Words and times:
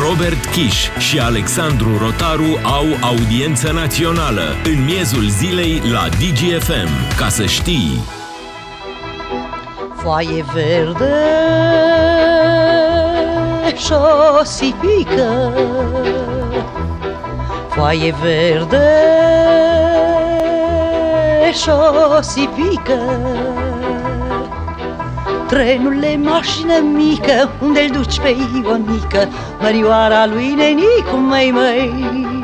Robert 0.00 0.44
Kiș 0.44 0.88
și 0.98 1.18
Alexandru 1.18 1.98
Rotaru 1.98 2.58
au 2.62 2.84
audiență 3.00 3.72
națională 3.72 4.42
în 4.64 4.84
miezul 4.84 5.28
zilei 5.28 5.82
la 5.92 6.08
DGFM. 6.08 7.16
Ca 7.16 7.28
să 7.28 7.46
știi... 7.46 8.00
Foaie 9.96 10.44
verde 10.52 11.14
și 13.76 13.92
o 13.92 14.44
sipică 14.44 15.52
Foaie 17.68 18.14
verde 18.22 18.90
și 21.52 21.68
o 21.68 22.20
sipică 22.20 23.20
Trenule, 25.52 26.16
mașină 26.16 26.78
mică, 26.94 27.50
unde-l 27.62 27.90
duci 27.92 28.20
pe 28.20 28.28
Ionica? 28.28 29.28
Mărioara 29.60 30.26
lui 30.26 30.54
Nenicu, 30.54 31.16
măi, 31.16 31.50
măi 31.50 32.41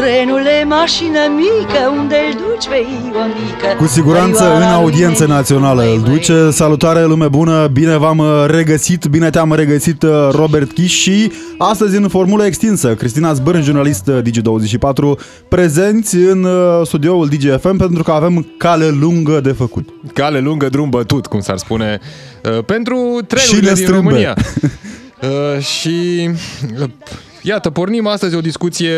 Trenule, 0.00 0.64
mașină 0.64 1.18
mică, 1.36 1.78
unde 1.98 2.14
îl 2.28 2.38
duci 2.38 2.68
pe 2.68 2.76
Ionica? 2.76 3.76
Cu 3.78 3.86
siguranță 3.86 4.54
în 4.54 4.62
audiență 4.62 5.26
națională 5.26 5.82
îl 5.82 6.00
duce. 6.00 6.50
Salutare, 6.50 7.04
lume 7.04 7.28
bună, 7.28 7.66
bine 7.72 7.96
v-am 7.96 8.18
uh, 8.18 8.44
regăsit, 8.46 9.06
bine 9.06 9.30
te-am 9.30 9.52
regăsit 9.52 10.02
uh, 10.02 10.28
Robert 10.30 10.72
Kiș 10.72 10.92
și 10.92 11.32
astăzi 11.58 11.96
în 11.96 12.08
formulă 12.08 12.44
extinsă. 12.44 12.94
Cristina 12.94 13.32
Zbârn, 13.32 13.62
jurnalist 13.62 14.08
uh, 14.08 14.18
Digi24, 14.22 15.18
prezenți 15.48 16.16
în 16.16 16.46
studioul 16.84 17.28
DGFM 17.28 17.76
pentru 17.76 18.02
că 18.02 18.10
avem 18.10 18.46
cale 18.56 18.88
lungă 18.88 19.40
de 19.40 19.52
făcut. 19.52 19.88
Cale 20.12 20.38
lungă, 20.38 20.68
drum 20.68 20.90
bătut, 20.90 21.26
cum 21.26 21.40
s-ar 21.40 21.56
spune, 21.56 22.00
pentru 22.66 23.20
trenurile 23.26 23.72
din 23.72 23.86
România. 23.86 24.36
și 25.72 26.28
Iată, 27.42 27.70
pornim 27.70 28.06
astăzi 28.06 28.36
o 28.36 28.40
discuție 28.40 28.94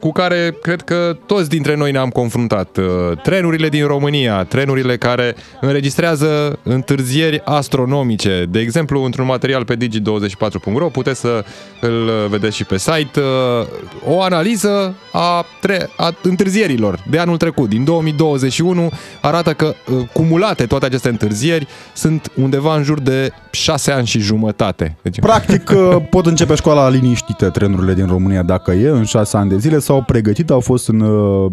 cu 0.00 0.12
care 0.12 0.56
cred 0.62 0.82
că 0.82 1.16
toți 1.26 1.48
dintre 1.48 1.76
noi 1.76 1.90
ne-am 1.90 2.08
confruntat. 2.08 2.76
Uh, 2.76 2.84
trenurile 3.22 3.68
din 3.68 3.86
România, 3.86 4.44
trenurile 4.44 4.96
care 4.96 5.34
înregistrează 5.60 6.58
întârzieri 6.62 7.42
astronomice. 7.44 8.46
De 8.50 8.58
exemplu, 8.58 9.04
într-un 9.04 9.26
material 9.26 9.64
pe 9.64 9.76
digi24.ro 9.76 10.88
puteți 10.88 11.20
să 11.20 11.44
îl 11.80 12.28
vedeți 12.28 12.56
și 12.56 12.64
pe 12.64 12.78
site, 12.78 13.20
uh, 13.20 13.66
o 14.06 14.22
analiză 14.22 14.94
a, 15.12 15.44
tre- 15.60 15.88
a 15.96 16.14
întârzierilor 16.22 17.04
de 17.10 17.18
anul 17.18 17.36
trecut, 17.36 17.68
din 17.68 17.84
2021, 17.84 18.90
arată 19.20 19.52
că 19.52 19.74
uh, 19.90 20.08
cumulate 20.12 20.66
toate 20.66 20.84
aceste 20.84 21.08
întârzieri 21.08 21.66
sunt 21.94 22.30
undeva 22.34 22.76
în 22.76 22.82
jur 22.82 23.00
de 23.00 23.32
6 23.50 23.90
ani 23.90 24.06
și 24.06 24.18
jumătate. 24.18 24.96
Deci... 25.02 25.20
Practic 25.20 25.72
pot 26.10 26.26
începe 26.26 26.54
școala 26.54 26.88
liniștită, 26.88 27.48
trenurile 27.70 28.02
din 28.02 28.12
România 28.12 28.42
dacă 28.42 28.72
e, 28.72 28.88
în 28.88 29.04
șase 29.04 29.36
ani 29.36 29.48
de 29.48 29.58
zile 29.58 29.78
s-au 29.78 30.02
pregătit, 30.02 30.50
au 30.50 30.60
fost 30.60 30.88
în 30.88 31.00
uh, 31.00 31.52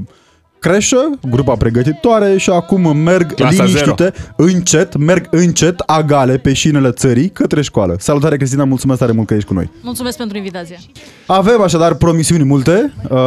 creșă, 0.67 1.09
grupa 1.29 1.55
pregătitoare 1.55 2.37
și 2.37 2.49
acum 2.49 2.97
merg 2.97 3.33
Clasa 3.33 3.63
liniștite, 3.63 4.13
zero. 4.15 4.33
încet, 4.35 4.97
merg 4.97 5.27
încet, 5.31 5.79
agale 5.79 6.37
pe 6.37 6.53
șinele 6.53 6.91
țării 6.91 7.29
către 7.29 7.61
școală. 7.61 7.95
Salutare 7.99 8.37
Cristina, 8.37 8.63
mulțumesc 8.63 8.99
tare 8.99 9.11
mult 9.11 9.27
că 9.27 9.33
ești 9.33 9.47
cu 9.47 9.53
noi. 9.53 9.71
Mulțumesc 9.81 10.17
pentru 10.17 10.37
invitație. 10.37 10.77
Avem 11.25 11.61
așadar 11.61 11.93
promisiuni 11.93 12.43
multe, 12.43 12.93
uh, 13.03 13.17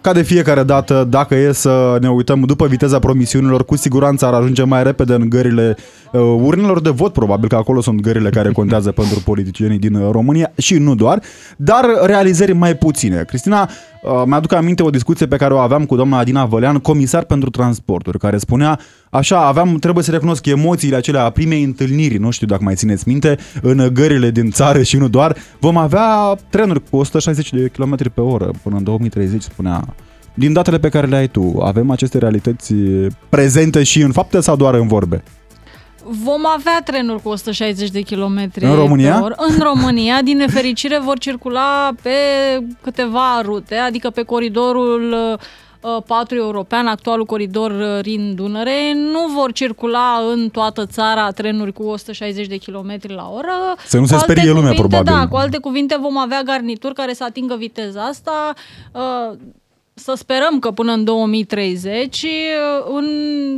ca 0.00 0.12
de 0.12 0.22
fiecare 0.22 0.62
dată, 0.62 1.06
dacă 1.10 1.34
e 1.34 1.52
să 1.52 1.96
ne 2.00 2.10
uităm 2.10 2.40
după 2.40 2.66
viteza 2.66 2.98
promisiunilor, 2.98 3.64
cu 3.64 3.76
siguranță 3.76 4.26
ar 4.26 4.32
ajunge 4.32 4.62
mai 4.62 4.82
repede 4.82 5.14
în 5.14 5.28
gările 5.28 5.76
uh, 6.12 6.20
urnelor 6.20 6.80
de 6.80 6.90
vot, 6.90 7.12
probabil 7.12 7.48
că 7.48 7.56
acolo 7.56 7.80
sunt 7.80 8.00
gările 8.00 8.30
care 8.30 8.52
contează 8.52 8.90
pentru 9.00 9.20
politicienii 9.24 9.78
din 9.78 10.10
România 10.10 10.52
și 10.56 10.74
nu 10.74 10.94
doar, 10.94 11.22
dar 11.56 11.84
realizări 12.04 12.52
mai 12.52 12.74
puține. 12.74 13.24
Cristina, 13.26 13.70
Uh, 14.02 14.22
mi-aduc 14.26 14.52
aminte 14.52 14.82
o 14.82 14.90
discuție 14.90 15.26
pe 15.26 15.36
care 15.36 15.54
o 15.54 15.58
aveam 15.58 15.84
cu 15.84 15.96
doamna 15.96 16.18
Adina 16.18 16.44
Vălean, 16.44 16.78
comisar 16.78 17.24
pentru 17.24 17.50
transporturi, 17.50 18.18
care 18.18 18.38
spunea, 18.38 18.78
așa, 19.10 19.46
aveam, 19.46 19.76
trebuie 19.76 20.04
să 20.04 20.10
recunosc, 20.10 20.46
emoțiile 20.46 20.96
acelea 20.96 21.24
a 21.24 21.30
primei 21.30 21.62
întâlniri, 21.62 22.18
nu 22.18 22.30
știu 22.30 22.46
dacă 22.46 22.62
mai 22.62 22.74
țineți 22.74 23.08
minte, 23.08 23.38
în 23.62 23.90
gările 23.92 24.30
din 24.30 24.50
țară 24.50 24.82
și 24.82 24.96
nu 24.96 25.08
doar, 25.08 25.36
vom 25.58 25.76
avea 25.76 26.38
trenuri 26.48 26.82
cu 26.90 26.96
160 26.96 27.52
de 27.52 27.68
km 27.68 28.12
pe 28.14 28.20
oră 28.20 28.50
până 28.62 28.76
în 28.76 28.84
2030, 28.84 29.42
spunea 29.42 29.94
din 30.34 30.52
datele 30.52 30.78
pe 30.78 30.88
care 30.88 31.06
le 31.06 31.16
ai 31.16 31.28
tu, 31.28 31.60
avem 31.60 31.90
aceste 31.90 32.18
realități 32.18 32.74
prezente 33.28 33.82
și 33.82 34.00
în 34.00 34.12
fapte 34.12 34.40
sau 34.40 34.56
doar 34.56 34.74
în 34.74 34.86
vorbe? 34.86 35.22
Vom 36.04 36.46
avea 36.46 36.80
trenuri 36.84 37.22
cu 37.22 37.28
160 37.28 37.90
de 37.90 38.00
km 38.00 38.50
în 38.60 38.74
România? 38.74 39.14
Pe 39.14 39.22
oră. 39.22 39.34
În 39.36 39.58
România, 39.58 40.22
din 40.22 40.36
nefericire, 40.36 40.98
vor 40.98 41.18
circula 41.18 41.90
pe 42.02 42.10
câteva 42.82 43.40
rute, 43.42 43.74
adică 43.74 44.10
pe 44.10 44.22
coridorul 44.22 45.16
4 46.06 46.34
uh, 46.36 46.42
european, 46.42 46.86
actualul 46.86 47.24
coridor 47.24 47.70
uh, 47.70 48.02
Rin-Dunăre, 48.02 48.92
nu 48.94 49.32
vor 49.34 49.52
circula 49.52 50.20
în 50.32 50.48
toată 50.48 50.86
țara 50.86 51.30
trenuri 51.30 51.72
cu 51.72 51.82
160 51.82 52.46
de 52.46 52.56
km 52.56 52.96
la 53.06 53.30
oră. 53.34 53.52
Să 53.86 53.98
nu 53.98 54.06
se 54.06 54.18
sperie 54.18 54.52
lumea, 54.52 54.72
probabil. 54.72 55.12
Da, 55.12 55.28
cu 55.28 55.36
alte 55.36 55.58
cuvinte 55.58 55.96
vom 56.00 56.18
avea 56.18 56.42
garnituri 56.42 56.94
care 56.94 57.12
să 57.12 57.24
atingă 57.24 57.56
viteza 57.58 58.02
asta. 58.02 58.52
Uh, 59.94 60.02
să 60.02 60.14
sperăm 60.14 60.58
că 60.58 60.70
până 60.70 60.92
în 60.92 61.04
2030, 61.04 62.26
în, 62.88 63.06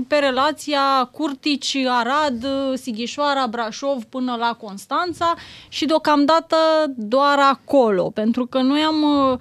pe 0.08 0.16
relația 0.16 1.10
Curtici-Arad, 1.12 2.46
Sighișoara, 2.74 3.46
Brașov 3.46 4.04
până 4.04 4.36
la 4.38 4.56
Constanța 4.60 5.34
și 5.68 5.84
deocamdată 5.84 6.56
doar 6.96 7.38
acolo, 7.38 8.10
pentru 8.10 8.46
că 8.46 8.60
noi 8.60 8.80
am 8.80 9.02
Uh, 9.02 9.38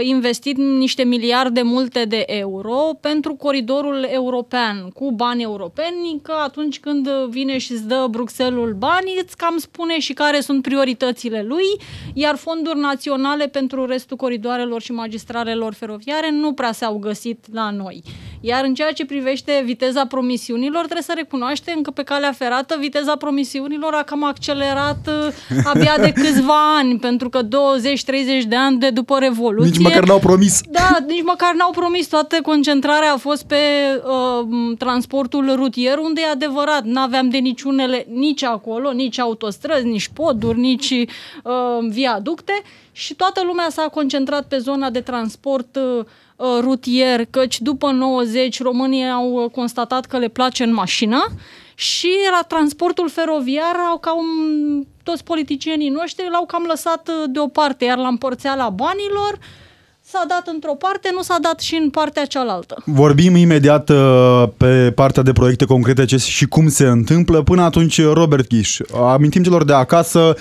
investit 0.00 0.56
niște 0.56 1.04
miliarde 1.04 1.62
multe 1.62 2.04
de 2.04 2.24
euro 2.26 2.90
pentru 3.00 3.34
coridorul 3.34 4.06
european 4.10 4.88
cu 4.94 5.12
bani 5.12 5.42
europeni, 5.42 6.20
că 6.22 6.32
atunci 6.44 6.80
când 6.80 7.08
vine 7.28 7.58
și 7.58 7.72
îți 7.72 7.86
dă 7.86 8.06
Bruxelles 8.10 8.74
bani, 8.76 9.18
îți 9.22 9.36
cam 9.36 9.58
spune 9.58 9.98
și 9.98 10.12
care 10.12 10.40
sunt 10.40 10.62
prioritățile 10.62 11.42
lui, 11.42 11.64
iar 12.14 12.36
fonduri 12.36 12.78
naționale 12.78 13.46
pentru 13.46 13.86
restul 13.86 14.16
coridoarelor 14.16 14.82
și 14.82 14.92
magistralelor 14.92 15.74
feroviare 15.74 16.30
nu 16.30 16.52
prea 16.52 16.72
s-au 16.72 16.98
găsit 16.98 17.44
la 17.52 17.70
noi. 17.70 18.02
Iar 18.40 18.64
în 18.64 18.74
ceea 18.74 18.92
ce 18.92 19.04
privește 19.04 19.62
viteza 19.64 20.06
promisiunilor, 20.06 20.80
trebuie 20.80 21.02
să 21.02 21.12
recunoaștem 21.16 21.80
că 21.80 21.90
pe 21.90 22.02
calea 22.02 22.32
ferată 22.32 22.76
viteza 22.78 23.16
promisiunilor 23.16 23.94
a 23.94 24.02
cam 24.02 24.24
accelerat 24.24 25.08
uh, 25.08 25.62
abia 25.64 25.94
de 26.00 26.12
câțiva 26.22 26.76
ani, 26.76 26.98
pentru 26.98 27.28
că 27.28 27.42
20-30 27.42 27.46
de 28.48 28.56
ani 28.56 28.78
de 28.78 28.90
după 28.90 29.18
Revoluție 29.18 29.69
nici 29.70 29.82
măcar 29.82 30.04
n-au 30.04 30.18
promis. 30.18 30.60
Da, 30.70 30.96
nici 31.06 31.22
măcar 31.22 31.54
n-au 31.54 31.70
promis. 31.70 32.06
Toată 32.06 32.36
concentrarea 32.42 33.12
a 33.12 33.16
fost 33.16 33.44
pe 33.44 33.56
uh, 34.04 34.76
transportul 34.78 35.54
rutier, 35.54 35.98
unde 35.98 36.20
e 36.20 36.30
adevărat, 36.30 36.84
n-aveam 36.84 37.28
de 37.28 37.38
niciunele, 37.38 38.06
nici 38.08 38.42
acolo, 38.42 38.90
nici 38.92 39.18
autostrăzi, 39.18 39.86
nici 39.86 40.08
poduri, 40.08 40.58
nici 40.58 40.90
uh, 40.90 41.88
viaducte 41.88 42.62
și 42.92 43.14
toată 43.14 43.42
lumea 43.44 43.66
s-a 43.70 43.82
concentrat 43.82 44.46
pe 44.48 44.58
zona 44.58 44.90
de 44.90 45.00
transport 45.00 45.76
uh, 45.76 46.04
rutier, 46.60 47.24
căci 47.30 47.60
după 47.60 47.90
90 47.90 48.62
românii 48.62 49.08
au 49.08 49.48
constatat 49.52 50.06
că 50.06 50.18
le 50.18 50.28
place 50.28 50.62
în 50.62 50.72
mașină 50.72 51.24
și 51.80 52.10
la 52.30 52.42
transportul 52.48 53.08
feroviar 53.10 53.76
au 53.90 53.98
cam 53.98 54.18
toți 55.02 55.24
politicienii 55.24 55.88
noștri 55.88 56.28
l-au 56.32 56.46
cam 56.46 56.64
lăsat 56.68 57.08
uh, 57.08 57.30
deoparte, 57.32 57.84
iar 57.84 57.96
la 57.96 58.08
împărțeala 58.08 58.68
banilor 58.68 59.38
s-a 60.00 60.24
dat 60.28 60.46
într-o 60.52 60.74
parte, 60.74 61.10
nu 61.14 61.22
s-a 61.22 61.36
dat 61.40 61.60
și 61.60 61.74
în 61.74 61.90
partea 61.90 62.24
cealaltă. 62.24 62.82
Vorbim 62.84 63.36
imediat 63.36 63.88
uh, 63.88 64.42
pe 64.56 64.92
partea 64.94 65.22
de 65.22 65.32
proiecte 65.32 65.64
concrete 65.64 66.04
ce 66.04 66.16
și 66.16 66.46
cum 66.46 66.68
se 66.68 66.86
întâmplă. 66.86 67.42
Până 67.42 67.62
atunci, 67.62 68.02
Robert 68.02 68.48
Ghiș, 68.48 68.78
amintim 69.12 69.42
celor 69.42 69.64
de 69.64 69.72
acasă 69.72 70.34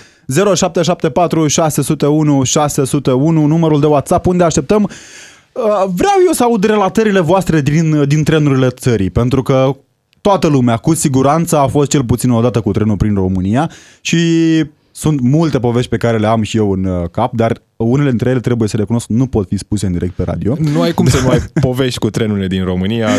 0774 0.56 1.48
601 1.48 2.44
601, 2.44 3.46
numărul 3.46 3.80
de 3.80 3.86
WhatsApp 3.86 4.26
unde 4.26 4.44
așteptăm 4.44 4.84
uh, 4.84 5.64
Vreau 5.96 6.18
eu 6.26 6.32
să 6.32 6.44
aud 6.44 6.64
relatările 6.64 7.20
voastre 7.20 7.62
din, 7.62 8.08
din 8.08 8.24
trenurile 8.24 8.70
țării, 8.70 9.10
pentru 9.10 9.44
că 9.44 9.76
toată 10.22 10.48
lumea, 10.48 10.78
cu 10.78 10.94
siguranță, 10.94 11.58
a 11.58 11.68
fost 11.68 11.90
cel 11.90 12.04
puțin 12.04 12.32
o 12.32 12.42
dată 12.42 12.62
cu 12.62 12.72
trenul 12.72 12.98
prin 12.98 13.14
România 13.14 13.72
și 14.02 14.20
sunt 14.92 15.20
multe 15.22 15.60
povești 15.60 15.90
pe 15.90 15.98
care 15.98 16.18
le 16.18 16.28
am 16.28 16.42
și 16.42 16.58
eu 16.58 16.72
în 16.72 16.84
uh, 16.84 17.10
cap, 17.10 17.34
dar 17.36 17.62
unele 17.84 18.10
dintre 18.10 18.30
ele 18.30 18.40
trebuie 18.40 18.68
să 18.68 18.78
le 18.78 18.84
cunosc, 18.84 19.08
nu 19.08 19.28
pot 19.28 19.48
fi 19.48 19.58
spuse 19.58 19.86
în 19.86 19.92
direct 19.92 20.14
pe 20.14 20.24
radio. 20.24 20.56
Nu 20.60 20.82
ai 20.82 20.94
cum 20.94 21.06
să 21.06 21.20
nu 21.24 21.30
ai 21.30 21.40
povești 21.62 22.00
cu 22.00 22.10
trenurile 22.10 22.48
din 22.48 22.64
România. 22.64 23.10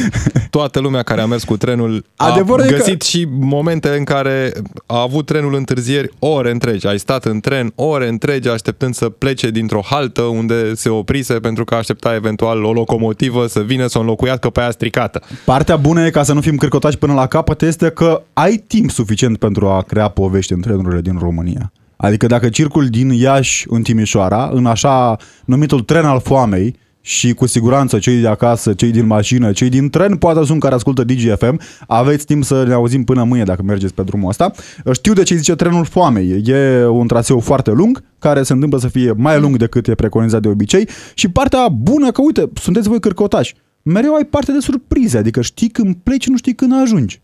Toată 0.50 0.80
lumea 0.80 1.02
care 1.02 1.20
a 1.20 1.26
mers 1.26 1.44
cu 1.44 1.56
trenul 1.56 2.04
a 2.16 2.30
Adevărul 2.30 2.66
găsit 2.66 2.98
că... 2.98 3.04
și 3.04 3.26
momente 3.30 3.88
în 3.88 4.04
care 4.04 4.52
a 4.86 5.00
avut 5.00 5.26
trenul 5.26 5.54
întârzieri 5.54 6.10
ore 6.18 6.50
întregi. 6.50 6.86
Ai 6.86 6.98
stat 6.98 7.24
în 7.24 7.40
tren 7.40 7.72
ore 7.74 8.08
întregi 8.08 8.48
așteptând 8.48 8.94
să 8.94 9.08
plece 9.08 9.50
dintr-o 9.50 9.82
haltă 9.84 10.22
unde 10.22 10.74
se 10.74 10.88
oprise 10.88 11.34
pentru 11.34 11.64
că 11.64 11.74
aștepta 11.74 12.14
eventual 12.14 12.64
o 12.64 12.72
locomotivă 12.72 13.46
să 13.46 13.60
vină 13.60 13.86
să 13.86 13.98
o 13.98 14.00
înlocuiască 14.00 14.50
pe 14.50 14.60
aia 14.60 14.70
stricată. 14.70 15.22
Partea 15.44 15.76
bună 15.76 16.06
e, 16.06 16.10
ca 16.10 16.22
să 16.22 16.32
nu 16.32 16.40
fim 16.40 16.56
cârcotași 16.56 16.98
până 16.98 17.12
la 17.12 17.26
capăt, 17.26 17.62
este 17.62 17.90
că 17.90 18.22
ai 18.32 18.64
timp 18.66 18.90
suficient 18.90 19.38
pentru 19.38 19.68
a 19.68 19.82
crea 19.82 20.08
povești 20.08 20.52
în 20.52 20.60
trenurile 20.60 21.00
din 21.00 21.16
România. 21.18 21.72
Adică 22.00 22.26
dacă 22.26 22.48
circul 22.48 22.86
din 22.86 23.10
Iași 23.10 23.66
în 23.68 23.82
Timișoara, 23.82 24.50
în 24.52 24.66
așa 24.66 25.16
numitul 25.44 25.80
tren 25.80 26.04
al 26.04 26.20
foamei, 26.20 26.76
și 27.02 27.32
cu 27.32 27.46
siguranță 27.46 27.98
cei 27.98 28.20
de 28.20 28.28
acasă, 28.28 28.72
cei 28.72 28.90
din 28.90 29.06
mașină, 29.06 29.52
cei 29.52 29.68
din 29.68 29.90
tren, 29.90 30.16
poate 30.16 30.44
sunt 30.44 30.60
care 30.60 30.74
ascultă 30.74 31.04
DGFM, 31.04 31.60
aveți 31.86 32.26
timp 32.26 32.44
să 32.44 32.64
ne 32.66 32.72
auzim 32.72 33.04
până 33.04 33.24
mâine 33.24 33.44
dacă 33.44 33.62
mergeți 33.62 33.94
pe 33.94 34.02
drumul 34.02 34.28
ăsta. 34.28 34.50
Știu 34.92 35.12
de 35.12 35.22
ce 35.22 35.34
zice 35.34 35.54
trenul 35.54 35.84
foamei. 35.84 36.42
E 36.44 36.86
un 36.86 37.06
traseu 37.06 37.40
foarte 37.40 37.70
lung, 37.70 38.04
care 38.18 38.42
se 38.42 38.52
întâmplă 38.52 38.78
să 38.78 38.88
fie 38.88 39.12
mai 39.16 39.40
lung 39.40 39.56
decât 39.56 39.88
e 39.88 39.94
preconizat 39.94 40.42
de 40.42 40.48
obicei 40.48 40.88
și 41.14 41.30
partea 41.30 41.68
bună 41.68 42.10
că, 42.10 42.22
uite, 42.22 42.48
sunteți 42.54 42.88
voi 42.88 43.00
cârcotași. 43.00 43.54
Mereu 43.82 44.14
ai 44.14 44.24
parte 44.24 44.52
de 44.52 44.58
surprize, 44.58 45.18
adică 45.18 45.40
știi 45.40 45.68
când 45.68 45.96
pleci, 46.02 46.26
nu 46.26 46.36
știi 46.36 46.54
când 46.54 46.72
ajungi. 46.82 47.20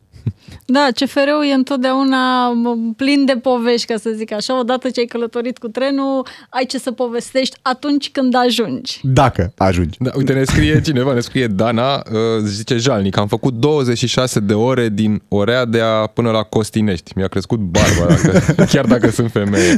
Da, 0.66 0.88
CFR-ul 0.94 1.44
e 1.50 1.52
întotdeauna 1.52 2.52
plin 2.96 3.24
de 3.24 3.32
povești, 3.32 3.86
ca 3.86 3.96
să 3.98 4.10
zic 4.16 4.32
așa. 4.32 4.58
Odată 4.58 4.90
ce 4.90 5.00
ai 5.00 5.06
călătorit 5.06 5.58
cu 5.58 5.68
trenul, 5.68 6.26
ai 6.50 6.64
ce 6.64 6.78
să 6.78 6.90
povestești 6.90 7.56
atunci 7.62 8.10
când 8.10 8.34
ajungi. 8.36 9.00
Dacă 9.02 9.52
ajungi. 9.56 9.96
Da, 10.00 10.10
uite, 10.16 10.32
ne 10.32 10.44
scrie 10.44 10.80
cineva, 10.80 11.12
ne 11.12 11.20
scrie 11.20 11.46
Dana, 11.46 11.94
uh, 11.94 12.42
zice 12.44 12.76
Jalnic, 12.76 13.16
am 13.16 13.26
făcut 13.26 13.54
26 13.54 14.40
de 14.40 14.54
ore 14.54 14.88
din 14.88 15.22
Oradea 15.28 16.10
până 16.14 16.30
la 16.30 16.42
Costinești. 16.42 17.12
Mi-a 17.16 17.28
crescut 17.28 17.58
barba, 17.58 18.14
dacă, 18.14 18.44
chiar 18.72 18.84
dacă 18.84 19.10
sunt 19.10 19.30
femeie. 19.30 19.76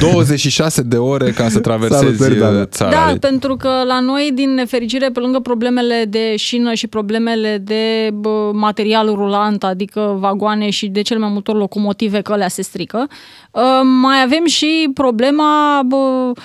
26 0.00 0.82
de 0.82 0.96
ore 0.96 1.30
ca 1.30 1.48
să 1.48 1.58
traversezi 1.60 2.02
Salutări, 2.02 2.38
Dana. 2.38 2.60
uh, 2.60 2.66
țara. 2.66 2.90
Da, 2.90 3.14
pentru 3.20 3.56
că 3.56 3.68
la 3.86 4.00
noi, 4.00 4.30
din 4.34 4.50
nefericire, 4.54 5.08
pe 5.12 5.20
lângă 5.20 5.38
problemele 5.40 6.04
de 6.08 6.36
șină 6.36 6.72
și 6.74 6.86
problemele 6.86 7.58
de 7.64 8.10
bă, 8.14 8.50
material 8.52 9.08
rulant, 9.14 9.64
adică 9.64 10.16
vagoane 10.18 10.70
și 10.70 10.88
de 10.88 11.02
cel 11.02 11.18
mai 11.18 11.28
multe 11.28 11.50
ori 11.50 11.60
locomotive 11.60 12.20
că 12.20 12.32
alea 12.32 12.48
se 12.48 12.62
strică, 12.62 13.06
uh, 13.50 13.62
mai 14.00 14.22
avem 14.22 14.44
și 14.44 14.90
problema 14.94 15.82
bă, 15.86 15.96
uh, 15.96 16.36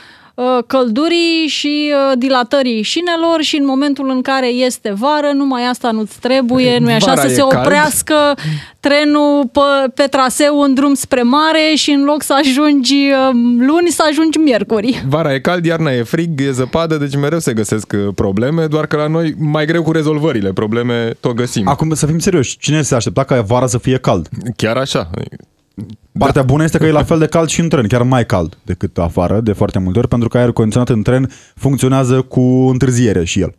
căldurii 0.68 1.48
și 1.48 1.92
uh, 1.94 2.18
dilatării 2.18 2.82
șinelor 2.82 3.42
și 3.42 3.58
în 3.58 3.66
momentul 3.66 4.10
în 4.10 4.22
care 4.22 4.48
este 4.48 4.94
vară, 4.98 5.32
numai 5.34 5.66
asta 5.66 5.92
nu-ți 5.92 6.20
trebuie, 6.20 6.78
nu 6.78 6.88
așa, 6.94 7.06
Vara 7.06 7.22
să 7.22 7.28
e 7.28 7.34
se 7.34 7.40
cald. 7.50 7.54
oprească 7.66 8.16
trenul 8.80 9.50
pe, 9.52 9.92
pe 9.94 10.04
traseu 10.04 10.62
în 10.62 10.74
drum 10.74 10.94
spre 10.94 11.22
mare 11.22 11.74
și 11.76 11.92
în 11.92 12.04
loc 12.04 12.24
să 12.24 12.34
ajungi 12.34 12.94
uh, 12.94 13.30
luni, 13.60 13.88
să 13.90 14.04
ajungi 14.10 14.38
miercuri. 14.38 15.04
Vara 15.08 15.34
e 15.34 15.40
cald, 15.40 15.66
iarna 15.66 15.92
e 15.92 16.04
frig, 16.04 16.42
e 16.42 16.52
zăpadă, 16.52 16.96
deci 16.96 17.16
mereu 17.16 17.40
se 17.40 17.54
găsesc 17.54 17.94
uh, 17.96 18.14
probleme, 18.16 18.66
doar 18.66 18.86
că 18.88 18.96
la 18.96 19.08
noi 19.08 19.34
mai 19.38 19.66
greu 19.66 19.84
cu 19.84 19.92
rezolvările, 19.92 20.54
probleme 20.54 21.14
tot 21.20 21.34
găsim. 21.36 21.68
Acum 21.68 21.94
să 21.94 22.06
fim 22.06 22.20
serioși, 22.20 22.58
cine 22.58 22.82
se 22.82 22.96
aștepta 22.96 23.24
ca 23.24 23.42
vara 23.42 23.68
să 23.68 23.78
fie 23.78 23.98
cald? 23.98 24.30
Chiar 24.56 24.78
așa. 24.78 25.10
Partea 26.18 26.44
bună 26.44 26.64
este 26.64 26.78
că 26.78 26.86
e 26.86 26.92
la 26.92 27.04
fel 27.04 27.20
de 27.20 27.28
cald 27.28 27.50
și 27.50 27.60
în 27.60 27.70
tren, 27.70 27.88
chiar 27.88 28.04
mai 28.04 28.26
cald 28.26 28.58
decât 28.64 28.98
afară, 28.98 29.40
de 29.42 29.54
foarte 29.54 29.80
multe 29.80 30.00
ori, 30.00 30.08
pentru 30.08 30.28
că 30.28 30.38
aerul 30.38 30.54
condiționat 30.54 30.90
în 30.90 31.02
tren 31.02 31.32
funcționează 31.56 32.22
cu 32.22 32.42
întârziere 32.42 33.24
și 33.24 33.42
el. 33.42 33.56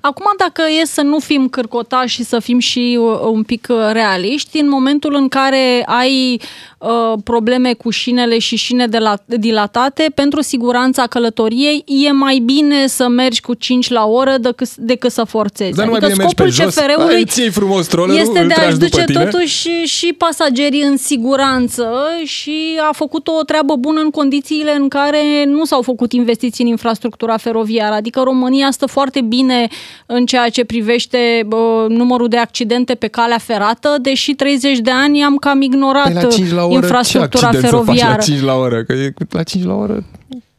Acum, 0.00 0.24
dacă 0.38 0.62
e 0.80 0.84
să 0.84 1.00
nu 1.00 1.18
fim 1.18 1.48
cârcotași 1.48 2.14
și 2.14 2.24
să 2.24 2.38
fim 2.38 2.58
și 2.58 2.98
uh, 3.00 3.18
un 3.30 3.42
pic 3.42 3.66
uh, 3.70 3.76
realiști, 3.92 4.58
în 4.58 4.68
momentul 4.68 5.14
în 5.14 5.28
care 5.28 5.82
ai 5.86 6.40
uh, 6.78 7.18
probleme 7.24 7.72
cu 7.72 7.90
șinele 7.90 8.38
și 8.38 8.56
șine 8.56 8.86
de 8.86 8.98
la, 8.98 9.14
dilatate, 9.24 10.12
pentru 10.14 10.40
siguranța 10.40 11.06
călătoriei, 11.06 11.84
e 11.86 12.12
mai 12.12 12.38
bine 12.38 12.86
să 12.86 13.08
mergi 13.08 13.40
cu 13.40 13.54
5 13.54 13.88
la 13.88 14.04
oră 14.04 14.36
decât, 14.40 14.74
decât 14.76 15.10
să 15.10 15.24
forțezi. 15.24 15.76
Dar 15.76 15.84
nu 15.84 15.90
mai 15.90 16.00
adică 16.02 16.12
bine 16.12 16.24
mergi 16.24 16.42
pe 16.42 16.50
scopul 16.50 16.64
jos, 16.64 16.74
CFR-ului 16.74 17.14
ai, 17.14 17.24
ții 17.24 17.50
frumos 17.50 17.86
trollerul, 17.86 18.20
este 18.20 18.40
îl 18.40 18.46
de 18.46 18.52
tragi 18.52 18.68
a-și 18.68 18.78
după 18.78 18.96
duce 18.96 19.04
tine. 19.04 19.24
totuși 19.24 19.68
și 19.84 20.14
pasagerii 20.18 20.82
în 20.82 20.96
siguranță 20.96 21.92
și 22.24 22.78
a 22.88 22.92
făcut 22.92 23.28
o 23.28 23.42
treabă 23.42 23.76
bună 23.76 24.00
în 24.00 24.10
condițiile 24.10 24.74
în 24.74 24.88
care 24.88 25.44
nu 25.46 25.64
s-au 25.64 25.82
făcut 25.82 26.12
investiții 26.12 26.64
în 26.64 26.70
infrastructura 26.70 27.36
feroviară. 27.36 27.94
Adică 27.94 28.20
România 28.20 28.70
stă 28.70 28.86
foarte 28.86 29.20
bine 29.20 29.68
în 30.06 30.26
ceea 30.26 30.48
ce 30.48 30.64
privește 30.64 31.18
bă, 31.46 31.86
numărul 31.88 32.28
de 32.28 32.36
accidente 32.36 32.94
pe 32.94 33.06
calea 33.06 33.38
ferată, 33.38 33.96
deși 34.02 34.34
30 34.34 34.78
de 34.78 34.90
ani 34.90 35.22
am 35.22 35.36
cam 35.36 35.60
ignorat 35.62 36.12
Păi 36.12 36.22
la 36.22 36.28
5 36.28 36.50
la 36.50 36.64
oră, 36.64 36.74
infrastructura 36.74 37.40
ce 37.40 37.46
accident 37.46 37.70
feroviară. 37.72 38.20
să 38.22 38.26
faci 38.26 38.28
la 38.28 38.34
5 38.34 38.40
la 38.46 38.54
oră? 38.54 38.82
Că 38.84 38.92
e 38.92 39.14
la 39.30 39.42
5 39.42 39.64
la 39.64 39.74
oră 39.74 40.04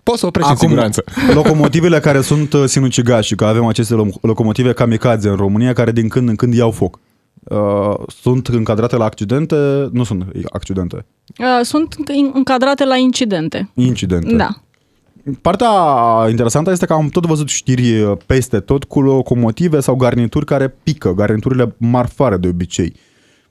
poți 0.03 0.19
să 0.19 0.25
oprești 0.25 0.49
în 0.49 0.55
Acum, 0.55 0.67
siguranță. 0.67 1.03
locomotivele 1.33 1.99
care 1.99 2.21
sunt 2.21 2.53
uh, 2.53 2.63
sinucigași, 2.65 3.35
că 3.35 3.45
avem 3.45 3.65
aceste 3.65 3.93
lo- 3.95 4.21
locomotive 4.21 4.73
kamikaze 4.73 5.29
în 5.29 5.35
România, 5.35 5.73
care 5.73 5.91
din 5.91 6.07
când 6.07 6.29
în 6.29 6.35
când 6.35 6.53
iau 6.53 6.71
foc. 6.71 6.99
Uh, 7.43 7.93
sunt 8.21 8.47
încadrate 8.47 8.95
la 8.95 9.03
accidente? 9.05 9.55
Nu 9.91 10.03
sunt 10.03 10.25
accidente. 10.51 11.05
Uh, 11.39 11.45
Sunt 11.61 11.95
încadrate 12.33 12.85
la 12.85 12.95
incidente. 12.95 13.69
Incidente. 13.73 14.35
Da. 14.35 14.49
Partea 15.41 15.69
interesantă 16.29 16.71
este 16.71 16.85
că 16.85 16.93
am 16.93 17.07
tot 17.07 17.25
văzut 17.25 17.49
știri 17.49 18.01
uh, 18.01 18.17
peste 18.25 18.59
tot 18.59 18.83
cu 18.83 19.01
locomotive 19.01 19.79
sau 19.79 19.95
garnituri 19.95 20.45
care 20.45 20.75
pică, 20.83 21.13
garniturile 21.13 21.75
marfare 21.77 22.37
de 22.37 22.47
obicei. 22.47 22.93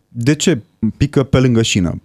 De 0.08 0.34
ce 0.34 0.62
pică 0.96 1.22
pe 1.22 1.38
lângă 1.38 1.62
șină? 1.62 2.00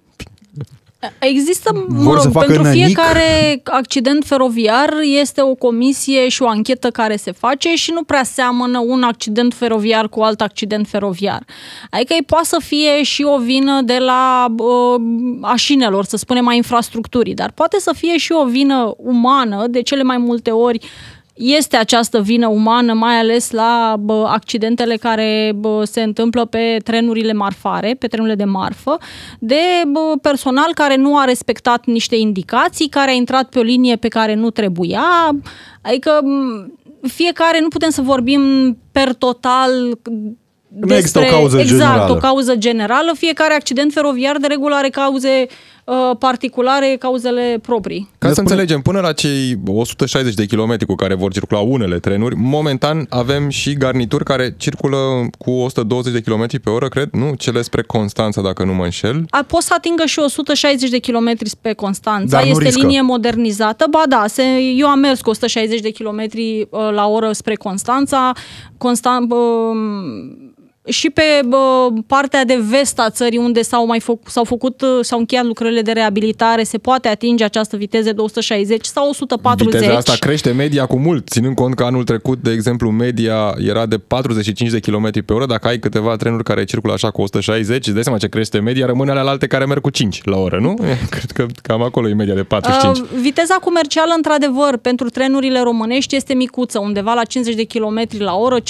Există, 1.20 1.86
mă 1.88 2.04
Vor 2.04 2.18
să 2.18 2.24
rog, 2.24 2.34
facă 2.34 2.46
pentru 2.46 2.64
nănic? 2.64 2.86
fiecare 2.86 3.62
accident 3.64 4.26
feroviar 4.26 4.94
este 5.22 5.42
o 5.42 5.56
comisie 5.56 6.28
și 6.28 6.42
o 6.42 6.48
anchetă 6.48 6.90
care 6.90 7.16
se 7.16 7.32
face 7.32 7.76
și 7.76 7.92
nu 7.92 8.04
prea 8.04 8.24
seamănă 8.24 8.80
un 8.80 9.04
accident 9.04 9.54
feroviar 9.54 10.10
cu 10.10 10.22
alt 10.22 10.42
accident 10.42 10.88
feroviar. 10.88 11.46
Adică 11.90 12.14
ei 12.14 12.24
poate 12.26 12.46
să 12.46 12.58
fie 12.64 13.04
și 13.04 13.24
o 13.24 13.38
vină 13.38 13.82
de 13.82 13.98
la 13.98 14.46
uh, 14.58 15.02
așinelor, 15.42 16.06
să 16.06 16.18
spunem, 16.18 16.48
a 16.48 16.54
infrastructurii, 16.54 17.34
dar 17.34 17.52
poate 17.52 17.80
să 17.80 17.92
fie 17.96 18.18
și 18.18 18.32
o 18.32 18.46
vină 18.46 18.94
umană, 18.98 19.68
de 19.68 19.82
cele 19.82 20.04
mai 20.04 20.18
multe 20.18 20.52
ori 20.52 20.80
este 21.38 21.78
această 21.78 22.22
vină 22.22 22.48
umană, 22.48 22.94
mai 22.94 23.16
ales 23.16 23.52
la 23.52 23.96
bă, 24.00 24.26
accidentele 24.28 24.96
care 24.96 25.52
bă, 25.56 25.84
se 25.84 26.02
întâmplă 26.02 26.46
pe 26.46 26.78
trenurile 26.84 27.34
marfare, 27.34 27.96
pe 28.00 28.08
trenurile 28.08 28.36
de 28.36 28.44
marfă, 28.44 28.98
de 29.40 29.60
bă, 29.88 30.14
personal 30.22 30.72
care 30.74 30.96
nu 30.96 31.18
a 31.18 31.24
respectat 31.24 31.86
niște 31.86 32.16
indicații, 32.16 32.90
care 32.90 33.12
a 33.12 33.14
intrat 33.14 33.50
pe 33.50 33.60
o 33.60 33.62
linie 33.62 33.96
pe 33.96 34.08
care 34.08 34.34
nu 34.34 34.50
trebuia. 34.50 35.06
Adică 35.82 36.20
m, 36.24 36.72
fiecare, 37.08 37.60
nu 37.62 37.68
putem 37.68 37.90
să 37.90 38.02
vorbim 38.02 38.42
per 38.92 39.14
total 39.14 39.72
Nu 40.80 40.96
există 40.96 41.20
o 41.20 41.24
cauză 41.24 41.60
exact, 41.60 41.80
generală. 41.80 42.14
o 42.14 42.16
cauză 42.16 42.56
generală. 42.56 43.12
Fiecare 43.18 43.54
accident 43.54 43.94
feroviar 43.94 44.38
de 44.38 44.48
regulă 44.48 44.76
are 44.76 44.90
cauze 44.90 45.46
uh, 45.48 45.77
particulare, 46.20 46.96
cauzele 47.00 47.60
proprii. 47.62 48.10
Ca 48.18 48.28
să 48.28 48.34
spune- 48.34 48.50
înțelegem, 48.50 48.82
până 48.82 49.00
la 49.00 49.12
cei 49.12 49.60
160 49.66 50.34
de 50.34 50.46
kilometri 50.46 50.86
cu 50.86 50.96
care 50.96 51.14
vor 51.16 51.32
circula 51.32 51.60
unele 51.60 52.00
trenuri, 52.00 52.36
momentan 52.36 53.06
avem 53.10 53.50
și 53.50 53.74
garnituri 53.74 54.24
care 54.24 54.54
circulă 54.58 54.98
cu 55.38 55.52
120 55.52 56.14
de 56.14 56.22
kilometri 56.22 56.60
pe 56.60 56.70
oră, 56.70 56.88
cred, 56.88 57.10
nu? 57.12 57.34
Cele 57.38 57.62
spre 57.62 57.82
Constanța, 57.82 58.42
dacă 58.42 58.64
nu 58.64 58.74
mă 58.74 58.84
înșel. 58.84 59.26
A, 59.30 59.44
poți 59.48 59.66
să 59.66 59.74
atingă 59.78 60.04
și 60.06 60.20
160 60.20 60.90
de 60.90 61.00
km 61.00 61.34
pe 61.62 61.74
Constanța, 61.74 62.38
Dar 62.38 62.44
nu 62.44 62.50
este 62.50 62.64
riscă. 62.64 62.80
linie 62.80 63.02
modernizată. 63.02 63.86
Ba 63.90 64.04
da, 64.10 64.24
se, 64.28 64.44
eu 64.78 64.88
am 64.88 65.00
mers 65.00 65.22
cu 65.22 65.30
160 65.30 65.80
de 65.80 65.92
km 65.92 66.22
la 66.94 67.08
oră 67.08 67.32
spre 67.32 67.56
Constanța. 67.56 68.32
Constan, 68.78 69.26
bă, 69.26 69.36
și 70.88 71.10
pe 71.10 71.22
bă, 71.46 71.88
partea 72.08 72.46
de 72.46 72.64
vest 72.70 73.00
a 73.00 73.10
țării 73.10 73.38
unde 73.38 73.62
s-au 73.62 73.86
mai 73.86 74.00
făcut, 74.00 74.28
s-au 74.28 74.44
făcut, 74.44 74.84
s-au 75.02 75.20
încheiat 75.20 75.46
lucrările 75.46 75.82
de 75.82 75.92
reabilitare, 75.92 76.64
se 76.64 76.78
poate 76.78 77.08
atinge 77.08 77.44
această 77.44 77.78
viteză 77.78 78.14
de 78.14 78.22
160 78.22 78.86
sau 78.86 79.10
140. 79.10 79.74
Viteza 79.74 79.98
asta 79.98 80.14
crește 80.20 80.52
media 80.52 80.86
cu 80.86 80.98
mult, 80.98 81.28
ținând 81.30 81.56
cont 81.56 81.76
că 81.76 81.84
anul 81.84 82.04
trecut, 82.04 82.42
de 82.42 82.52
exemplu, 82.52 82.90
media 82.90 83.54
era 83.58 83.86
de 83.86 83.98
45 83.98 84.70
de 84.70 84.80
km 84.80 85.26
pe 85.26 85.34
oră. 85.34 85.46
Dacă 85.46 85.68
ai 85.68 85.80
câteva 85.80 86.16
trenuri 86.16 86.44
care 86.44 86.64
circulă 86.64 86.94
așa 86.94 87.12
cu 87.12 87.22
160, 87.22 87.86
îți 87.86 87.94
dai 87.94 88.04
seama 88.04 88.18
ce 88.18 88.28
crește 88.28 88.60
media, 88.60 88.86
rămâne 88.86 89.12
alea 89.12 89.24
alte 89.24 89.48
care 89.48 89.66
merg 89.66 89.82
cu 89.82 89.90
5 89.90 90.22
la 90.24 90.38
oră, 90.38 90.60
nu? 90.60 90.74
Cred 91.16 91.32
că 91.32 91.46
cam 91.62 91.82
acolo 91.82 92.10
e 92.10 92.14
media 92.14 92.34
de 92.34 92.44
45. 92.44 92.98
Uh, 92.98 93.20
viteza 93.22 93.56
comercială, 93.56 94.14
într-adăvăr, 94.16 94.78
pentru 94.78 95.10
trenurile 95.10 95.60
românești 95.60 96.16
este 96.16 96.34
micuță, 96.34 96.80
undeva 96.80 97.14
la 97.14 97.24
50 97.24 97.56
de 97.56 97.66
km 97.66 98.08
la 98.18 98.36
oră, 98.36 98.60
50-60 98.60 98.64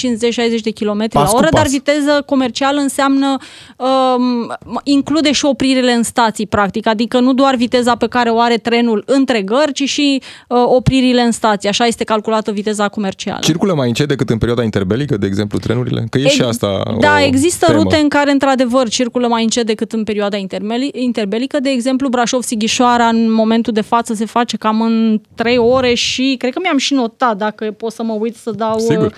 de 0.62 0.70
km 0.70 0.98
la 0.98 1.20
Pas 1.20 1.30
cu 1.30 1.36
oră, 1.36 1.48
pas. 1.50 1.60
dar 1.60 1.66
viteză 2.08 2.22
comercială 2.26 2.80
înseamnă, 2.80 3.36
um, 3.76 4.52
include 4.82 5.32
și 5.32 5.44
opririle 5.44 5.92
în 5.92 6.02
stații, 6.02 6.46
practic, 6.46 6.86
adică 6.86 7.20
nu 7.20 7.32
doar 7.32 7.54
viteza 7.54 7.96
pe 7.96 8.06
care 8.06 8.30
o 8.30 8.38
are 8.40 8.56
trenul 8.56 9.02
între 9.06 9.42
gări, 9.42 9.72
ci 9.72 9.82
și 9.88 10.22
uh, 10.48 10.58
opririle 10.64 11.20
în 11.20 11.30
stații. 11.32 11.68
Așa 11.68 11.86
este 11.86 12.04
calculată 12.04 12.50
viteza 12.50 12.88
comercială. 12.88 13.38
Circulă 13.42 13.74
mai 13.74 13.88
încet 13.88 14.08
decât 14.08 14.30
în 14.30 14.38
perioada 14.38 14.62
interbelică, 14.62 15.16
de 15.16 15.26
exemplu, 15.26 15.58
trenurile? 15.58 16.06
Că 16.10 16.18
e 16.18 16.28
și 16.28 16.40
Ex- 16.40 16.48
asta 16.48 16.82
Da, 17.00 17.14
o 17.20 17.24
există 17.24 17.66
temă. 17.66 17.78
rute 17.82 17.96
în 17.96 18.08
care, 18.08 18.30
într-adevăr, 18.30 18.88
circulă 18.88 19.26
mai 19.28 19.42
încet 19.42 19.66
decât 19.66 19.92
în 19.92 20.04
perioada 20.04 20.36
intermeli- 20.36 20.90
interbelică. 20.92 21.60
De 21.60 21.70
exemplu, 21.70 22.08
Brașov-Sighișoara, 22.08 23.06
în 23.06 23.32
momentul 23.32 23.72
de 23.72 23.80
față, 23.80 24.14
se 24.14 24.24
face 24.24 24.56
cam 24.56 24.80
în 24.80 25.20
3 25.34 25.56
ore 25.58 25.94
și 25.94 26.34
cred 26.38 26.52
că 26.52 26.58
mi-am 26.62 26.78
și 26.78 26.94
notat, 26.94 27.36
dacă 27.36 27.64
pot 27.76 27.92
să 27.92 28.02
mă 28.02 28.12
uit 28.12 28.36
să 28.36 28.50
dau 28.50 28.78
Sigur. 28.78 29.14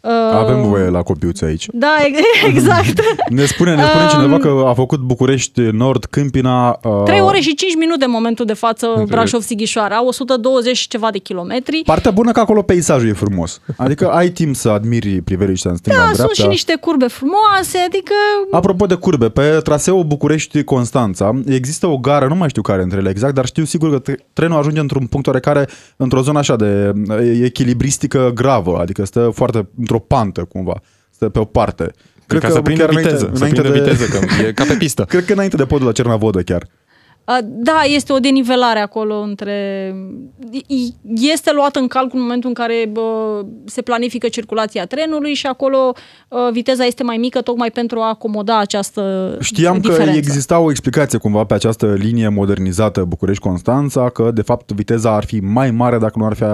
Uh, 0.00 0.10
Avem 0.32 0.62
voie 0.62 0.88
la 0.88 1.02
copiuțe 1.02 1.44
aici. 1.44 1.66
Da, 1.72 1.96
exact. 2.52 3.00
ne 3.28 3.44
spune, 3.44 3.74
ne 3.74 3.82
spune 3.82 4.02
um, 4.02 4.08
cineva 4.08 4.38
că 4.38 4.64
a 4.66 4.72
făcut 4.74 5.00
București 5.00 5.60
Nord, 5.60 6.04
Câmpina... 6.04 6.78
Uh, 6.82 7.02
3 7.04 7.20
ore 7.20 7.40
și 7.40 7.54
5 7.54 7.74
minute 7.78 8.04
în 8.04 8.10
momentul 8.10 8.44
de 8.44 8.52
față 8.52 9.04
Brașov-Sighișoara, 9.08 10.04
120 10.04 10.76
și 10.76 10.88
ceva 10.88 11.10
de 11.10 11.18
kilometri. 11.18 11.82
Partea 11.84 12.10
bună 12.10 12.32
că 12.32 12.40
acolo 12.40 12.62
peisajul 12.62 13.08
e 13.08 13.12
frumos. 13.12 13.60
Adică 13.76 14.10
ai 14.10 14.28
timp 14.28 14.54
să 14.54 14.68
admiri 14.68 15.20
priveliștea 15.20 15.70
în 15.70 15.76
stânga, 15.76 15.98
da, 15.98 16.06
în 16.06 16.12
dreapta. 16.12 16.34
sunt 16.34 16.46
și 16.46 16.50
niște 16.50 16.76
curbe 16.80 17.06
frumoase, 17.06 17.78
adică... 17.86 18.14
Apropo 18.50 18.86
de 18.86 18.94
curbe, 18.94 19.28
pe 19.28 19.60
traseul 19.62 20.04
București-Constanța 20.04 21.40
există 21.46 21.86
o 21.86 21.98
gară, 21.98 22.26
nu 22.26 22.34
mai 22.34 22.48
știu 22.48 22.62
care 22.62 22.82
între 22.82 22.98
ele 22.98 23.10
exact, 23.10 23.34
dar 23.34 23.46
știu 23.46 23.64
sigur 23.64 24.00
că 24.00 24.12
trenul 24.32 24.58
ajunge 24.58 24.80
într-un 24.80 25.06
punct 25.06 25.26
oarecare, 25.26 25.68
într-o 25.96 26.22
zonă 26.22 26.38
așa 26.38 26.56
de 26.56 26.92
echilibristică 27.42 28.30
gravă, 28.34 28.78
adică 28.80 29.04
stă 29.04 29.30
foarte 29.34 29.68
într-o 29.90 30.16
pantă 30.16 30.44
cumva, 30.44 30.80
stă 31.10 31.28
pe 31.28 31.38
o 31.38 31.44
parte. 31.44 31.90
Cred 32.26 32.40
ca 32.40 32.46
că 32.46 32.52
să 32.52 32.62
prindă 32.62 32.86
viteză, 32.86 33.30
înainte, 33.34 33.36
să 33.36 33.62
prindă 33.62 33.78
de... 33.78 33.78
viteză, 33.78 34.04
că 34.04 34.42
e 34.46 34.52
ca 34.52 34.64
pe 34.64 34.74
pistă. 34.74 35.04
Cred 35.08 35.24
că 35.24 35.32
înainte 35.32 35.56
de 35.56 35.64
podul 35.64 35.86
la 35.86 35.92
Cernavodă 35.92 36.40
chiar. 36.40 36.66
Da, 37.44 37.80
este 37.86 38.12
o 38.12 38.18
denivelare 38.18 38.78
acolo 38.78 39.14
între... 39.14 39.94
Este 41.14 41.52
luat 41.54 41.76
în 41.76 41.86
calcul 41.86 42.18
în 42.18 42.22
momentul 42.22 42.48
în 42.48 42.54
care 42.54 42.88
bă, 42.92 43.40
se 43.64 43.82
planifică 43.82 44.28
circulația 44.28 44.86
trenului 44.86 45.34
și 45.34 45.46
acolo 45.46 45.94
bă, 46.28 46.48
viteza 46.52 46.84
este 46.84 47.02
mai 47.02 47.16
mică 47.16 47.40
tocmai 47.40 47.70
pentru 47.70 48.00
a 48.00 48.08
acomoda 48.08 48.58
această 48.58 49.36
Știam 49.40 49.78
diferență. 49.78 50.10
că 50.10 50.16
exista 50.16 50.58
o 50.58 50.70
explicație 50.70 51.18
cumva 51.18 51.44
pe 51.44 51.54
această 51.54 51.94
linie 51.98 52.28
modernizată 52.28 53.04
București-Constanța, 53.04 54.08
că 54.08 54.30
de 54.30 54.42
fapt 54.42 54.72
viteza 54.72 55.14
ar 55.14 55.24
fi 55.24 55.40
mai 55.40 55.70
mare 55.70 55.98
dacă 55.98 56.18
nu 56.18 56.26
ar 56.26 56.34
fi 56.34 56.44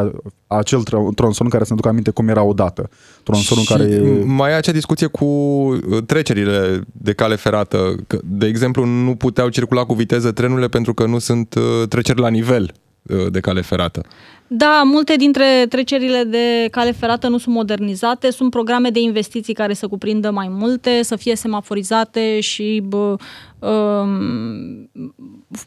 acel 0.47 0.83
tronson 1.15 1.49
care 1.49 1.65
să-mi 1.65 1.79
duc 1.79 1.91
aminte 1.91 2.11
cum 2.11 2.29
era 2.29 2.43
odată. 2.43 2.91
Tronsonul 3.23 3.65
și 3.65 3.71
care 3.71 3.85
e... 3.85 4.23
mai 4.25 4.51
e 4.51 4.55
acea 4.55 4.73
discuție 4.73 5.07
cu 5.07 5.25
uh, 5.25 6.03
trecerile 6.07 6.81
de 6.93 7.13
cale 7.13 7.35
ferată. 7.35 7.95
Că, 8.07 8.19
de 8.25 8.47
exemplu, 8.47 8.85
nu 8.85 9.15
puteau 9.15 9.49
circula 9.49 9.85
cu 9.85 9.95
viteză 9.95 10.33
trenurile 10.33 10.69
pentru 10.69 10.95
că 10.95 11.07
nu 11.07 11.19
sunt 11.19 11.55
uh, 11.55 11.89
treceri 11.89 12.21
la 12.21 12.29
nivel 12.29 12.73
uh, 13.03 13.27
de 13.31 13.41
cale 13.41 13.61
ferată. 13.61 14.01
Da, 14.49 14.83
multe 14.85 15.17
dintre 15.17 15.67
trecerile 15.69 16.25
de 16.25 16.69
cale 16.71 16.93
ferată 16.93 17.29
nu 17.29 17.39
sunt 17.39 17.55
modernizate, 17.55 18.31
sunt 18.31 18.51
programe 18.51 18.91
de 18.91 19.01
investiții 19.01 19.55
care 19.55 19.75
să 19.75 19.87
cuprindă 19.87 20.31
mai 20.31 20.49
multe, 20.51 21.03
să 21.03 21.17
fie 21.17 21.37
semaforizate 21.37 22.41
și 22.41 22.83
bă, 22.85 23.17
um, 23.59 24.91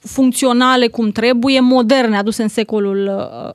funcționale 0.04 0.88
cum 0.88 1.12
trebuie, 1.12 1.60
moderne, 1.60 2.18
aduse 2.18 2.42
în 2.42 2.48
secolul 2.48 3.12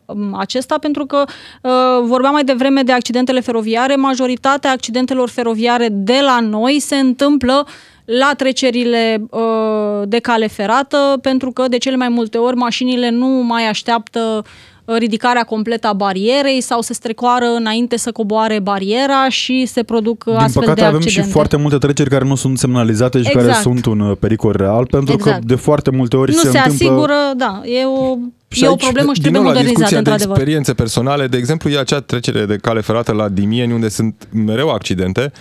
uh, 0.06 0.16
acesta, 0.32 0.78
pentru 0.78 1.06
că 1.06 1.24
uh, 1.62 1.70
vorbeam 2.02 2.32
mai 2.32 2.44
devreme 2.44 2.82
de 2.82 2.92
accidentele 2.92 3.40
feroviare, 3.40 3.96
majoritatea 3.96 4.70
accidentelor 4.70 5.28
feroviare 5.28 5.88
de 5.90 6.18
la 6.22 6.40
noi 6.40 6.80
se 6.80 6.96
întâmplă 6.96 7.66
la 8.04 8.32
trecerile 8.36 9.26
uh, 9.30 10.02
de 10.04 10.18
cale 10.18 10.46
ferată, 10.46 11.18
pentru 11.22 11.50
că 11.50 11.68
de 11.68 11.78
cele 11.78 11.96
mai 11.96 12.08
multe 12.08 12.38
ori 12.38 12.56
mașinile 12.56 13.10
nu 13.10 13.26
mai 13.26 13.68
așteaptă 13.68 14.20
uh, 14.44 14.72
ridicarea 14.84 15.42
completă 15.42 15.86
a 15.86 15.92
barierei 15.92 16.60
sau 16.60 16.80
se 16.80 16.92
strecoară 16.92 17.46
înainte 17.58 17.96
să 17.96 18.12
coboare 18.12 18.58
bariera 18.58 19.28
și 19.28 19.66
se 19.66 19.82
produc 19.82 20.24
Din 20.24 20.34
astfel 20.34 20.62
păcate 20.62 20.80
de 20.80 20.86
avem 20.86 20.98
accidente. 20.98 21.28
și 21.28 21.32
foarte 21.32 21.56
multe 21.56 21.78
treceri 21.78 22.10
care 22.10 22.24
nu 22.24 22.34
sunt 22.34 22.58
semnalizate 22.58 23.18
și 23.18 23.26
exact. 23.26 23.46
care 23.46 23.58
sunt 23.60 23.84
un 23.84 24.00
uh, 24.00 24.16
pericol 24.20 24.52
real, 24.56 24.86
pentru 24.86 25.14
exact. 25.14 25.38
că 25.38 25.46
de 25.46 25.54
foarte 25.54 25.90
multe 25.90 26.16
ori 26.16 26.30
nu 26.30 26.36
se, 26.36 26.50
se 26.50 26.58
întâmplă... 26.58 26.86
asigură, 26.86 27.14
da, 27.36 27.62
e 27.64 27.84
o 27.84 28.16
și 28.48 28.64
e 28.64 28.68
o 28.68 28.74
problemă 28.74 29.14
și 29.14 29.20
trebuie 29.20 29.42
modernizată, 29.42 30.00
de 30.00 30.10
experiențe 30.12 30.74
personale, 30.74 31.26
de 31.26 31.36
exemplu, 31.36 31.70
e 31.70 31.78
acea 31.78 32.00
trecere 32.00 32.44
de 32.44 32.56
cale 32.56 32.80
ferată 32.80 33.12
la 33.12 33.28
Dimieni, 33.28 33.72
unde 33.72 33.88
sunt 33.88 34.28
mereu 34.32 34.68
accidente. 34.68 35.32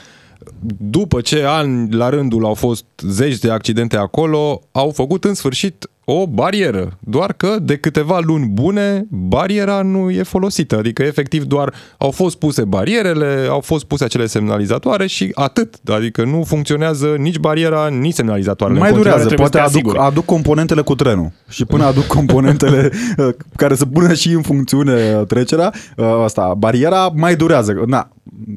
După 0.77 1.21
ce 1.21 1.43
ani 1.43 1.91
la 1.91 2.09
rândul 2.09 2.45
au 2.45 2.53
fost 2.53 2.85
zeci 3.01 3.38
de 3.38 3.51
accidente 3.51 3.97
acolo, 3.97 4.62
au 4.71 4.89
făcut 4.89 5.23
în 5.23 5.33
sfârșit 5.33 5.89
o 6.05 6.27
barieră, 6.27 6.98
doar 7.00 7.33
că 7.33 7.55
de 7.62 7.75
câteva 7.75 8.19
luni 8.19 8.45
bune 8.45 9.05
bariera 9.10 9.81
nu 9.81 10.10
e 10.10 10.24
folosită, 10.24 10.77
adică 10.77 11.03
efectiv 11.03 11.43
doar 11.43 11.74
au 11.98 12.12
fost 12.12 12.38
puse 12.38 12.63
barierele, 12.63 13.48
au 13.50 13.60
fost 13.60 13.86
puse 13.86 14.03
acele 14.03 14.25
semnalizatoare 14.25 15.07
și 15.07 15.31
atât, 15.33 15.75
adică 15.86 16.24
nu 16.24 16.43
funcționează 16.43 17.15
nici 17.17 17.38
bariera, 17.38 17.88
nici 17.88 18.13
semnalizatoarele. 18.13 18.79
Mai 18.79 18.93
durează, 18.93 19.29
poate 19.36 19.60
aduc, 19.60 19.98
aduc 19.98 20.25
componentele 20.25 20.81
cu 20.81 20.95
trenul. 20.95 21.31
Și 21.50 21.65
până 21.65 21.86
aduc 21.86 22.05
componentele 22.05 22.89
uh, 23.17 23.29
care 23.55 23.75
să 23.75 23.86
pună 23.86 24.13
și 24.13 24.31
în 24.31 24.41
funcțiune 24.41 25.15
uh, 25.19 25.27
trecerea, 25.27 25.74
uh, 25.98 26.05
asta, 26.24 26.53
bariera 26.57 27.12
mai 27.15 27.36
durează. 27.36 27.83
Na, 27.86 28.10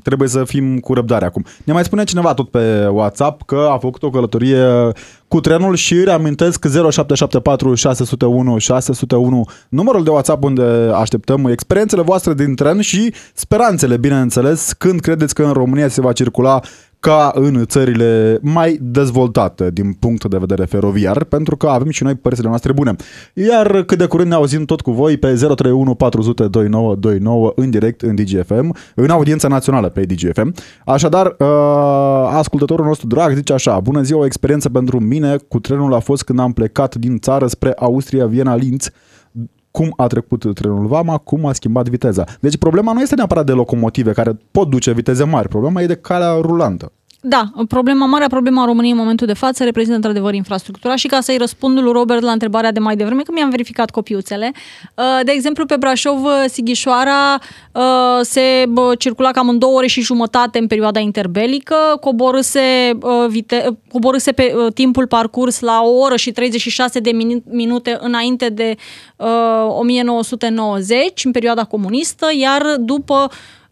trebuie 0.03 0.29
să 0.29 0.45
fim 0.45 0.79
cu 0.79 0.95
răbdare 0.95 1.25
acum. 1.25 1.45
Ne 1.65 1.73
mai 1.73 1.85
spune 1.85 2.05
cineva 2.05 2.35
tot 2.35 2.51
pe 2.51 2.87
WhatsApp 2.87 3.43
că 3.47 3.69
a 3.71 3.79
făcut 3.79 4.03
o 4.03 4.11
călătorie 4.11 4.93
cu 5.29 5.41
trenul 5.41 5.75
și 5.75 6.05
reamintesc 6.05 6.65
0774 6.65 7.75
601 7.75 8.59
601 8.59 9.45
numărul 9.69 10.05
de 10.05 10.11
WhatsApp 10.11 10.45
unde 10.45 10.91
așteptăm 10.95 11.47
experiențele 11.47 12.03
voastre 12.03 12.35
din 12.35 12.55
tren 12.55 12.81
și 12.81 13.13
speranțele, 13.35 13.97
bineînțeles, 13.97 14.73
când 14.73 15.01
credeți 15.01 15.35
că 15.35 15.43
în 15.43 15.53
România 15.53 15.89
se 15.89 16.01
va 16.01 16.13
circula 16.13 16.61
ca 17.07 17.31
în 17.35 17.65
țările 17.67 18.39
mai 18.43 18.79
dezvoltate 18.81 19.71
din 19.71 19.93
punct 19.93 20.25
de 20.25 20.37
vedere 20.37 20.65
feroviar, 20.65 21.25
pentru 21.25 21.57
că 21.57 21.67
avem 21.67 21.91
și 21.91 22.03
noi 22.03 22.15
părțile 22.15 22.49
noastre 22.49 22.73
bune. 22.73 22.97
Iar 23.35 23.83
cât 23.83 23.99
de 23.99 24.07
curând 24.07 24.29
ne 24.29 24.35
auzim 24.35 24.65
tot 24.65 24.81
cu 24.81 24.91
voi 24.91 25.17
pe 25.17 25.35
031 25.35 25.95
400 25.95 26.47
2929 26.49 27.53
în 27.57 27.71
direct 27.71 28.03
în 28.03 28.15
DGFM, 28.15 28.77
în 28.95 29.11
audiența 29.11 29.49
națională 29.49 29.89
pe 29.89 30.05
DGFM. 30.05 30.55
Așadar, 30.85 31.27
uh, 31.39 31.47
ascultătorul 32.33 32.87
nostru 32.87 33.07
drag 33.07 33.35
zice 33.35 33.53
așa, 33.53 33.81
bună 33.81 34.03
ziua, 34.03 34.21
o 34.21 34.25
experiență 34.25 34.69
pentru 34.69 35.01
mine 35.01 35.37
cu 35.49 35.61
trenul 35.61 35.95
a 35.95 35.99
fost 35.99 36.25
când 36.25 36.39
am 36.39 36.53
plecat 36.53 36.95
din 36.95 37.19
țară 37.19 37.47
spre 37.47 37.73
Austria, 37.77 38.27
Viena, 38.27 38.55
Linz, 38.55 38.91
cum 39.71 39.93
a 39.97 40.07
trecut 40.07 40.55
trenul 40.55 40.87
Vama, 40.87 41.19
cum 41.19 41.47
a 41.47 41.53
schimbat 41.53 41.89
viteza. 41.89 42.25
Deci 42.41 42.57
problema 42.57 42.93
nu 42.93 43.01
este 43.01 43.15
neapărat 43.15 43.47
de 43.47 43.53
locomotive 43.53 44.13
care 44.13 44.37
pot 44.51 44.71
duce 44.71 44.93
viteze 44.93 45.25
mari, 45.25 45.49
problema 45.49 45.83
e 45.83 45.87
de 45.87 45.97
calea 45.97 46.33
rulantă. 46.41 46.93
Da, 47.28 47.50
problema, 47.68 48.06
marea 48.06 48.26
problema 48.26 48.62
a 48.62 48.64
României 48.64 48.92
în 48.92 48.99
momentul 48.99 49.26
de 49.26 49.33
față 49.33 49.64
reprezintă 49.64 49.97
într-adevăr 49.97 50.35
infrastructura 50.35 50.97
și 50.97 51.06
ca 51.06 51.21
să-i 51.21 51.37
răspund 51.37 51.80
lui 51.80 51.92
Robert 51.92 52.23
la 52.23 52.30
întrebarea 52.30 52.73
de 52.73 52.78
mai 52.78 52.97
devreme, 52.97 53.23
că 53.23 53.30
mi-am 53.35 53.50
verificat 53.50 53.90
copiuțele, 53.90 54.52
uh, 54.95 55.21
de 55.25 55.33
exemplu 55.33 55.66
pe 55.66 55.76
Brașov, 55.76 56.25
uh, 56.25 56.45
Sighișoara 56.49 57.38
uh, 57.73 57.83
se 58.21 58.64
circula 58.99 59.30
cam 59.30 59.49
în 59.49 59.59
două 59.59 59.76
ore 59.76 59.87
și 59.87 60.00
jumătate 60.00 60.59
în 60.59 60.66
perioada 60.66 61.00
interbelică, 61.00 61.76
coborâse, 62.00 62.99
vite, 63.28 63.78
coborâse 63.92 64.33
pe 64.33 64.54
timpul 64.75 65.06
parcurs 65.06 65.61
la 65.61 65.80
o 65.83 65.99
oră 65.99 66.16
și 66.16 66.33
36 66.33 66.99
de 66.99 67.11
minute 67.45 67.97
înainte 68.00 68.49
de 68.49 68.75
1990, 69.68 71.25
în 71.25 71.30
perioada 71.30 71.64
comunistă, 71.64 72.26
iar 72.38 72.76
după 72.78 73.14
Ehm, 73.25 73.66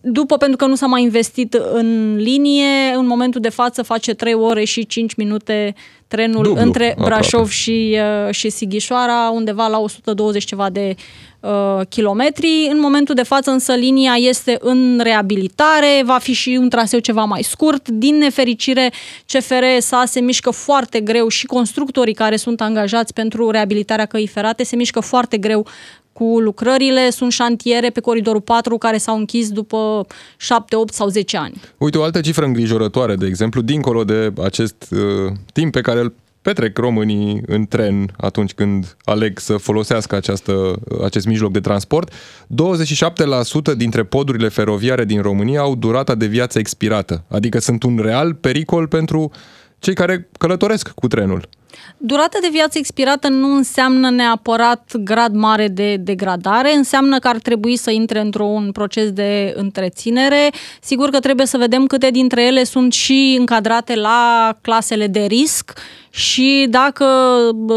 după, 0.00 0.36
pentru 0.36 0.56
că 0.56 0.66
nu 0.66 0.74
s-a 0.74 0.86
mai 0.86 1.02
investit 1.02 1.54
în 1.54 2.16
linie, 2.16 2.94
în 2.94 3.06
momentul 3.06 3.40
de 3.40 3.48
față 3.48 3.82
face 3.82 4.14
3 4.14 4.34
ore 4.34 4.64
și 4.64 4.86
5 4.86 5.14
minute 5.14 5.74
trenul 6.10 6.42
Dublu, 6.42 6.62
între 6.62 6.94
Brașov 6.98 7.24
aproape. 7.24 7.50
și, 7.50 7.98
uh, 8.26 8.34
și 8.34 8.50
Sighișoara, 8.50 9.30
undeva 9.30 9.66
la 9.66 9.78
120 9.78 10.44
ceva 10.44 10.70
de 10.70 10.94
uh, 11.40 11.80
kilometri. 11.88 12.68
În 12.70 12.80
momentul 12.80 13.14
de 13.14 13.22
față 13.22 13.50
însă 13.50 13.74
linia 13.74 14.14
este 14.16 14.56
în 14.60 15.00
reabilitare, 15.02 16.02
va 16.04 16.18
fi 16.18 16.32
și 16.32 16.58
un 16.60 16.68
traseu 16.68 16.98
ceva 16.98 17.24
mai 17.24 17.42
scurt. 17.42 17.88
Din 17.88 18.16
nefericire, 18.16 18.92
CFR 19.32 19.64
SA 19.78 20.02
se 20.06 20.20
mișcă 20.20 20.50
foarte 20.50 21.00
greu 21.00 21.28
și 21.28 21.46
constructorii 21.46 22.14
care 22.14 22.36
sunt 22.36 22.60
angajați 22.60 23.12
pentru 23.12 23.50
reabilitarea 23.50 24.06
căii 24.06 24.26
ferate 24.26 24.64
se 24.64 24.76
mișcă 24.76 25.00
foarte 25.00 25.36
greu 25.36 25.66
cu 26.12 26.38
lucrările. 26.40 27.10
Sunt 27.10 27.32
șantiere 27.32 27.90
pe 27.90 28.00
coridorul 28.00 28.40
4 28.40 28.78
care 28.78 28.98
s-au 28.98 29.16
închis 29.16 29.50
după 29.50 30.06
7, 30.36 30.76
8 30.76 30.92
sau 30.92 31.08
10 31.08 31.36
ani. 31.36 31.60
Uite, 31.78 31.98
o 31.98 32.02
altă 32.02 32.20
cifră 32.20 32.44
îngrijorătoare, 32.44 33.14
de 33.14 33.26
exemplu, 33.26 33.60
dincolo 33.60 34.04
de 34.04 34.32
acest 34.42 34.88
uh, 34.90 35.32
timp 35.52 35.72
pe 35.72 35.80
care 35.80 36.00
îl 36.00 36.14
petrec 36.42 36.78
românii 36.78 37.42
în 37.46 37.66
tren 37.66 38.10
atunci 38.16 38.52
când 38.52 38.96
aleg 39.04 39.38
să 39.38 39.56
folosească 39.56 40.16
această, 40.16 40.52
uh, 40.52 41.04
acest 41.04 41.26
mijloc 41.26 41.52
de 41.52 41.60
transport, 41.60 42.12
27% 42.12 43.76
dintre 43.76 44.04
podurile 44.04 44.48
feroviare 44.48 45.04
din 45.04 45.22
România 45.22 45.60
au 45.60 45.74
durata 45.74 46.14
de 46.14 46.26
viață 46.26 46.58
expirată, 46.58 47.24
adică 47.28 47.58
sunt 47.58 47.82
un 47.82 47.98
real 48.02 48.34
pericol 48.34 48.86
pentru 48.86 49.30
cei 49.78 49.94
care 49.94 50.28
călătoresc 50.38 50.88
cu 50.88 51.08
trenul. 51.08 51.48
Durata 51.96 52.38
de 52.40 52.48
viață 52.50 52.78
expirată 52.78 53.28
nu 53.28 53.54
înseamnă 53.54 54.10
neapărat 54.10 54.90
grad 54.96 55.34
mare 55.34 55.68
de 55.68 55.96
degradare, 55.96 56.74
înseamnă 56.74 57.18
că 57.18 57.28
ar 57.28 57.38
trebui 57.38 57.76
să 57.76 57.90
intre 57.90 58.20
într-un 58.20 58.72
proces 58.72 59.12
de 59.12 59.52
întreținere. 59.56 60.50
Sigur 60.80 61.10
că 61.10 61.20
trebuie 61.20 61.46
să 61.46 61.56
vedem 61.56 61.86
câte 61.86 62.10
dintre 62.10 62.46
ele 62.46 62.64
sunt 62.64 62.92
și 62.92 63.36
încadrate 63.38 63.94
la 63.94 64.56
clasele 64.60 65.06
de 65.06 65.20
risc 65.20 65.72
și 66.10 66.66
dacă 66.70 67.06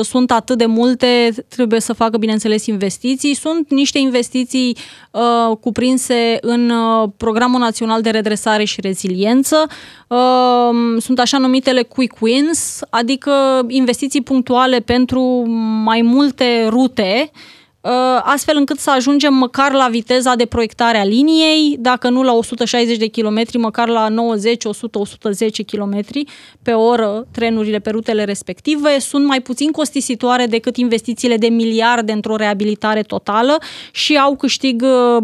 sunt 0.02 0.32
atât 0.32 0.58
de 0.58 0.66
multe, 0.66 1.34
trebuie 1.48 1.80
să 1.80 1.94
facă, 1.94 2.18
bineînțeles, 2.18 2.66
investiții. 2.66 3.34
Sunt 3.34 3.72
niște 3.72 4.00
investiții 4.00 4.78
uh, 5.12 5.58
cuprinse 5.58 6.38
în 6.42 6.70
uh, 6.70 7.10
Programul 7.18 7.60
Național 7.60 8.02
de 8.02 8.10
Redresare 8.10 8.64
și 8.64 8.82
Reziliență. 8.82 9.68
Uh, 10.08 10.98
sunt 11.00 11.20
așa 11.20 11.38
numitele 11.38 11.82
quick 11.82 12.22
wins, 12.22 12.80
adică 12.90 13.32
investiții 13.68 14.22
punctuale 14.22 14.80
pentru 14.80 15.22
mai 15.84 16.02
multe 16.02 16.68
rute 16.70 17.32
Uh, 17.34 17.40
astfel 18.24 18.56
încât 18.58 18.80
să 18.80 18.92
ajungem 18.92 19.34
măcar 19.34 19.72
la 19.72 19.88
viteza 19.88 20.36
de 20.36 20.46
proiectare 20.46 20.98
a 20.98 21.04
liniei, 21.04 21.76
dacă 21.80 22.10
nu 22.10 22.24
la 22.24 22.34
160 22.34 22.98
de 22.98 23.08
km, 23.08 23.42
măcar 23.54 23.88
la 23.88 24.08
90, 24.08 24.66
100, 24.66 25.00
110 25.00 25.64
km 25.64 26.00
pe 26.62 26.72
oră 26.72 27.28
trenurile 27.32 27.80
pe 27.80 27.90
rutele 27.90 28.24
respective. 28.24 29.00
Sunt 29.00 29.26
mai 29.26 29.42
puțin 29.42 29.72
costisitoare 29.72 30.46
decât 30.46 30.78
investițiile 30.78 31.38
de 31.38 31.48
miliarde 31.48 32.12
într-o 32.12 32.36
reabilitare 32.36 33.02
totală 33.02 33.58
și 33.92 34.16
au 34.16 34.36
câștig 34.36 34.84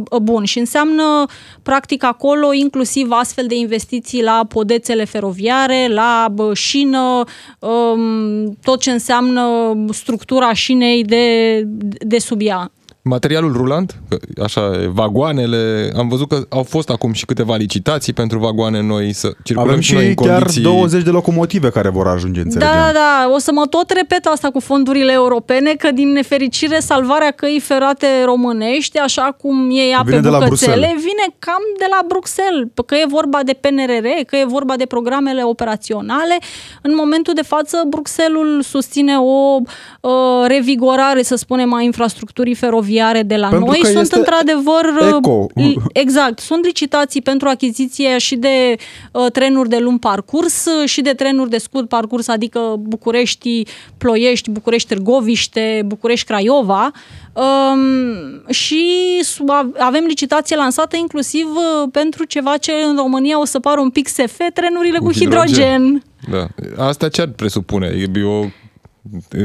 uh, 0.09 0.19
bun. 0.21 0.43
Și 0.43 0.59
înseamnă, 0.59 1.25
practic, 1.63 2.03
acolo 2.03 2.53
inclusiv 2.53 3.07
astfel 3.11 3.45
de 3.47 3.55
investiții 3.55 4.23
la 4.23 4.45
podețele 4.49 5.05
feroviare, 5.05 5.87
la 5.87 6.33
șină, 6.53 7.23
um, 7.59 8.57
tot 8.63 8.81
ce 8.81 8.91
înseamnă 8.91 9.73
structura 9.91 10.53
șinei 10.53 11.03
de, 11.03 11.63
de 11.99 12.19
subiect 12.19 12.47
ea. 12.49 12.78
Materialul 13.09 13.51
rulant, 13.51 13.95
așa, 14.43 14.71
vagoanele, 14.87 15.91
am 15.97 16.07
văzut 16.07 16.27
că 16.27 16.45
au 16.49 16.63
fost 16.63 16.89
acum 16.89 17.13
și 17.13 17.25
câteva 17.25 17.55
licitații 17.55 18.13
pentru 18.13 18.39
vagoane 18.39 18.81
noi 18.81 19.13
să 19.13 19.33
circulăm 19.43 19.69
Avem 19.69 19.81
și, 19.81 19.93
noi 19.93 20.07
în 20.07 20.13
chiar 20.13 20.35
condiții... 20.35 20.61
20 20.61 21.03
de 21.03 21.09
locomotive 21.09 21.69
care 21.69 21.89
vor 21.89 22.07
ajunge, 22.07 22.41
înțelegem. 22.41 22.73
Da, 22.73 22.85
da, 22.85 22.91
da, 22.93 23.31
o 23.33 23.37
să 23.37 23.51
mă 23.53 23.65
tot 23.69 23.89
repet 23.89 24.25
asta 24.25 24.49
cu 24.49 24.59
fondurile 24.59 25.11
europene, 25.11 25.73
că 25.73 25.91
din 25.91 26.11
nefericire 26.11 26.79
salvarea 26.79 27.31
căii 27.31 27.59
ferate 27.59 28.07
românești, 28.25 28.97
așa 28.97 29.35
cum 29.41 29.69
e 29.71 29.81
ea 29.81 30.01
Vine 30.05 30.15
pe 30.15 30.21
de 30.21 30.29
la 30.29 30.37
bucățele, 30.37 30.71
Bruxelles. 30.71 31.01
vine 31.01 31.35
cam 31.39 31.63
de 31.77 31.85
la 31.89 32.01
Bruxelles, 32.07 32.67
că 32.85 32.95
e 32.95 33.05
vorba 33.07 33.39
de 33.45 33.53
PNRR, 33.53 34.07
că 34.25 34.35
e 34.35 34.45
vorba 34.45 34.75
de 34.75 34.85
programele 34.85 35.43
operaționale. 35.43 36.37
În 36.81 36.93
momentul 36.95 37.33
de 37.33 37.41
față, 37.41 37.83
Bruxelles 37.87 38.67
susține 38.67 39.17
o 39.17 39.57
uh, 40.01 40.11
revigorare, 40.47 41.21
să 41.21 41.35
spunem, 41.35 41.73
a 41.73 41.81
infrastructurii 41.81 42.55
feroviare 42.55 42.97
de 43.25 43.35
la 43.35 43.47
Pentru 43.47 43.67
noi. 43.69 43.79
că 43.79 43.87
Sunt 43.87 43.99
este 44.01 44.17
într-adevăr... 44.17 45.13
eco. 45.17 45.47
li- 45.55 45.77
Exact. 45.93 46.39
Sunt 46.39 46.65
licitații 46.65 47.21
pentru 47.21 47.47
achiziție 47.47 48.17
și 48.17 48.35
de 48.35 48.75
uh, 49.11 49.31
trenuri 49.31 49.69
de 49.69 49.77
lung 49.77 49.99
parcurs 49.99 50.65
uh, 50.65 50.87
și 50.89 51.01
de 51.01 51.11
trenuri 51.13 51.49
de 51.49 51.57
scurt 51.57 51.87
parcurs, 51.89 52.27
adică 52.27 52.75
București, 52.79 53.63
Ploiești, 53.97 54.49
București 54.49 54.87
Târgoviște, 54.87 55.81
București 55.85 56.25
Craiova. 56.25 56.91
Um, 57.33 58.51
și 58.51 58.83
sub- 59.21 59.49
avem 59.77 60.03
licitație 60.07 60.55
lansată 60.55 60.97
inclusiv 60.97 61.45
uh, 61.55 61.89
pentru 61.91 62.23
ceva 62.23 62.57
ce 62.57 62.71
în 62.89 62.95
România 62.95 63.39
o 63.39 63.45
să 63.45 63.59
pară 63.59 63.79
un 63.79 63.89
pic 63.89 64.07
SF, 64.07 64.37
trenurile 64.53 64.97
cu, 64.97 65.11
hidrogen. 65.13 66.03
Da. 66.31 66.47
Asta 66.85 67.09
ce 67.09 67.21
ar 67.21 67.27
presupune? 67.35 67.95
Eu 68.15 68.49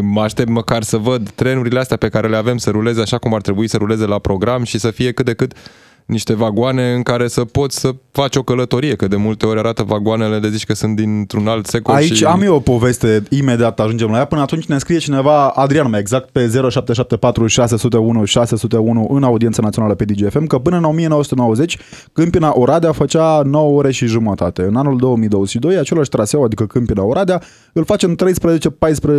mă 0.01 0.23
aștept 0.23 0.49
măcar 0.49 0.83
să 0.83 0.97
văd 0.97 1.31
trenurile 1.31 1.79
astea 1.79 1.97
pe 1.97 2.09
care 2.09 2.29
le 2.29 2.37
avem 2.37 2.57
să 2.57 2.71
ruleze 2.71 3.01
așa 3.01 3.19
cum 3.19 3.35
ar 3.35 3.41
trebui 3.41 3.69
să 3.69 3.77
ruleze 3.77 4.07
la 4.07 4.19
program 4.19 4.65
și 4.65 4.79
să 4.79 4.91
fie 4.91 5.13
cât 5.13 5.25
de 5.25 5.35
cât 5.35 5.53
niște 6.07 6.35
vagoane 6.35 6.93
în 6.93 7.03
care 7.03 7.29
să 7.29 7.45
poți 7.45 7.79
să 7.79 7.95
faci 8.11 8.37
o 8.37 8.43
călătorie, 8.43 8.97
că 8.97 9.09
de 9.09 9.17
multe 9.17 9.47
ori 9.47 9.59
arată 9.59 9.83
vagoanele 9.83 10.39
de 10.39 10.49
zici 10.49 10.65
că 10.67 10.75
sunt 10.75 10.97
dintr-un 10.97 11.47
alt 11.47 11.67
secol 11.67 11.95
Aici 11.95 12.15
și... 12.15 12.25
am 12.25 12.43
eu 12.43 12.55
o 12.55 12.61
poveste, 12.61 13.23
imediat 13.31 13.81
ajungem 13.81 14.11
la 14.11 14.17
ea. 14.17 14.25
Până 14.25 14.41
atunci 14.41 14.65
ne 14.65 14.79
scrie 14.79 14.99
cineva, 14.99 15.49
Adrian 15.49 15.91
mai 15.91 16.01
exact, 16.01 16.31
pe 16.31 16.41
0774 16.41 17.47
601 17.47 18.25
601 18.25 19.07
în 19.11 19.23
audiența 19.23 19.63
națională 19.63 19.95
pe 19.95 20.05
DGFM, 20.05 20.47
că 20.47 20.59
până 20.59 20.77
în 20.77 20.85
1990 20.85 21.79
Câmpina 22.13 22.53
Oradea 22.55 22.93
făcea 22.93 23.43
9 23.45 23.77
ore 23.79 23.91
și 23.91 24.07
jumătate. 24.07 24.63
În 24.63 24.77
anul 24.77 24.97
2022, 24.97 25.77
același 25.77 26.09
traseu, 26.09 26.45
adică 26.45 26.67
Câmpina 26.67 27.03
Oradea, 27.03 27.43
îl 27.73 27.85
face 27.85 28.07
în 28.07 28.17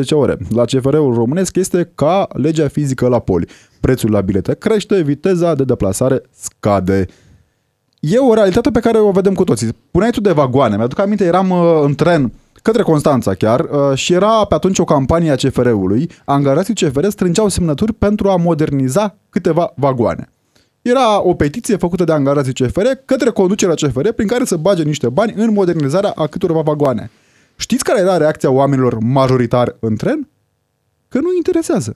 13-14 0.06 0.10
ore. 0.10 0.38
La 0.50 0.66
CFR-ul 0.66 1.14
românesc 1.14 1.56
este 1.56 1.92
ca 1.96 2.28
legea 2.34 2.68
fizică 2.68 3.08
la 3.08 3.20
poli. 3.20 3.48
Prețul 3.86 4.12
la 4.12 4.22
bilete 4.22 4.56
crește, 4.56 5.02
viteza 5.02 5.56
de 5.56 5.64
deplasare 5.64 6.22
scade. 6.36 7.06
E 8.00 8.18
o 8.18 8.34
realitate 8.34 8.72
pe 8.72 8.80
care 8.80 8.98
o 8.98 9.12
vedem 9.12 9.34
cu 9.34 9.44
toții. 9.44 9.70
Puneai 9.92 10.12
tu 10.12 10.22
de 10.22 10.32
vagoane. 10.32 10.76
Mi-aduc 10.76 11.00
aminte, 11.00 11.24
eram 11.24 11.50
uh, 11.50 11.82
în 11.84 11.96
tren 11.96 12.34
către 12.62 12.82
Constanța 12.82 13.34
chiar 13.34 13.60
uh, 13.60 13.98
și 13.98 14.14
era 14.14 14.46
pe 14.46 14.54
atunci 14.54 14.80
o 14.80 14.84
campanie 14.84 15.32
a 15.32 15.36
CFR-ului. 15.36 16.10
Angajații 16.24 16.74
CFR 16.74 17.08
strângeau 17.08 17.48
semnături 17.48 17.94
pentru 17.94 18.30
a 18.30 18.36
moderniza 18.36 19.16
câteva 19.30 19.74
vagoane. 19.76 20.30
Era 20.82 21.22
o 21.22 21.34
petiție 21.34 21.78
făcută 21.78 22.04
de 22.04 22.12
angajații 22.12 22.54
CFR 22.54 22.88
către 23.06 23.30
conducerea 23.30 23.76
CFR 23.76 24.10
prin 24.10 24.28
care 24.28 24.46
să 24.46 24.56
bage 24.56 24.84
niște 24.84 25.10
bani 25.10 25.34
în 25.36 25.54
modernizarea 25.54 26.12
a 26.16 26.28
câtorva 26.28 26.62
vagoane. 26.62 27.12
Știți 27.56 27.84
care 27.84 28.00
era 28.00 28.18
reacția 28.18 28.50
oamenilor 28.50 28.98
majoritar 29.00 29.76
în 29.80 29.96
tren? 29.96 30.28
Că 31.08 31.20
nu 31.20 31.36
interesează. 31.36 31.96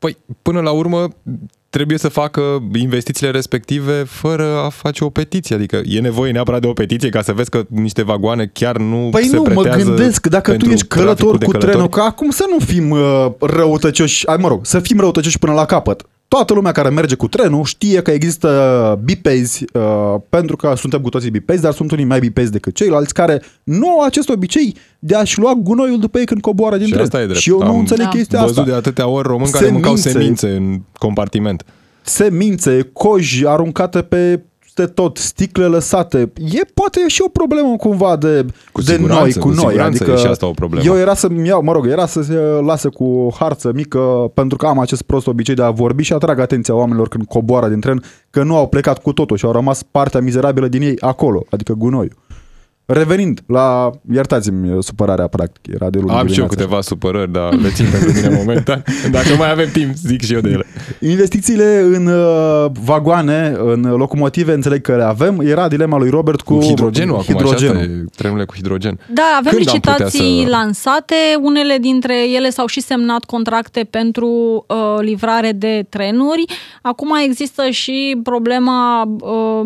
Păi, 0.00 0.16
până 0.42 0.60
la 0.60 0.70
urmă, 0.70 1.08
trebuie 1.70 1.98
să 1.98 2.08
facă 2.08 2.62
investițiile 2.74 3.30
respective 3.32 4.02
fără 4.02 4.56
a 4.56 4.68
face 4.68 5.04
o 5.04 5.10
petiție. 5.10 5.54
Adică 5.54 5.80
e 5.84 6.00
nevoie 6.00 6.32
neapărat 6.32 6.60
de 6.60 6.66
o 6.66 6.72
petiție 6.72 7.08
ca 7.08 7.22
să 7.22 7.32
vezi 7.32 7.50
că 7.50 7.64
niște 7.68 8.02
vagoane 8.02 8.50
chiar 8.52 8.76
nu 8.76 9.08
Păi 9.10 9.24
se 9.24 9.36
nu, 9.36 9.42
mă 9.42 9.50
pretează 9.50 9.84
gândesc, 9.84 10.26
dacă 10.26 10.50
tu 10.50 10.56
pentru 10.56 10.72
ești 10.72 10.86
călător 10.86 11.14
traficul 11.14 11.38
de 11.38 11.44
cu 11.44 11.50
călători. 11.50 11.72
trenul, 11.72 11.88
că 11.88 12.00
acum 12.00 12.30
să 12.30 12.44
nu 12.50 12.64
fim 12.64 12.90
uh, 12.90 13.26
răutăcioși, 13.40 14.26
ai, 14.26 14.36
mă 14.36 14.48
rog, 14.48 14.66
să 14.66 14.80
fim 14.80 14.98
răutăcioși 14.98 15.38
până 15.38 15.52
la 15.52 15.64
capăt. 15.64 16.06
Toată 16.36 16.52
lumea 16.54 16.72
care 16.72 16.88
merge 16.88 17.14
cu 17.14 17.28
trenul 17.28 17.64
știe 17.64 18.02
că 18.02 18.10
există 18.10 19.00
bipezi, 19.04 19.64
uh, 19.72 19.82
pentru 20.28 20.56
că 20.56 20.72
suntem 20.76 21.00
cu 21.00 21.08
toții 21.08 21.30
bipezi, 21.30 21.62
dar 21.62 21.72
sunt 21.72 21.90
unii 21.90 22.04
mai 22.04 22.18
bipezi 22.18 22.50
decât 22.52 22.74
ceilalți, 22.74 23.14
care 23.14 23.42
nu 23.62 23.90
au 23.90 24.04
acest 24.04 24.28
obicei 24.28 24.76
de 24.98 25.14
a-și 25.14 25.38
lua 25.38 25.52
gunoiul 25.62 25.98
după 25.98 26.18
ei 26.18 26.24
când 26.24 26.40
coboară 26.40 26.76
din 26.76 26.86
Și 26.86 26.92
tren. 26.92 27.04
asta 27.04 27.20
e 27.20 27.24
drept. 27.24 27.40
Și 27.40 27.50
eu 27.50 27.58
nu 27.58 27.64
Am 27.70 27.78
înțeleg 27.78 28.04
Da. 28.04 28.10
chestia 28.10 28.40
Văzut 28.40 28.56
asta. 28.58 28.70
de 28.70 28.76
atâtea 28.76 29.06
ori 29.06 29.28
români 29.28 29.50
care 29.50 29.68
mâncau 29.68 29.96
Semințe. 29.96 30.18
semințe 30.20 30.48
în 30.56 30.80
compartiment. 30.98 31.64
Semințe, 32.02 32.90
coji 32.92 33.46
aruncate 33.46 34.02
pe 34.02 34.40
de 34.74 34.86
tot, 34.86 35.16
sticle 35.16 35.64
lăsate. 35.64 36.32
E 36.52 36.60
poate 36.74 37.00
e 37.04 37.08
și 37.08 37.22
o 37.24 37.28
problemă 37.28 37.76
cumva 37.76 38.16
de, 38.16 38.46
Cu 38.72 38.80
de 38.82 38.92
siguranță, 38.92 39.22
noi, 39.22 39.32
cu, 39.32 39.38
cu 39.38 39.48
noi. 39.48 39.56
siguranță 39.56 40.02
adică 40.02 40.10
e 40.10 40.16
și 40.16 40.26
asta 40.26 40.46
o 40.46 40.50
problemă. 40.50 40.84
Eu 40.84 40.96
era 40.96 41.14
să-mi 41.14 41.46
iau, 41.46 41.62
mă 41.62 41.72
rog, 41.72 41.86
era 41.86 42.06
să 42.06 42.22
se 42.22 42.34
lasă 42.64 42.88
cu 42.88 43.04
o 43.04 43.30
harță 43.38 43.72
mică 43.74 44.30
pentru 44.34 44.56
că 44.56 44.66
am 44.66 44.78
acest 44.78 45.02
prost 45.02 45.26
obicei 45.26 45.54
de 45.54 45.62
a 45.62 45.70
vorbi 45.70 46.02
și 46.02 46.12
atrag 46.12 46.38
atenția 46.38 46.74
oamenilor 46.74 47.08
când 47.08 47.26
coboară 47.26 47.68
din 47.68 47.80
tren 47.80 48.02
că 48.30 48.42
nu 48.42 48.56
au 48.56 48.68
plecat 48.68 49.02
cu 49.02 49.12
totul 49.12 49.36
și 49.36 49.44
au 49.44 49.52
rămas 49.52 49.82
partea 49.82 50.20
mizerabilă 50.20 50.68
din 50.68 50.82
ei 50.82 50.96
acolo, 51.00 51.44
adică 51.50 51.72
gunoiul. 51.72 52.16
Revenind 52.86 53.40
la, 53.46 53.90
iertați-mi 54.12 54.82
supărarea 54.82 55.26
practic, 55.26 55.74
era 55.74 55.90
de 55.90 55.98
luni 55.98 56.10
Am 56.10 56.16
și 56.16 56.20
eu 56.20 56.26
dimineața. 56.28 56.54
câteva 56.56 56.80
supărări, 56.80 57.32
dar 57.32 57.52
le 57.54 57.68
țin 57.68 57.86
pentru 57.90 58.12
mine 58.14 58.28
momentan. 58.36 58.82
Dacă 59.10 59.28
mai 59.38 59.50
avem 59.50 59.68
timp, 59.72 59.94
zic 59.94 60.22
și 60.22 60.32
eu 60.34 60.40
de 60.40 60.48
ele. 60.50 60.64
Investițiile 61.00 61.80
în 61.80 62.06
uh, 62.06 62.66
vagoane, 62.84 63.56
în 63.64 63.80
locomotive, 63.82 64.52
înțeleg 64.52 64.80
că 64.80 64.96
le 64.96 65.02
avem. 65.02 65.40
Era 65.40 65.68
dilema 65.68 65.98
lui 65.98 66.10
Robert 66.10 66.40
cu, 66.40 66.54
Cu 66.54 66.62
hidrogenul 66.62 67.14
acum, 67.14 67.24
hidrogenul. 67.34 67.74
așa, 67.76 67.84
asta 67.84 67.92
e, 67.92 68.04
trenurile 68.16 68.44
cu 68.46 68.54
hidrogen. 68.54 68.98
Da, 69.12 69.22
avem 69.38 69.52
Când 69.52 69.68
am 69.68 69.74
putea 69.74 69.92
licitații 69.98 70.42
să- 70.42 70.48
lansate, 70.48 71.14
unele 71.40 71.76
dintre 71.80 72.30
ele 72.30 72.50
s-au 72.50 72.66
și 72.66 72.80
semnat 72.80 73.24
contracte 73.24 73.86
pentru 73.90 74.26
uh, 74.68 74.76
livrare 75.00 75.52
de 75.52 75.86
trenuri. 75.88 76.44
Acum 76.82 77.08
există 77.24 77.62
și 77.70 78.20
problema 78.22 79.02
um, 79.02 79.18
o- 79.20 79.64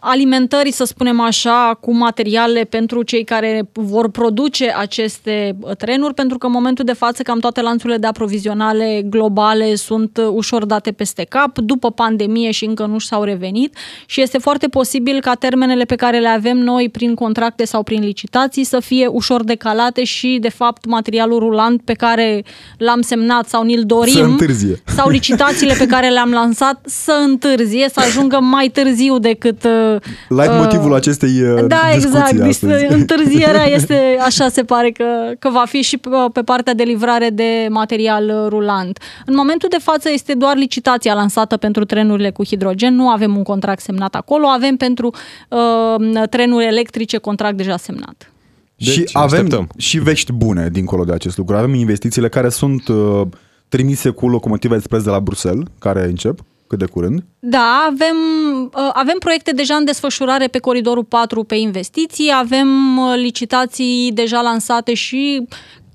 alimentării, 0.00 0.72
să 0.72 0.84
spunem 0.84 1.20
așa, 1.20 1.78
cu 1.80 1.94
materiale 1.94 2.64
pentru 2.64 3.02
cei 3.02 3.24
care 3.24 3.68
vor 3.72 4.10
produce 4.10 4.74
aceste 4.76 5.56
uh, 5.60 5.76
trenuri, 5.76 6.14
pentru 6.14 6.38
că 6.38 6.46
în 6.46 6.52
momentul 6.52 6.84
de 6.84 6.92
față 6.92 7.22
cam 7.22 7.38
toate 7.38 7.60
lanțurile 7.60 7.98
de 7.98 8.06
aprovizionale 8.06 9.02
globale 9.04 9.74
sunt 9.74 10.16
uh, 10.16 10.26
ușor 10.30 10.64
date 10.64 10.92
peste 10.92 11.24
cap, 11.28 11.58
după 11.58 11.90
pandemie 11.90 12.50
și 12.50 12.64
încă 12.64 12.86
nu 12.86 12.98
s-au 12.98 13.22
revenit 13.22 13.76
și 14.06 14.20
este 14.20 14.38
foarte 14.38 14.68
posibil 14.68 15.20
ca 15.20 15.34
termenele 15.34 15.84
pe 15.84 15.94
care 15.94 16.18
le 16.18 16.28
avem 16.28 16.58
noi 16.58 16.88
prin 16.88 17.14
contracte 17.14 17.64
sau 17.64 17.82
prin 17.82 18.02
licitații 18.02 18.64
să 18.64 18.80
fie 18.80 19.06
ușor 19.06 19.44
decalate 19.44 20.04
și, 20.04 20.38
de 20.40 20.48
fapt, 20.48 20.86
materialul 20.86 21.38
rulant 21.38 21.82
pe 21.82 21.92
care 21.92 22.44
l-am 22.78 23.00
semnat 23.00 23.48
sau 23.48 23.62
ni-l 23.62 23.82
dorim 23.86 24.12
Să 24.12 24.22
întârzie. 24.22 24.82
sau 24.84 25.08
licitațiile 25.08 25.74
pe 25.78 25.86
care 25.86 26.08
le-am 26.08 26.30
lansat 26.30 26.80
să 26.84 27.12
întârzie, 27.24 27.88
să 27.92 28.00
ajungă 28.00 28.38
mai 28.40 28.68
târziu 28.68 29.18
decât... 29.18 29.66
uh, 29.94 30.00
Like 30.28 30.52
uh, 30.52 30.58
motivul 30.58 30.94
acestei 30.94 31.42
uh, 31.42 31.66
Da, 31.66 31.80
discuții 31.94 32.18
exact. 32.18 32.40
astăzi. 32.42 32.80
Deci, 32.80 32.90
întârzierea 33.00 33.64
este, 33.66 34.16
așa 34.28 34.48
se 34.48 34.62
pare 34.62 34.90
că, 34.90 35.04
că 35.38 35.48
va 35.50 35.64
fi 35.66 35.82
și 35.82 35.96
pe, 35.96 36.08
pe 36.32 36.40
partea 36.40 36.74
de 36.74 36.82
livrare 36.82 37.30
de 37.30 37.66
material 37.70 38.24
uh, 38.24 38.46
rulant. 38.48 38.98
În 39.26 39.34
momentul 39.36 39.68
de 39.68 39.78
față 39.82 40.10
este 40.12 40.34
doar 40.34 40.56
licitația 40.56 41.14
lansată 41.14 41.56
pentru 41.56 41.84
trenurile 41.84 42.30
cu 42.30 42.44
hidrogen, 42.44 42.94
nu 42.94 43.08
avem 43.08 43.36
un 43.36 43.42
contract 43.42 43.80
semnat 43.80 44.14
acolo, 44.14 44.46
avem 44.46 44.76
pentru 44.76 45.14
uh, 45.48 46.28
trenuri 46.30 46.64
electrice 46.64 47.18
contract 47.18 47.56
deja 47.56 47.76
semnat. 47.76 48.32
Deci, 48.76 48.88
și 48.88 49.08
avem 49.12 49.44
așteptăm. 49.44 49.68
și 49.76 49.98
vești 49.98 50.32
bune 50.32 50.68
dincolo 50.72 51.04
de 51.04 51.12
acest 51.12 51.36
lucru. 51.36 51.56
Avem 51.56 51.74
investițiile 51.74 52.28
care 52.28 52.48
sunt 52.48 52.88
uh, 52.88 53.22
trimise 53.68 54.10
cu 54.10 54.28
locomotiva 54.28 54.74
expres 54.74 55.02
de 55.02 55.10
la 55.10 55.20
Bruxelles, 55.20 55.66
care 55.78 56.04
încep 56.04 56.40
cât 56.68 56.78
de 56.78 56.86
curând. 56.86 57.22
Da, 57.38 57.86
avem, 57.90 58.16
uh, 58.64 58.90
avem 58.92 59.16
proiecte 59.18 59.50
deja 59.50 59.74
în 59.74 59.84
desfășurare 59.84 60.46
pe 60.46 60.58
coridorul 60.58 61.04
4 61.04 61.44
pe 61.44 61.54
investiții, 61.54 62.30
avem 62.34 62.98
uh, 62.98 63.14
licitații 63.16 64.12
deja 64.12 64.40
lansate 64.40 64.94
și 64.94 65.46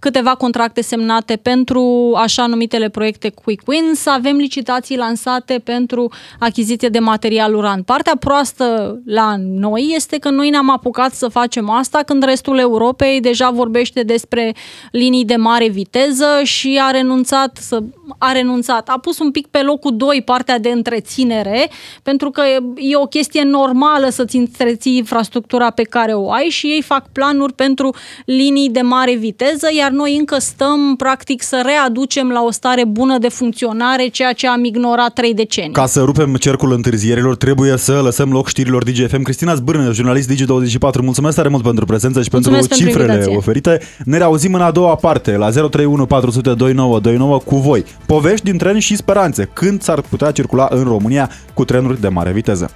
câteva 0.03 0.35
contracte 0.35 0.81
semnate 0.81 1.35
pentru 1.35 2.13
așa 2.15 2.45
numitele 2.45 2.89
proiecte 2.89 3.29
Quick 3.29 3.67
Wins, 3.67 4.05
avem 4.05 4.35
licitații 4.35 4.97
lansate 4.97 5.61
pentru 5.63 6.11
achiziție 6.39 6.87
de 6.87 6.99
material 6.99 7.53
uran. 7.53 7.83
Partea 7.83 8.13
proastă 8.19 8.99
la 9.05 9.35
noi 9.37 9.91
este 9.95 10.17
că 10.17 10.29
noi 10.29 10.49
ne-am 10.49 10.69
apucat 10.69 11.13
să 11.13 11.27
facem 11.27 11.69
asta 11.69 11.99
când 12.05 12.23
restul 12.23 12.57
Europei 12.57 13.19
deja 13.19 13.49
vorbește 13.49 14.01
despre 14.01 14.55
linii 14.91 15.25
de 15.25 15.35
mare 15.35 15.67
viteză 15.67 16.27
și 16.43 16.81
a 16.83 16.91
renunțat 16.91 17.57
să 17.61 17.83
a 18.17 18.31
renunțat. 18.31 18.89
A 18.89 18.99
pus 18.99 19.19
un 19.19 19.31
pic 19.31 19.47
pe 19.47 19.61
locul 19.61 19.95
2 19.97 20.21
partea 20.25 20.59
de 20.59 20.69
întreținere, 20.69 21.69
pentru 22.03 22.29
că 22.29 22.41
e 22.75 22.95
o 22.95 23.05
chestie 23.05 23.43
normală 23.43 24.09
să-ți 24.09 24.37
întreții 24.37 24.97
infrastructura 24.97 25.69
pe 25.69 25.83
care 25.83 26.13
o 26.13 26.31
ai 26.31 26.47
și 26.49 26.67
ei 26.67 26.81
fac 26.81 27.11
planuri 27.11 27.53
pentru 27.53 27.95
linii 28.25 28.69
de 28.69 28.81
mare 28.81 29.15
viteză, 29.15 29.67
iar 29.77 29.91
noi 29.93 30.15
încă 30.17 30.37
stăm, 30.39 30.95
practic, 30.95 31.41
să 31.43 31.61
readucem 31.65 32.29
la 32.29 32.41
o 32.43 32.51
stare 32.51 32.85
bună 32.85 33.17
de 33.17 33.29
funcționare 33.29 34.07
ceea 34.07 34.33
ce 34.33 34.47
am 34.47 34.63
ignorat 34.63 35.13
trei 35.13 35.33
decenii. 35.33 35.71
Ca 35.71 35.85
să 35.85 36.01
rupem 36.01 36.35
cercul 36.35 36.71
întârzierilor, 36.71 37.35
trebuie 37.35 37.77
să 37.77 38.01
lăsăm 38.03 38.31
loc 38.31 38.47
știrilor 38.47 38.83
DGFM. 38.83 39.21
Cristina 39.21 39.55
Zbârnă, 39.55 39.91
jurnalist 39.93 40.31
Digi24, 40.31 41.01
mulțumesc 41.01 41.35
tare 41.35 41.49
mult 41.49 41.63
pentru 41.63 41.85
prezență 41.85 42.21
și 42.21 42.29
Mulțumesc 42.31 42.67
pentru 42.67 42.85
pentru 42.85 43.01
cifrele 43.01 43.13
invitație. 43.13 43.37
oferite. 43.37 43.79
Ne 44.05 44.17
reauzim 44.17 44.53
în 44.53 44.61
a 44.61 44.71
doua 44.71 44.95
parte, 44.95 45.37
la 45.37 45.49
031 45.49 46.05
400 46.05 46.53
2929 46.53 47.37
cu 47.37 47.55
voi. 47.55 47.85
Povești 48.05 48.45
din 48.45 48.57
tren 48.57 48.79
și 48.79 48.95
speranțe. 48.95 49.49
Când 49.53 49.81
s-ar 49.81 50.01
putea 50.01 50.31
circula 50.31 50.67
în 50.71 50.83
România 50.83 51.29
cu 51.53 51.65
trenuri 51.65 52.01
de 52.01 52.07
mare 52.07 52.31
viteză? 52.31 52.69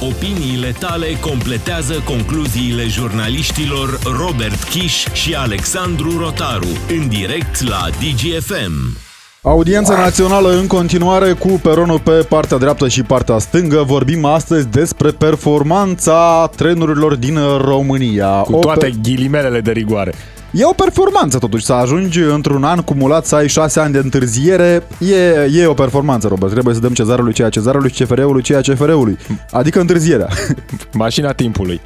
Opiniile 0.00 0.74
tale 0.78 1.06
completează 1.20 2.02
concluziile 2.04 2.86
jurnaliștilor 2.86 3.98
Robert 4.18 4.62
Kiș 4.62 5.06
și 5.12 5.34
Alexandru 5.34 6.18
Rotaru 6.18 6.66
în 6.88 7.08
direct 7.08 7.68
la 7.68 7.80
DGFM. 7.98 8.96
Audiența 9.42 9.96
națională 9.96 10.50
în 10.58 10.66
continuare 10.66 11.32
cu 11.32 11.48
peronul 11.48 11.98
pe 12.00 12.10
partea 12.10 12.56
dreaptă 12.58 12.88
și 12.88 13.02
partea 13.02 13.38
stângă. 13.38 13.82
Vorbim 13.86 14.24
astăzi 14.24 14.66
despre 14.68 15.10
performanța 15.10 16.50
trenurilor 16.56 17.14
din 17.14 17.38
România. 17.64 18.28
Cu 18.28 18.54
O 18.54 18.58
toate 18.58 18.86
pe- 18.86 18.94
ghilimelele 19.02 19.60
de 19.60 19.70
rigoare. 19.70 20.14
E 20.56 20.64
o 20.64 20.72
performanță 20.72 21.38
totuși, 21.38 21.64
să 21.64 21.72
ajungi 21.72 22.20
într-un 22.20 22.64
an 22.64 22.80
cumulat 22.80 23.26
să 23.26 23.34
ai 23.34 23.48
șase 23.48 23.80
ani 23.80 23.92
de 23.92 23.98
întârziere, 23.98 24.82
e, 24.98 25.60
e 25.60 25.66
o 25.66 25.74
performanță, 25.74 26.28
Robert. 26.28 26.52
Trebuie 26.52 26.74
să 26.74 26.80
dăm 26.80 26.92
cezarului 26.92 27.32
ceea 27.32 27.48
cezarului 27.48 27.92
și 27.92 28.02
CFR-ului 28.02 28.42
ceea 28.42 28.60
CFR-ului. 28.60 29.18
Adică 29.50 29.80
întârzierea. 29.80 30.28
Mașina 30.92 31.32
timpului. 31.32 31.80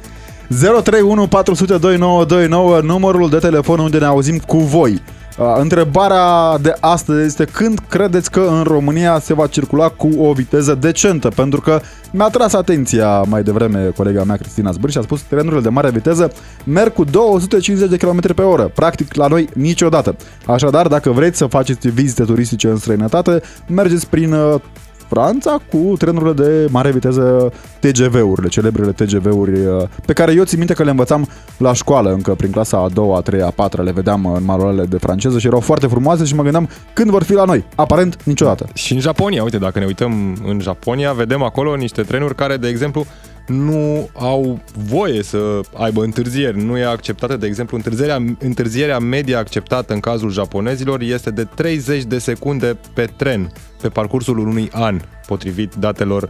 031 0.47 1.27
400 1.27 1.77
2929, 1.77 2.79
numărul 2.81 3.29
de 3.29 3.37
telefon 3.37 3.79
unde 3.79 3.97
ne 3.97 4.05
auzim 4.05 4.37
cu 4.37 4.57
voi. 4.57 5.01
Uh, 5.39 5.55
Întrebarea 5.59 6.57
de 6.57 6.73
astăzi 6.79 7.25
este 7.25 7.45
când 7.45 7.79
credeți 7.89 8.31
că 8.31 8.39
în 8.39 8.63
România 8.63 9.19
se 9.19 9.33
va 9.33 9.47
circula 9.47 9.89
cu 9.89 10.09
o 10.17 10.33
viteză 10.33 10.75
decentă? 10.75 11.29
Pentru 11.29 11.61
că 11.61 11.79
mi-a 12.11 12.27
tras 12.27 12.53
atenția 12.53 13.21
mai 13.21 13.43
devreme 13.43 13.91
colega 13.95 14.23
mea 14.23 14.35
Cristina 14.35 14.71
Zbârș 14.71 14.91
și 14.91 14.97
a 14.97 15.01
spus 15.01 15.19
că 15.19 15.25
trenurile 15.29 15.61
de 15.61 15.69
mare 15.69 15.89
viteză 15.89 16.31
merg 16.63 16.93
cu 16.93 17.03
250 17.03 17.89
de 17.89 17.97
km 17.97 18.33
pe 18.33 18.41
oră. 18.41 18.71
Practic 18.75 19.13
la 19.13 19.27
noi 19.27 19.49
niciodată. 19.53 20.15
Așadar, 20.45 20.87
dacă 20.87 21.11
vreți 21.11 21.37
să 21.37 21.45
faceți 21.45 21.89
vizite 21.89 22.23
turistice 22.23 22.67
în 22.67 22.77
străinătate, 22.77 23.41
mergeți 23.67 24.07
prin 24.07 24.33
uh, 24.33 24.61
Franța 25.09 25.57
cu 25.71 25.93
trenurile 25.97 26.33
de 26.33 26.67
mare 26.71 26.91
viteză 26.91 27.53
TGV-urile, 27.79 28.47
celebrele 28.47 28.91
TGV-uri 28.91 29.65
uh, 29.65 29.83
pe 30.05 30.13
care 30.13 30.33
eu 30.33 30.43
țin 30.43 30.57
minte 30.57 30.73
că 30.73 30.83
le 30.83 30.89
învățam 30.89 31.27
la 31.57 31.73
școală 31.73 32.11
încă 32.11 32.33
prin 32.33 32.51
clasa 32.51 32.77
a 32.77 32.89
doua, 32.89 33.17
a 33.17 33.21
treia, 33.21 33.45
a 33.45 33.49
patra, 33.49 33.83
le 33.83 33.91
vedeam 33.91 34.25
în 34.25 34.43
manualele 34.43 34.85
de 34.85 34.97
franceză 34.97 35.39
și 35.39 35.47
erau 35.47 35.59
foarte 35.59 35.87
frumoase 35.87 36.23
și 36.23 36.35
mă 36.35 36.43
gândeam 36.43 36.69
când 36.93 37.09
vor 37.09 37.23
fi 37.23 37.33
la 37.33 37.43
noi. 37.43 37.65
Aparent 37.75 38.23
niciodată. 38.23 38.67
Și 38.73 38.93
în 38.93 38.99
Japonia, 38.99 39.43
uite, 39.43 39.57
dacă 39.57 39.79
ne 39.79 39.85
uităm 39.85 40.37
în 40.47 40.59
Japonia, 40.59 41.13
vedem 41.13 41.43
acolo 41.43 41.75
niște 41.75 42.01
trenuri 42.01 42.35
care, 42.35 42.57
de 42.57 42.67
exemplu, 42.67 43.05
nu 43.49 44.09
au 44.13 44.59
voie 44.89 45.23
să 45.23 45.59
aibă 45.77 46.03
întârzieri. 46.03 46.65
Nu 46.65 46.77
e 46.77 46.85
acceptată, 46.85 47.37
de 47.37 47.45
exemplu, 47.45 47.77
întârzierea, 47.77 48.17
întârzierea 48.39 48.99
media 48.99 49.39
acceptată 49.39 49.93
în 49.93 49.99
cazul 49.99 50.29
japonezilor 50.29 51.01
este 51.01 51.31
de 51.31 51.47
30 51.55 52.03
de 52.03 52.17
secunde 52.17 52.79
pe 52.93 53.07
tren 53.17 53.51
pe 53.81 53.89
parcursul 53.89 54.37
unui 54.37 54.69
an, 54.71 54.99
potrivit 55.27 55.73
datelor 55.75 56.29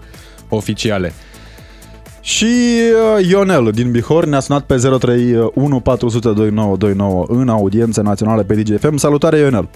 oficiale. 0.49 1.13
Și 2.21 2.45
uh, 3.15 3.27
Ionel 3.29 3.71
din 3.71 3.91
Bihor 3.91 4.25
ne-a 4.25 4.39
sunat 4.39 4.63
pe 4.63 4.75
031 4.75 5.79
400 5.79 6.27
2929 6.33 7.25
în 7.27 7.49
audiență 7.49 8.01
națională 8.01 8.43
pe 8.43 8.55
DGFM. 8.55 8.95
Salutare 8.95 9.37
Ionel! 9.37 9.69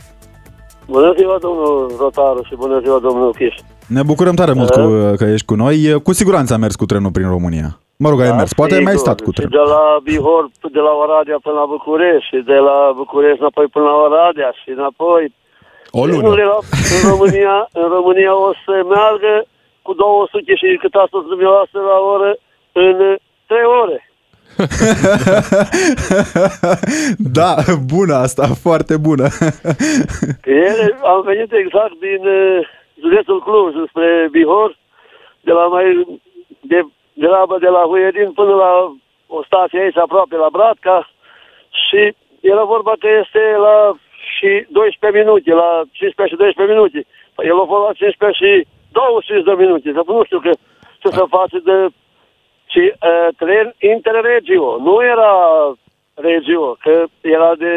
Bună 0.88 1.13
ziua, 1.17 1.38
domnul 1.41 1.91
Rotaru 1.99 2.41
și 2.43 2.56
bună 2.56 2.79
ziua, 2.84 2.99
domnul 2.99 3.32
Chiș. 3.32 3.56
Ne 3.88 4.04
bucurăm 4.04 4.36
tare 4.36 4.54
mult 4.54 4.69
cu, 4.69 4.82
că 5.19 5.26
ești 5.34 5.46
cu 5.46 5.56
noi. 5.63 6.02
Cu 6.04 6.12
siguranță 6.13 6.54
a 6.54 6.58
mers 6.58 6.76
cu 6.76 6.86
trenul 6.86 7.12
prin 7.17 7.30
România. 7.36 7.69
Mă 8.04 8.10
rog, 8.10 8.19
ai 8.22 8.28
Da, 8.34 8.39
mers. 8.41 8.54
Poate 8.54 8.74
ai 8.76 8.84
mai 8.89 8.96
sigur. 8.98 9.06
stat 9.08 9.19
cu 9.26 9.30
Și 9.32 9.36
trenul. 9.38 9.56
de 9.58 9.63
la 9.74 9.84
Bihor, 10.08 10.43
de 10.78 10.82
la 10.88 10.93
Oradea 11.04 11.38
până 11.46 11.56
la 11.62 11.67
București 11.76 12.28
și 12.32 12.39
de 12.52 12.58
la 12.67 12.78
București 13.02 13.41
înapoi 13.43 13.67
până 13.76 13.86
la 13.91 13.98
Oradea 14.08 14.50
și 14.62 14.69
înapoi. 14.80 15.24
O 16.00 16.02
lună. 16.06 16.12
Trenurile 16.19 16.48
la- 16.54 16.63
În 16.96 17.02
România, 17.12 17.56
în 17.82 17.88
România 17.98 18.34
o 18.48 18.50
să 18.63 18.74
meargă 18.93 19.34
cu 19.86 19.91
200 19.93 20.54
și 20.62 20.67
cât 20.84 20.93
a 21.02 21.04
spus 21.10 21.24
dumneavoastră 21.34 21.80
la 21.91 21.98
oră 22.13 22.32
în 22.86 22.96
3 23.50 23.65
ore. 23.84 24.00
da, 27.39 27.52
bună 27.93 28.13
asta, 28.26 28.46
foarte 28.65 28.96
bună. 28.98 29.26
Ele, 30.67 30.86
am 31.13 31.19
venit 31.32 31.50
exact 31.63 31.96
din 32.08 32.22
uh, 32.41 32.60
județul 33.03 33.39
Cluj, 33.45 33.73
spre 33.89 34.27
Bihor, 34.31 34.77
de 35.41 35.51
la 35.51 35.65
mai 35.67 35.87
de, 36.61 36.79
de 37.13 37.27
la, 37.27 37.45
de 37.59 37.67
la 37.67 37.83
Huiedin 37.89 38.31
până 38.31 38.53
la 38.53 38.71
o 39.27 39.43
stație 39.43 39.79
aici 39.79 39.97
aproape 39.97 40.35
la 40.35 40.49
Bratca 40.51 41.09
și 41.85 42.01
era 42.41 42.63
vorba 42.63 42.93
că 42.99 43.07
este 43.21 43.43
la 43.57 43.95
și 44.35 44.65
12 44.69 45.19
minute, 45.19 45.51
la 45.51 45.69
15 45.91 46.35
și 46.35 46.41
12 46.41 46.73
minute. 46.75 46.99
Păi 47.35 47.47
El 47.47 47.59
a 47.59 47.65
fost 47.71 47.85
la 47.87 47.93
15 47.93 48.43
și 48.43 48.51
25 48.91 49.43
de 49.49 49.53
minute. 49.63 49.87
Să 49.97 50.01
nu 50.07 50.23
știu 50.23 50.39
că, 50.39 50.51
ce 51.01 51.07
să 51.17 51.23
face 51.37 51.57
de... 51.69 51.77
Și 52.73 52.83
uh, 52.93 53.27
tren 53.37 53.67
interregio, 53.93 54.77
nu 54.87 54.95
era 55.13 55.33
regio, 56.13 56.77
că 56.83 57.03
era 57.21 57.55
de 57.55 57.71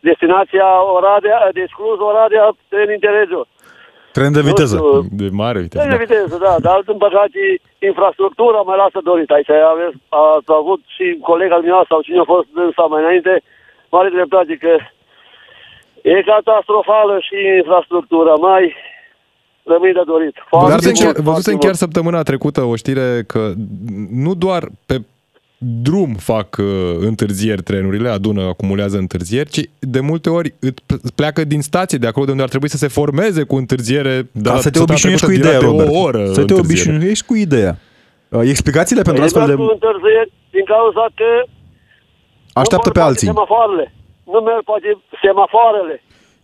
destinația 0.00 0.68
Oradea, 0.96 1.48
de 1.52 1.60
exclus 1.60 1.98
Oradea, 1.98 2.56
tren 2.68 2.90
interregio. 2.90 3.46
Tren 4.16 4.32
de 4.38 4.42
viteză. 4.50 4.76
Nu 4.76 4.86
știu, 4.86 5.02
De 5.22 5.28
mare 5.42 5.58
viteză. 5.66 5.78
Tren 5.84 5.90
de 5.96 5.98
Da. 6.00 6.04
viteză, 6.06 6.34
da, 6.46 6.54
dar 6.66 6.78
din 6.88 6.98
păcate 7.06 7.40
infrastructura 7.90 8.60
mai 8.68 8.76
lasă 8.82 8.98
dorit. 9.10 9.28
Aici 9.36 9.50
aveți, 9.74 9.96
ați 10.36 10.50
avut 10.60 10.80
și 10.96 11.06
colega 11.30 11.56
dumneavoastră 11.60 11.92
sau 11.94 12.06
cine 12.06 12.20
a 12.24 12.32
fost 12.34 12.46
dânsa 12.58 12.84
mai 12.92 13.02
înainte, 13.04 13.32
mare 13.94 14.08
dreptate 14.16 14.52
că 14.64 14.72
e 16.12 16.28
catastrofală 16.32 17.14
și 17.28 17.36
infrastructura, 17.62 18.34
mai 18.48 18.64
rămâi 19.72 19.92
de 19.98 20.04
dorit. 20.12 20.34
Foarte 20.52 20.66
Văzusem 20.70 20.92
mult, 20.94 21.02
chiar, 21.04 21.12
foarte 21.14 21.28
văzusem 21.30 21.52
mult. 21.54 21.64
chiar 21.64 21.74
săptămâna 21.84 22.20
trecută 22.30 22.60
o 22.72 22.74
știre 22.82 23.08
că 23.32 23.42
nu 24.24 24.32
doar 24.44 24.62
pe 24.88 24.96
drum 25.82 26.14
fac 26.14 26.56
uh, 26.58 26.64
întârzieri 27.00 27.62
trenurile, 27.62 28.08
adună, 28.08 28.42
acumulează 28.42 28.96
întârzieri, 28.96 29.48
ci 29.50 29.60
de 29.78 30.00
multe 30.00 30.30
ori 30.30 30.54
ît 30.60 30.80
p- 30.80 31.14
pleacă 31.14 31.44
din 31.44 31.60
stație 31.60 31.98
de 31.98 32.06
acolo 32.06 32.24
de 32.24 32.30
unde 32.30 32.42
ar 32.42 32.48
trebui 32.48 32.68
să 32.68 32.76
se 32.76 32.88
formeze 32.88 33.42
cu 33.42 33.56
întârziere. 33.56 34.28
de 34.32 34.48
Ca 34.48 34.52
la 34.54 34.60
să 34.60 34.70
te 34.70 34.78
săptămâna 34.78 34.92
obișnuiești 34.92 35.24
cu 35.26 35.30
trecută 35.32 35.48
ideea, 35.48 35.60
era 35.62 35.70
de 35.70 35.82
Robert. 35.82 35.90
O 35.96 36.00
oră 36.08 36.24
să 36.26 36.32
te 36.34 36.40
întârziere. 36.40 36.60
obișnuiești 36.64 37.26
cu 37.26 37.34
ideea. 37.46 37.74
Uh, 38.28 38.40
Explicațiile 38.54 39.02
pentru 39.08 39.22
E 39.22 39.24
astfel 39.26 39.42
doar 39.46 39.56
de... 39.56 39.62
cu 39.62 39.68
întârzieri 39.76 40.30
din 40.56 40.64
cauza 40.74 41.04
că 41.20 41.28
Așteaptă 42.62 42.88
nu 42.88 42.92
pe 42.92 42.98
merg 42.98 43.08
alții. 43.10 43.26
poate 43.26 43.40
Semafoarele. 43.40 43.86
Nu 44.32 44.38
merg 44.48 44.62
poate 44.70 44.88
semafoarele. 45.24 45.94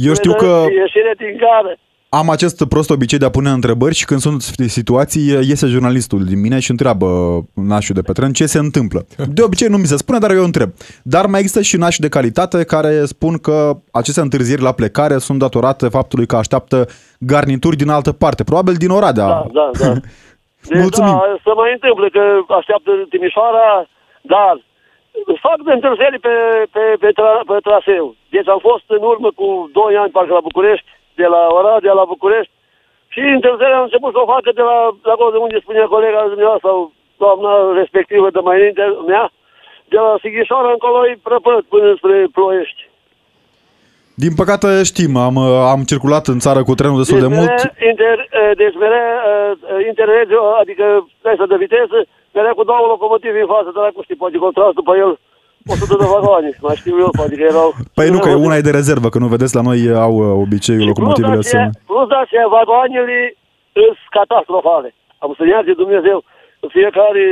Eu 0.09 0.15
știu 0.21 0.33
că 0.43 0.51
Ieșire 0.85 1.13
din 1.23 1.33
gară. 1.45 1.73
Am 2.19 2.31
acest 2.31 2.69
prost 2.69 2.91
obicei 2.91 3.19
de 3.19 3.25
a 3.25 3.37
pune 3.39 3.51
întrebări 3.51 3.95
și 3.95 4.05
când 4.05 4.21
sunt 4.21 4.41
situații, 4.79 5.27
iese 5.51 5.67
jurnalistul 5.67 6.25
din 6.25 6.41
mine 6.41 6.59
și 6.61 6.71
întreabă 6.71 7.07
nașul 7.55 7.95
de 7.95 8.07
pe 8.07 8.13
tren 8.13 8.33
ce 8.33 8.47
se 8.47 8.59
întâmplă. 8.59 9.01
De 9.37 9.43
obicei 9.43 9.69
nu 9.69 9.77
mi 9.77 9.91
se 9.93 9.97
spune, 9.97 10.19
dar 10.19 10.31
eu 10.31 10.45
întreb. 10.45 10.71
Dar 11.15 11.25
mai 11.27 11.41
există 11.41 11.63
și 11.63 11.77
nași 11.77 12.01
de 12.01 12.09
calitate 12.09 12.65
care 12.65 12.93
spun 13.15 13.35
că 13.47 13.57
aceste 14.01 14.21
întârzieri 14.21 14.63
la 14.69 14.73
plecare 14.73 15.17
sunt 15.19 15.39
datorate 15.39 15.87
faptului 15.89 16.27
că 16.27 16.37
așteaptă 16.37 16.79
garnituri 17.19 17.77
din 17.83 17.91
altă 17.97 18.13
parte, 18.13 18.43
probabil 18.45 18.75
din 18.75 18.91
Oradea. 18.91 19.29
Da, 19.29 19.47
da, 19.59 19.71
da. 19.83 19.93
Deci, 20.71 20.81
Mulțumim. 20.85 21.17
Da, 21.21 21.37
să 21.47 21.53
mai 21.61 21.71
întâmplă 21.77 22.07
că 22.17 22.23
așteaptă 22.61 22.91
Timișoara, 23.13 23.67
dar 24.33 24.55
fac 25.47 25.59
de 25.67 25.73
întârzieri 25.79 26.19
pe, 26.27 26.35
pe, 26.75 26.85
pe, 27.03 27.09
tra, 27.19 27.33
pe 27.49 27.57
traseu. 27.67 28.05
Deci 28.35 28.49
am 28.55 28.61
fost 28.69 28.87
în 28.97 29.03
urmă 29.13 29.29
cu 29.41 29.49
2 29.73 29.97
ani, 30.03 30.15
parcă 30.17 30.33
la 30.33 30.47
București, 30.49 30.89
de 31.23 31.29
la 31.35 31.43
Oradea 31.59 31.95
la 32.01 32.11
București, 32.15 32.55
și 33.15 33.21
întârzierea 33.37 33.79
am 33.79 33.89
început 33.89 34.13
să 34.13 34.21
o 34.23 34.31
facă 34.35 34.51
de 34.59 34.65
la, 34.71 34.79
de 35.05 35.11
acolo 35.13 35.31
de 35.35 35.41
unde 35.45 35.59
spunea 35.65 35.95
colega 35.95 36.21
dumneavoastră 36.33 36.69
sau 36.69 36.79
doamna 37.23 37.53
respectivă 37.81 38.27
de 38.31 38.41
mai 38.47 38.57
înainte 38.59 38.85
mea, 39.11 39.25
de 39.93 39.99
la 40.05 40.13
Sighișoara 40.23 40.71
încolo 40.77 40.99
e 41.07 41.25
prăpăt 41.29 41.63
până 41.73 41.89
spre 41.99 42.17
Ploiești. 42.37 42.83
Din 44.25 44.35
păcate 44.41 44.69
știm, 44.91 45.13
am, 45.29 45.37
am 45.75 45.81
circulat 45.93 46.25
în 46.33 46.39
țară 46.45 46.61
cu 46.63 46.75
trenul 46.79 47.01
destul 47.03 47.21
de 47.27 47.35
mult. 47.37 47.59
Inter, 47.91 48.19
deci 48.61 48.77
mereu, 48.83 49.09
interregio, 49.91 50.43
adică 50.63 50.85
presă 51.23 51.45
de 51.53 51.57
viteză, 51.65 51.99
mereu 52.37 52.55
cu 52.55 52.65
două 52.71 52.85
locomotive 52.93 53.41
în 53.41 53.51
față, 53.55 53.71
dar 53.75 53.91
cu 53.95 54.03
știi, 54.03 54.21
poate 54.23 54.37
contrast 54.47 54.75
după 54.81 54.93
el 54.97 55.13
100 55.67 55.97
de 56.03 56.07
vagoane, 56.15 56.51
mai 56.61 56.77
știu 56.77 56.97
eu, 57.05 57.11
adică 57.25 57.43
erau... 57.53 57.69
Păi 57.95 58.09
nu, 58.15 58.19
că 58.19 58.31
una 58.47 58.57
e 58.57 58.69
de 58.69 58.79
rezervă, 58.81 59.09
că 59.09 59.19
nu 59.19 59.27
vedeți, 59.35 59.55
la 59.55 59.63
noi 59.69 59.81
au 60.07 60.15
obiceiul 60.45 60.87
locomotivele 60.87 61.43
să... 61.53 61.59
Plus 61.91 62.07
dați 62.15 62.35
vagoanele 62.59 63.19
sunt 63.73 63.97
catastrofale. 64.17 64.95
Am 65.25 65.35
să 65.39 65.43
iarce 65.47 65.73
Dumnezeu, 65.83 66.19
fiecare 66.77 67.25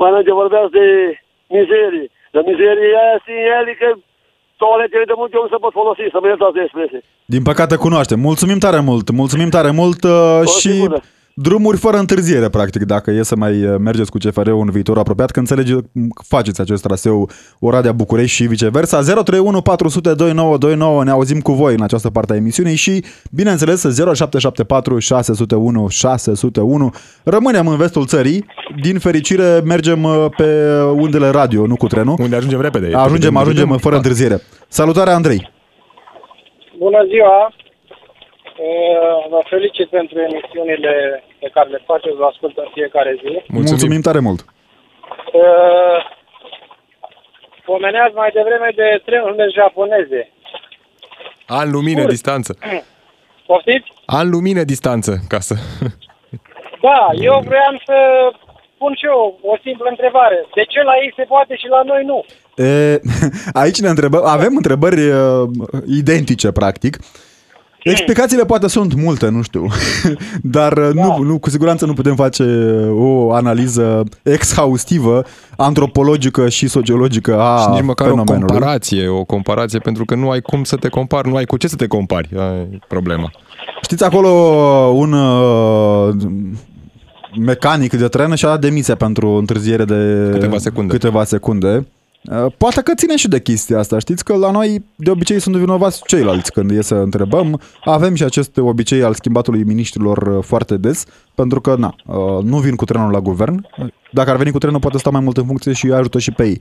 mai 0.00 0.10
înainte 0.10 0.32
vorbeați 0.42 0.72
de 0.78 0.86
mizerie. 1.56 2.06
Dar 2.32 2.42
mizerie 2.50 2.90
aia 3.02 3.16
ele 3.58 3.72
că 3.80 3.88
toaletele 4.62 5.04
de 5.10 5.16
multe 5.20 5.36
ori 5.36 5.52
se 5.52 5.62
pot 5.64 5.72
folosi, 5.80 6.12
să 6.14 6.18
mă 6.20 6.26
iertați 6.26 6.56
de 6.56 6.62
expresie. 6.66 7.00
Din 7.34 7.42
păcate 7.50 7.76
cunoaștem. 7.86 8.18
Mulțumim 8.28 8.58
tare 8.58 8.80
mult, 8.88 9.06
mulțumim 9.20 9.50
tare 9.56 9.70
mult 9.80 10.00
uh, 10.04 10.42
și... 10.60 10.72
Bună. 10.78 11.00
Drumuri 11.34 11.76
fără 11.76 11.96
întârziere, 11.96 12.48
practic, 12.48 12.82
dacă 12.82 13.10
e 13.10 13.22
să 13.22 13.36
mai 13.36 13.64
uh, 13.64 13.74
mergeți 13.78 14.10
cu 14.10 14.18
CFR-ul 14.18 14.60
în 14.60 14.70
viitor 14.70 14.98
apropiat, 14.98 15.30
când 15.30 15.50
înțelege, 15.50 15.78
faceți 16.28 16.60
acest 16.60 16.82
traseu 16.82 17.28
Oradea 17.60 17.92
București 17.92 18.36
și 18.36 18.46
viceversa. 18.46 19.00
031 19.00 19.62
400 19.62 20.14
2929, 20.14 21.04
ne 21.04 21.10
auzim 21.10 21.40
cu 21.40 21.52
voi 21.52 21.74
în 21.74 21.82
această 21.82 22.10
parte 22.10 22.32
a 22.32 22.36
emisiunii 22.36 22.74
și, 22.74 23.04
bineînțeles, 23.30 23.80
0774 23.80 24.98
601 24.98 25.88
601. 25.88 26.90
Rămânem 27.24 27.66
în 27.66 27.76
vestul 27.76 28.06
țării, 28.06 28.44
din 28.82 28.98
fericire 28.98 29.60
mergem 29.64 30.04
uh, 30.04 30.26
pe 30.36 30.80
undele 30.82 31.28
radio, 31.28 31.66
nu 31.66 31.76
cu 31.76 31.86
trenul. 31.86 32.16
Unde 32.18 32.36
ajungem 32.36 32.60
repede. 32.60 32.90
Ajungem, 32.94 33.36
ajungem 33.36 33.76
fără 33.76 33.96
întârziere. 33.96 34.40
Salutare, 34.68 35.10
Andrei! 35.10 35.50
Bună 36.78 36.98
ziua! 37.08 37.52
Vă 39.32 39.40
felicit 39.48 39.88
pentru 39.88 40.16
emisiunile 40.20 41.24
pe 41.40 41.48
care 41.54 41.68
le 41.68 41.80
faceți, 41.86 42.16
vă 42.16 42.24
ascult 42.24 42.56
în 42.56 42.68
fiecare 42.72 43.12
zi. 43.22 43.32
Mulțumim, 43.32 43.70
Mulțumim 43.70 44.00
tare 44.00 44.18
mult! 44.18 44.44
Pomeneați 47.64 48.14
mai 48.14 48.30
devreme 48.34 48.68
de 48.74 49.02
trenurile 49.04 49.46
japoneze. 49.58 50.20
An 51.46 51.70
lumină 51.70 52.00
Bun. 52.00 52.08
distanță. 52.08 52.58
Poftiți? 53.46 53.88
An 54.06 54.30
lumină 54.30 54.62
distanță, 54.62 55.12
ca 55.28 55.40
să... 55.40 55.54
Da, 56.88 57.08
eu 57.14 57.42
vreau 57.44 57.72
să 57.84 57.96
pun 58.78 58.94
și 58.98 59.06
eu 59.06 59.38
o 59.42 59.56
simplă 59.62 59.86
întrebare. 59.88 60.38
De 60.54 60.64
ce 60.72 60.82
la 60.82 60.92
ei 61.02 61.12
se 61.16 61.22
poate 61.22 61.56
și 61.56 61.66
la 61.68 61.82
noi 61.82 62.02
nu? 62.04 62.24
E, 62.64 63.00
aici 63.62 63.80
ne 63.80 63.88
întrebăm, 63.88 64.24
avem 64.26 64.52
întrebări 64.56 65.00
uh, 65.10 65.48
identice, 65.86 66.52
practic. 66.52 66.96
Explicațiile 67.82 68.44
poate 68.44 68.68
sunt 68.68 68.94
multe, 68.94 69.28
nu 69.28 69.42
știu, 69.42 69.66
dar 70.42 70.72
uh, 70.72 70.90
da. 70.94 71.06
nu, 71.06 71.22
nu, 71.22 71.38
cu 71.38 71.50
siguranță 71.50 71.86
nu 71.86 71.92
putem 71.92 72.14
face 72.14 72.44
o 72.92 73.32
analiză 73.32 74.04
exhaustivă, 74.22 75.24
antropologică 75.56 76.48
și 76.48 76.68
sociologică 76.68 77.40
a 77.40 77.60
și 77.60 77.68
nici 77.68 77.82
măcar 77.82 78.08
fenomenului. 78.08 78.44
o 78.44 78.46
comparație, 78.46 79.08
o 79.08 79.24
comparație, 79.24 79.78
pentru 79.78 80.04
că 80.04 80.14
nu 80.14 80.30
ai 80.30 80.40
cum 80.40 80.64
să 80.64 80.76
te 80.76 80.88
compari, 80.88 81.28
nu 81.28 81.36
ai 81.36 81.44
cu 81.44 81.56
ce 81.56 81.68
să 81.68 81.76
te 81.76 81.86
compari, 81.86 82.28
e 82.72 82.78
problema. 82.88 83.30
Știți, 83.82 84.04
acolo 84.04 84.28
un 84.94 85.12
uh, 85.12 86.14
mecanic 87.38 87.92
de 87.92 88.08
tren 88.08 88.34
și-a 88.34 88.48
dat 88.48 88.60
demisia 88.60 88.94
pentru 88.94 89.28
întârziere 89.28 89.84
de 89.84 90.28
câteva 90.32 90.58
secunde. 90.58 90.92
Câteva 90.92 91.24
secunde 91.24 91.68
Uh, 91.68 91.99
poate 92.56 92.82
că 92.82 92.94
ține 92.94 93.16
și 93.16 93.28
de 93.28 93.40
chestia 93.40 93.78
asta. 93.78 93.98
Știți 93.98 94.24
că 94.24 94.36
la 94.36 94.50
noi 94.50 94.84
de 94.96 95.10
obicei 95.10 95.40
sunt 95.40 95.56
vinovați 95.56 96.02
ceilalți 96.06 96.52
când 96.52 96.70
e 96.70 96.82
să 96.82 96.94
întrebăm. 96.94 97.60
Avem 97.84 98.14
și 98.14 98.22
acest 98.22 98.56
obicei 98.56 99.02
al 99.02 99.14
schimbatului 99.14 99.64
miniștrilor 99.64 100.16
uh, 100.16 100.44
foarte 100.44 100.76
des, 100.76 101.04
pentru 101.34 101.60
că 101.60 101.74
na, 101.78 101.94
uh, 102.06 102.44
nu 102.44 102.56
vin 102.56 102.74
cu 102.74 102.84
trenul 102.84 103.10
la 103.10 103.20
guvern. 103.20 103.66
Dacă 104.12 104.30
ar 104.30 104.36
veni 104.36 104.50
cu 104.50 104.58
trenul, 104.58 104.80
poate 104.80 104.98
sta 104.98 105.10
mai 105.10 105.20
mult 105.20 105.36
în 105.36 105.46
funcție 105.46 105.72
și 105.72 105.86
ajută 105.86 106.18
și 106.18 106.30
pe 106.30 106.44
ei. 106.44 106.60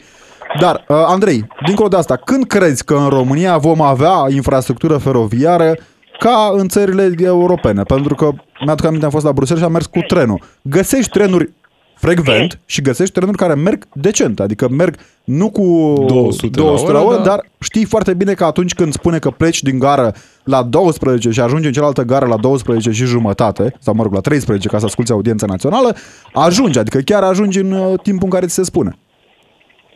Dar, 0.60 0.86
Andrei, 0.88 1.48
dincolo 1.66 1.88
de 1.88 1.96
asta, 1.96 2.16
când 2.16 2.46
crezi 2.46 2.84
că 2.84 2.94
în 2.94 3.08
România 3.08 3.58
vom 3.58 3.82
avea 3.82 4.26
infrastructură 4.30 4.98
feroviară 4.98 5.78
ca 6.20 6.52
în 6.54 6.68
țările 6.68 7.14
europene? 7.18 7.84
Pentru 7.84 8.16
că 8.16 8.32
mi-aduc 8.66 8.86
aminte, 8.86 9.06
am 9.06 9.12
fost 9.12 9.26
la 9.26 9.32
Bruxelles 9.32 9.64
și 9.64 9.68
am 9.68 9.74
mers 9.76 9.86
cu 9.86 10.00
trenul. 10.08 10.42
Găsești 10.62 11.12
trenuri 11.12 11.54
frecvent 12.06 12.60
și 12.66 12.82
găsești 12.82 13.14
terenuri 13.14 13.38
care 13.38 13.54
merg 13.54 13.84
decent, 13.94 14.40
adică 14.40 14.68
merg 14.70 14.96
nu 15.24 15.48
cu 15.52 15.66
200, 16.08 16.62
200 16.62 16.92
la 16.92 17.02
oră, 17.02 17.16
da. 17.16 17.22
dar 17.22 17.40
știi 17.62 17.86
foarte 17.86 18.14
bine 18.14 18.34
că 18.34 18.44
atunci 18.44 18.74
când 18.74 18.92
spune 18.94 19.18
că 19.20 19.30
pleci 19.30 19.62
din 19.62 19.80
gară 19.80 20.12
la 20.44 20.62
12 20.64 21.30
și 21.30 21.40
ajungi 21.40 21.68
în 21.68 21.74
cealaltă 21.74 22.02
gară 22.02 22.26
la 22.26 22.38
12 22.38 22.92
și 22.92 23.14
jumătate, 23.16 23.66
sau 23.80 23.94
mă 23.94 24.04
rog, 24.04 24.14
la 24.14 24.20
13 24.20 24.68
ca 24.68 24.78
să 24.78 24.86
asculti 24.86 25.12
audiența 25.12 25.46
națională, 25.50 25.90
ajungi, 26.34 26.80
adică 26.80 27.00
chiar 27.06 27.24
ajungi 27.24 27.60
în 27.60 27.72
uh, 27.72 28.00
timpul 28.08 28.28
în 28.28 28.34
care 28.36 28.46
ți 28.46 28.60
se 28.60 28.64
spune. 28.72 28.92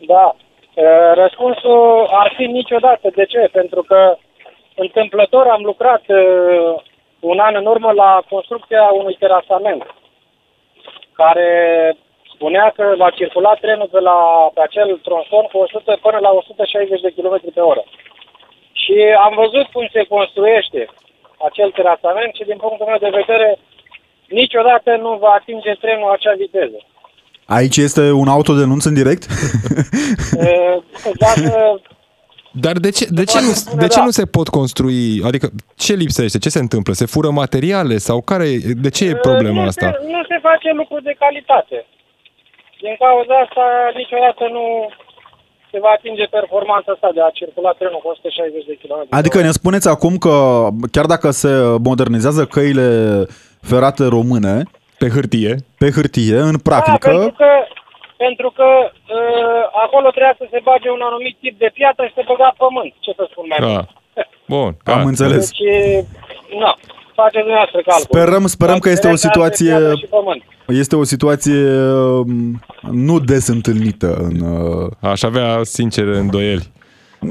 Da. 0.07 0.25
Uh, 0.35 1.11
răspunsul 1.23 2.07
ar 2.21 2.33
fi 2.37 2.45
niciodată. 2.45 3.05
De 3.15 3.25
ce? 3.25 3.49
Pentru 3.51 3.81
că 3.89 3.99
întâmplător 4.75 5.45
am 5.47 5.63
lucrat 5.63 6.03
uh, 6.07 6.81
un 7.19 7.39
an 7.39 7.55
în 7.55 7.65
urmă 7.65 7.91
la 7.91 8.21
construcția 8.29 8.83
unui 9.01 9.15
terasament 9.19 9.83
care 11.21 11.49
spunea 12.33 12.67
că 12.75 12.83
va 12.97 13.09
circula 13.19 13.53
trenul 13.53 13.89
pe, 13.91 13.99
la, 13.99 14.17
pe 14.53 14.61
acel 14.63 14.89
tronson 15.05 15.45
cu 15.51 15.57
100 15.57 15.97
până 16.05 16.17
la 16.25 16.29
160 16.29 17.01
de 17.01 17.13
km 17.15 17.35
pe 17.53 17.59
oră. 17.71 17.83
Și 18.81 18.95
am 19.25 19.33
văzut 19.43 19.65
cum 19.73 19.85
se 19.91 20.03
construiește 20.15 20.81
acel 21.47 21.69
terasament 21.71 22.31
și 22.35 22.49
din 22.49 22.57
punctul 22.63 22.89
meu 22.89 22.99
de 23.05 23.17
vedere 23.19 23.49
niciodată 24.27 24.89
nu 25.05 25.11
va 25.23 25.31
atinge 25.39 25.71
trenul 25.83 26.11
acea 26.11 26.35
viteză. 26.43 26.79
Aici 27.45 27.77
este 27.77 28.11
un 28.11 28.27
autodenunț 28.27 28.83
în 28.85 28.93
direct? 28.93 29.23
Dacă 31.25 31.81
dar 32.59 32.75
de 32.77 32.91
ce, 32.91 33.05
de, 33.09 33.23
ce 33.23 33.39
nu, 33.41 33.77
de 33.77 33.87
ce 33.87 33.99
nu 33.99 34.09
se 34.09 34.25
pot 34.25 34.47
construi? 34.47 35.21
Adică 35.25 35.49
ce 35.75 35.93
lipsește? 35.93 36.37
Ce 36.37 36.49
se 36.49 36.59
întâmplă? 36.59 36.93
Se 36.93 37.05
fură 37.05 37.29
materiale? 37.29 37.97
Sau 37.97 38.21
care, 38.21 38.47
de 38.85 38.89
ce 38.89 39.05
e 39.05 39.15
problema 39.15 39.61
nu 39.61 39.67
asta? 39.67 39.85
Se, 39.85 40.07
nu 40.15 40.21
se 40.29 40.37
face 40.41 40.69
lucru 40.73 40.97
de 41.01 41.15
calitate. 41.19 41.85
Din 42.81 42.95
cauza 42.99 43.33
asta 43.45 43.65
niciodată 43.95 44.43
nu 44.51 44.65
se 45.71 45.79
va 45.79 45.91
atinge 45.97 46.25
performanța 46.25 46.91
asta 46.91 47.09
de 47.13 47.21
a 47.21 47.29
circula 47.39 47.71
trenul 47.71 47.99
cu 48.03 48.07
160 48.07 48.65
de 48.65 48.77
km. 48.81 49.07
Adică 49.09 49.41
ne 49.41 49.51
spuneți 49.51 49.87
acum 49.89 50.17
că 50.17 50.35
chiar 50.91 51.05
dacă 51.05 51.31
se 51.31 51.51
modernizează 51.83 52.45
căile 52.45 52.87
ferate 53.61 54.03
române, 54.05 54.63
pe 54.97 55.07
hârtie, 55.09 55.55
pe 55.77 55.89
hârtie, 55.95 56.37
în 56.37 56.57
practică, 56.57 57.09
da, 57.09 57.17
pentru 57.17 57.35
că 57.37 57.45
pentru 58.25 58.49
că 58.57 58.67
uh, 58.89 59.63
acolo 59.85 60.07
trebuia 60.09 60.35
să 60.41 60.45
se 60.53 60.59
bage 60.67 60.89
un 60.97 61.03
anumit 61.09 61.35
tip 61.41 61.55
de 61.63 61.69
piatră 61.77 62.03
și 62.05 62.17
se 62.17 62.23
băga 62.29 62.49
pământ. 62.63 62.91
Ce 63.05 63.11
să 63.19 63.23
spun 63.31 63.45
mai 63.51 63.59
mult? 63.61 63.89
Bun, 64.53 64.71
am 64.95 65.05
înțeles. 65.11 65.43
Deci, 65.49 65.63
na, 66.63 66.71
faceți 67.19 67.45
dumneavoastră 67.45 67.79
calcul. 67.89 68.07
Sperăm, 68.11 68.43
sperăm 68.55 68.79
că 68.83 68.89
este 68.89 69.07
o 69.15 69.19
situație 69.25 69.75
este 70.67 70.95
o 70.95 71.03
situație 71.03 71.59
um, 71.81 72.59
nu 72.91 73.19
des 73.19 73.47
întâlnită 73.47 74.09
în 74.27 74.39
uh, 74.39 74.91
Aș 75.13 75.21
avea 75.23 75.59
sincer 75.63 76.05
îndoieli. 76.07 76.71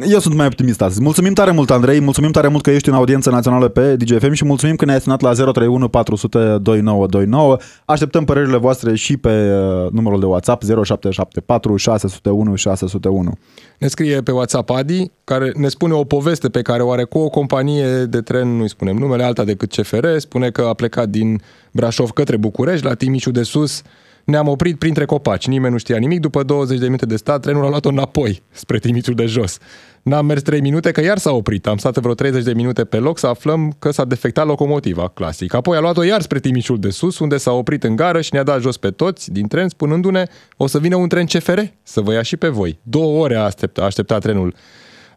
Eu 0.00 0.18
sunt 0.18 0.34
mai 0.34 0.46
optimist 0.46 0.82
astăzi. 0.82 1.02
Mulțumim 1.02 1.32
tare 1.32 1.50
mult, 1.50 1.70
Andrei, 1.70 2.00
mulțumim 2.00 2.30
tare 2.30 2.48
mult 2.48 2.62
că 2.62 2.70
ești 2.70 2.88
în 2.88 2.94
audiență 2.94 3.30
națională 3.30 3.68
pe 3.68 3.96
DGFM 3.96 4.32
și 4.32 4.44
mulțumim 4.44 4.76
că 4.76 4.84
ne-ai 4.84 5.00
sunat 5.00 5.20
la 5.20 5.32
031 5.32 5.88
400 5.88 6.38
2929. 6.38 7.56
Așteptăm 7.84 8.24
părerile 8.24 8.56
voastre 8.56 8.94
și 8.94 9.16
pe 9.16 9.28
uh, 9.28 9.90
numărul 9.90 10.20
de 10.20 10.26
WhatsApp 10.26 10.62
0774 10.62 11.76
601 11.76 12.54
601. 12.54 13.32
Ne 13.78 13.88
scrie 13.88 14.20
pe 14.20 14.30
WhatsApp 14.30 14.70
Adi, 14.70 15.10
care 15.24 15.52
ne 15.56 15.68
spune 15.68 15.92
o 15.92 16.04
poveste 16.04 16.48
pe 16.48 16.62
care 16.62 16.82
o 16.82 16.90
are 16.90 17.04
cu 17.04 17.18
o 17.18 17.28
companie 17.28 18.04
de 18.04 18.20
tren, 18.20 18.48
nu-i 18.56 18.68
spunem 18.68 18.96
numele, 18.96 19.24
alta 19.24 19.44
decât 19.44 19.74
CFR, 19.74 20.06
spune 20.16 20.50
că 20.50 20.62
a 20.62 20.74
plecat 20.74 21.08
din 21.08 21.40
Brașov 21.72 22.10
către 22.10 22.36
București, 22.36 22.86
la 22.86 22.94
Timișu 22.94 23.30
de 23.30 23.42
Sus, 23.42 23.82
Ne-am 24.24 24.48
oprit 24.48 24.78
printre 24.78 25.04
copaci, 25.04 25.46
nimeni 25.46 25.72
nu 25.72 25.78
știa 25.78 25.96
nimic. 25.96 26.20
După 26.20 26.42
20 26.42 26.78
de 26.78 26.84
minute 26.84 27.06
de 27.06 27.16
stat, 27.16 27.40
trenul 27.40 27.64
a 27.64 27.68
luat-o 27.68 27.88
înapoi, 27.88 28.42
spre 28.50 28.78
Timișul 28.78 29.14
de 29.14 29.26
jos. 29.26 29.58
N-am 30.02 30.26
mers 30.26 30.42
3 30.42 30.60
minute, 30.60 30.90
că 30.90 31.00
iar 31.00 31.18
s-a 31.18 31.32
oprit. 31.32 31.66
Am 31.66 31.76
stat 31.76 31.98
vreo 31.98 32.14
30 32.14 32.42
de 32.42 32.52
minute 32.52 32.84
pe 32.84 32.96
loc 32.96 33.18
să 33.18 33.26
aflăm 33.26 33.74
că 33.78 33.90
s-a 33.90 34.04
defectat 34.04 34.46
locomotiva, 34.46 35.08
clasic. 35.08 35.54
Apoi 35.54 35.76
a 35.76 35.80
luat-o 35.80 36.02
iar 36.02 36.20
spre 36.20 36.40
Timișul 36.40 36.78
de 36.78 36.90
sus, 36.90 37.18
unde 37.18 37.36
s-a 37.36 37.52
oprit 37.52 37.84
în 37.84 37.96
gară 37.96 38.20
și 38.20 38.30
ne-a 38.32 38.42
dat 38.42 38.60
jos 38.60 38.76
pe 38.76 38.90
toți 38.90 39.32
din 39.32 39.48
tren, 39.48 39.68
spunându-ne 39.68 40.24
o 40.56 40.66
să 40.66 40.78
vină 40.78 40.96
un 40.96 41.08
tren 41.08 41.26
CFR 41.26 41.60
să 41.82 42.00
vă 42.00 42.12
ia 42.12 42.22
și 42.22 42.36
pe 42.36 42.48
voi. 42.48 42.78
Două 42.82 43.22
ore 43.22 43.36
a 43.36 43.42
așteptat, 43.42 43.82
a 43.82 43.86
așteptat 43.86 44.20
trenul 44.20 44.54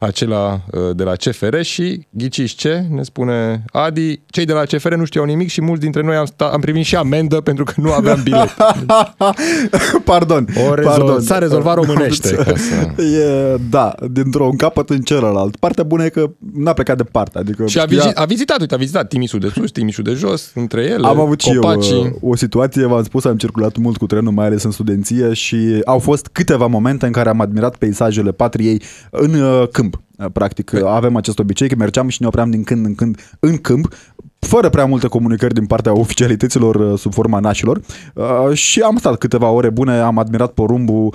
acela 0.06 0.62
uh, 0.72 0.96
de 0.96 1.04
la 1.04 1.12
CFR 1.12 1.62
și 1.62 2.08
ghiciți 2.10 2.56
ce, 2.56 2.86
ne 2.90 3.04
spune 3.04 3.64
Adi, 3.72 4.22
cei 4.26 4.46
de 4.46 4.54
la 4.54 4.62
CFR 4.62 4.94
nu 4.94 5.06
știau 5.06 5.26
nimic 5.26 5.50
și 5.50 5.62
mulți 5.62 5.82
dintre 5.82 6.02
noi 6.02 6.16
am, 6.16 6.26
sta, 6.26 6.46
am 6.46 6.60
primit 6.60 6.86
și 6.86 6.96
amendă 6.96 7.42
pentru 7.42 7.64
că 7.64 7.74
nu 7.78 7.92
aveam 7.92 8.20
bilet. 8.24 8.50
pardon, 10.04 10.48
o 10.70 10.74
rezol- 10.74 10.92
pardon. 10.98 11.22
S-a 11.22 11.38
rezolvat 11.38 11.76
românește. 11.76 12.36
Ca 12.36 12.54
să... 12.56 13.02
E, 13.02 13.56
da, 13.70 13.96
dintr-un 14.12 14.56
capăt 14.56 14.90
în 14.90 15.02
celălalt. 15.02 15.56
Partea 15.56 15.84
bună 15.84 16.06
e 16.06 16.10
că 16.10 16.30
n-a 16.54 16.74
plecat 16.74 16.98
departe. 16.98 17.38
Adică 17.38 17.66
și 17.66 17.80
a, 17.80 17.82
știa- 17.82 17.88
vizit, 17.88 18.18
a 18.18 18.26
vizitat, 18.26 18.60
uite, 18.60 18.74
a 18.74 18.78
vizitat 18.78 19.08
Timișul 19.08 19.40
de 19.40 19.48
sus, 19.56 19.72
Timișul 19.72 20.04
de 20.04 20.14
jos, 20.14 20.52
între 20.56 20.82
ele, 20.84 21.08
Am 21.08 21.20
avut 21.20 21.42
și 21.42 21.54
copacii. 21.54 21.94
eu 21.94 22.20
uh, 22.22 22.32
o 22.32 22.36
situație, 22.36 22.86
v-am 22.86 23.04
spus, 23.04 23.26
am 23.26 23.38
circulat 23.38 23.78
mult 23.78 23.98
cu 23.98 24.06
trenul, 24.06 24.32
mai 24.32 24.46
ales 24.46 24.64
în 24.64 24.72
studenție 24.72 25.34
și 25.34 25.82
au 25.86 26.00
fost 26.00 26.30
câteva 26.32 26.66
momente 26.68 27.06
în 27.06 27.12
care 27.12 27.30
am 27.30 27.42
admirat 27.42 27.76
peisajele 27.76 28.32
patriei 28.32 28.82
în 29.10 29.34
uh, 29.34 29.68
câmp. 29.96 30.26
Uh, 30.28 30.32
Practic, 30.34 30.72
uh, 30.74 30.82
avem 30.86 31.16
acest 31.16 31.40
obicei 31.40 31.70
că 31.70 31.76
mergeam 31.76 32.08
și 32.08 32.22
ne 32.22 32.28
opream 32.28 32.50
din 32.50 32.64
când 32.64 32.86
în 32.86 32.96
când 32.96 33.20
în 33.40 33.58
câmp, 33.58 33.94
fără 34.40 34.70
prea 34.70 34.86
multe 34.86 35.08
comunicări 35.08 35.54
din 35.54 35.66
partea 35.66 35.98
oficialităților 35.98 36.76
uh, 36.76 37.00
sub 37.00 37.14
forma 37.14 37.40
nașilor 37.40 37.82
uh, 38.14 38.54
și 38.54 38.80
am 38.80 38.98
stat 38.98 39.18
câteva 39.18 39.50
ore 39.50 39.70
bune, 39.70 39.92
am 39.92 40.18
admirat 40.18 40.52
porumbul. 40.52 41.14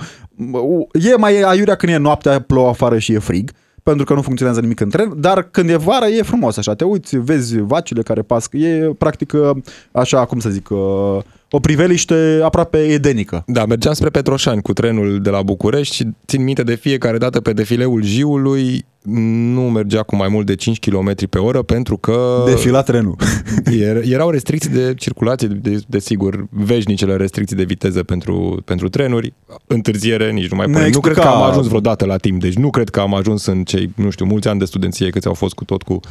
Uh, 0.51 0.87
E 0.93 1.15
mai 1.15 1.41
aiurea 1.41 1.75
când 1.75 1.91
e 1.93 1.97
noaptea, 1.97 2.41
plouă 2.41 2.69
afară 2.69 2.99
și 2.99 3.13
e 3.13 3.19
frig 3.19 3.51
pentru 3.83 4.05
că 4.05 4.13
nu 4.13 4.21
funcționează 4.21 4.61
nimic 4.61 4.79
în 4.79 4.89
tren, 4.89 5.13
dar 5.17 5.43
când 5.51 5.69
e 5.69 5.75
vară 5.75 6.05
e 6.05 6.21
frumos 6.21 6.57
așa, 6.57 6.73
te 6.73 6.83
uiți, 6.83 7.17
vezi 7.17 7.59
vacile 7.59 8.01
care 8.01 8.21
pasc, 8.21 8.53
e 8.53 8.91
practic 8.97 9.33
uh, 9.33 9.49
așa, 9.91 10.25
cum 10.25 10.39
să 10.39 10.49
zic, 10.49 10.69
uh, 10.69 11.17
o 11.53 11.59
priveliște 11.59 12.39
aproape 12.43 12.77
edenică. 12.77 13.43
Da, 13.47 13.65
mergeam 13.65 13.93
spre 13.93 14.09
Petroșani 14.09 14.61
cu 14.61 14.73
trenul 14.73 15.21
de 15.21 15.29
la 15.29 15.41
București 15.41 15.95
și 15.95 16.07
țin 16.27 16.43
minte 16.43 16.63
de 16.63 16.75
fiecare 16.75 17.17
dată 17.17 17.41
pe 17.41 17.53
defileul 17.53 18.03
Jiului 18.03 18.85
nu 19.53 19.61
mergea 19.61 20.03
cu 20.03 20.15
mai 20.15 20.27
mult 20.27 20.45
de 20.45 20.55
5 20.55 20.79
km 20.79 21.13
pe 21.29 21.37
oră 21.37 21.61
pentru 21.61 21.97
că 21.97 22.43
Defila 22.45 22.81
trenul. 22.81 23.15
er- 23.89 24.03
erau 24.03 24.29
restricții 24.29 24.69
de 24.69 24.93
circulație, 24.97 25.47
de, 25.47 25.81
desigur, 25.87 26.47
veșnicele 26.49 27.15
restricții 27.15 27.55
de 27.55 27.63
viteză 27.63 28.03
pentru, 28.03 28.61
pentru 28.65 28.89
trenuri, 28.89 29.33
întârziere, 29.67 30.31
nici 30.31 30.49
nu 30.49 30.55
mai 30.55 30.67
Ne 30.67 30.73
pune. 30.73 30.89
Nu 30.89 30.99
cred 30.99 31.13
că 31.13 31.19
explica- 31.19 31.43
am 31.43 31.49
ajuns 31.49 31.67
vreodată 31.67 32.05
la 32.05 32.17
timp, 32.17 32.41
deci 32.41 32.55
nu 32.55 32.69
cred 32.69 32.89
că 32.89 32.99
am 32.99 33.13
ajuns 33.13 33.45
în 33.45 33.63
cei, 33.63 33.91
nu 33.95 34.09
știu, 34.09 34.25
mulți 34.25 34.47
ani 34.47 34.59
de 34.59 34.65
studenție 34.65 35.09
câți 35.09 35.27
au 35.27 35.33
fost 35.33 35.53
cu 35.53 35.63
tot 35.63 35.83
cu 35.83 35.93
uh, 35.93 36.01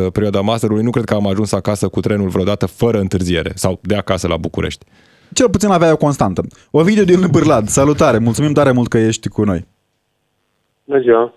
perioada 0.00 0.40
masterului, 0.40 0.82
nu 0.82 0.90
cred 0.90 1.04
că 1.04 1.14
am 1.14 1.26
ajuns 1.26 1.52
acasă 1.52 1.88
cu 1.88 2.00
trenul 2.00 2.28
vreodată 2.28 2.66
fără 2.66 2.98
întârziere 2.98 3.50
sau 3.54 3.78
de 3.82 3.94
acasă 3.94 4.28
la 4.28 4.36
București. 4.36 4.84
Cel 5.32 5.50
puțin 5.50 5.70
avea 5.70 5.92
o 5.92 5.96
constantă. 5.96 6.42
O 6.70 6.82
video 6.82 7.04
din 7.04 7.26
Bârlad, 7.30 7.66
salutare, 7.66 8.18
mulțumim 8.18 8.52
tare 8.52 8.72
mult 8.72 8.88
că 8.88 8.98
ești 8.98 9.28
cu 9.28 9.44
noi. 9.44 9.66
Bună 10.84 11.00
ziua! 11.00 11.34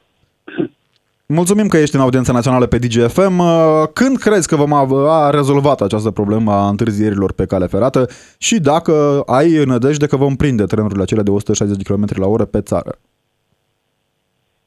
Mulțumim 1.26 1.68
că 1.68 1.78
ești 1.78 1.96
în 1.96 2.02
audiența 2.02 2.34
națională 2.34 2.66
pe 2.66 2.78
DGFM. 2.78 3.40
Uh, 3.40 3.84
Când 3.94 4.18
crezi 4.18 4.48
că 4.48 4.56
vom 4.56 4.74
avea 4.74 5.30
rezolvat 5.30 5.82
această 5.82 6.12
problemă 6.12 6.52
a 6.52 6.70
întârzierilor 6.70 7.34
pe 7.34 7.46
cale 7.46 7.66
ferată 7.66 8.08
și 8.40 8.60
dacă 8.60 9.24
ai 9.26 9.64
nădejde 9.66 10.08
că 10.08 10.16
vom 10.16 10.36
prinde 10.36 10.64
trenurile 10.64 11.02
acelea 11.02 11.24
de 11.24 11.32
160 11.32 11.88
km 11.88 12.06
la 12.16 12.28
oră 12.28 12.46
pe 12.46 12.62
țară? 12.62 12.98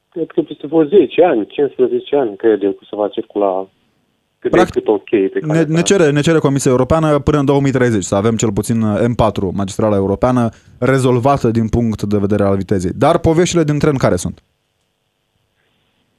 Cred 0.09 0.27
că 0.27 0.41
peste 0.41 0.67
vreo 0.67 0.83
10 0.83 1.23
ani, 1.23 1.47
15 1.47 2.15
ani, 2.15 2.35
cred 2.35 2.63
eu, 2.63 2.71
că 2.71 2.85
se 2.89 2.95
va 2.95 3.07
circula 3.07 3.67
cât 4.43 4.51
Practic, 4.51 4.73
de 4.73 4.79
cât 4.79 4.87
ok 4.87 5.09
pe 5.09 5.39
care 5.39 5.59
Ne, 5.59 5.73
ne, 5.73 5.81
cere, 5.81 6.09
ne 6.11 6.21
cere 6.21 6.39
Comisia 6.39 6.71
Europeană 6.71 7.19
până 7.19 7.37
în 7.37 7.45
2030 7.45 8.03
să 8.03 8.15
avem 8.15 8.35
cel 8.35 8.51
puțin 8.51 8.83
M4, 8.83 9.51
magistrala 9.53 9.95
europeană, 9.95 10.49
rezolvată 10.79 11.51
din 11.51 11.67
punct 11.69 12.01
de 12.03 12.17
vedere 12.17 12.43
al 12.43 12.55
vitezei. 12.55 12.91
Dar 12.95 13.19
poveștile 13.19 13.63
din 13.63 13.79
tren 13.79 13.97
care 13.97 14.15
sunt? 14.15 14.43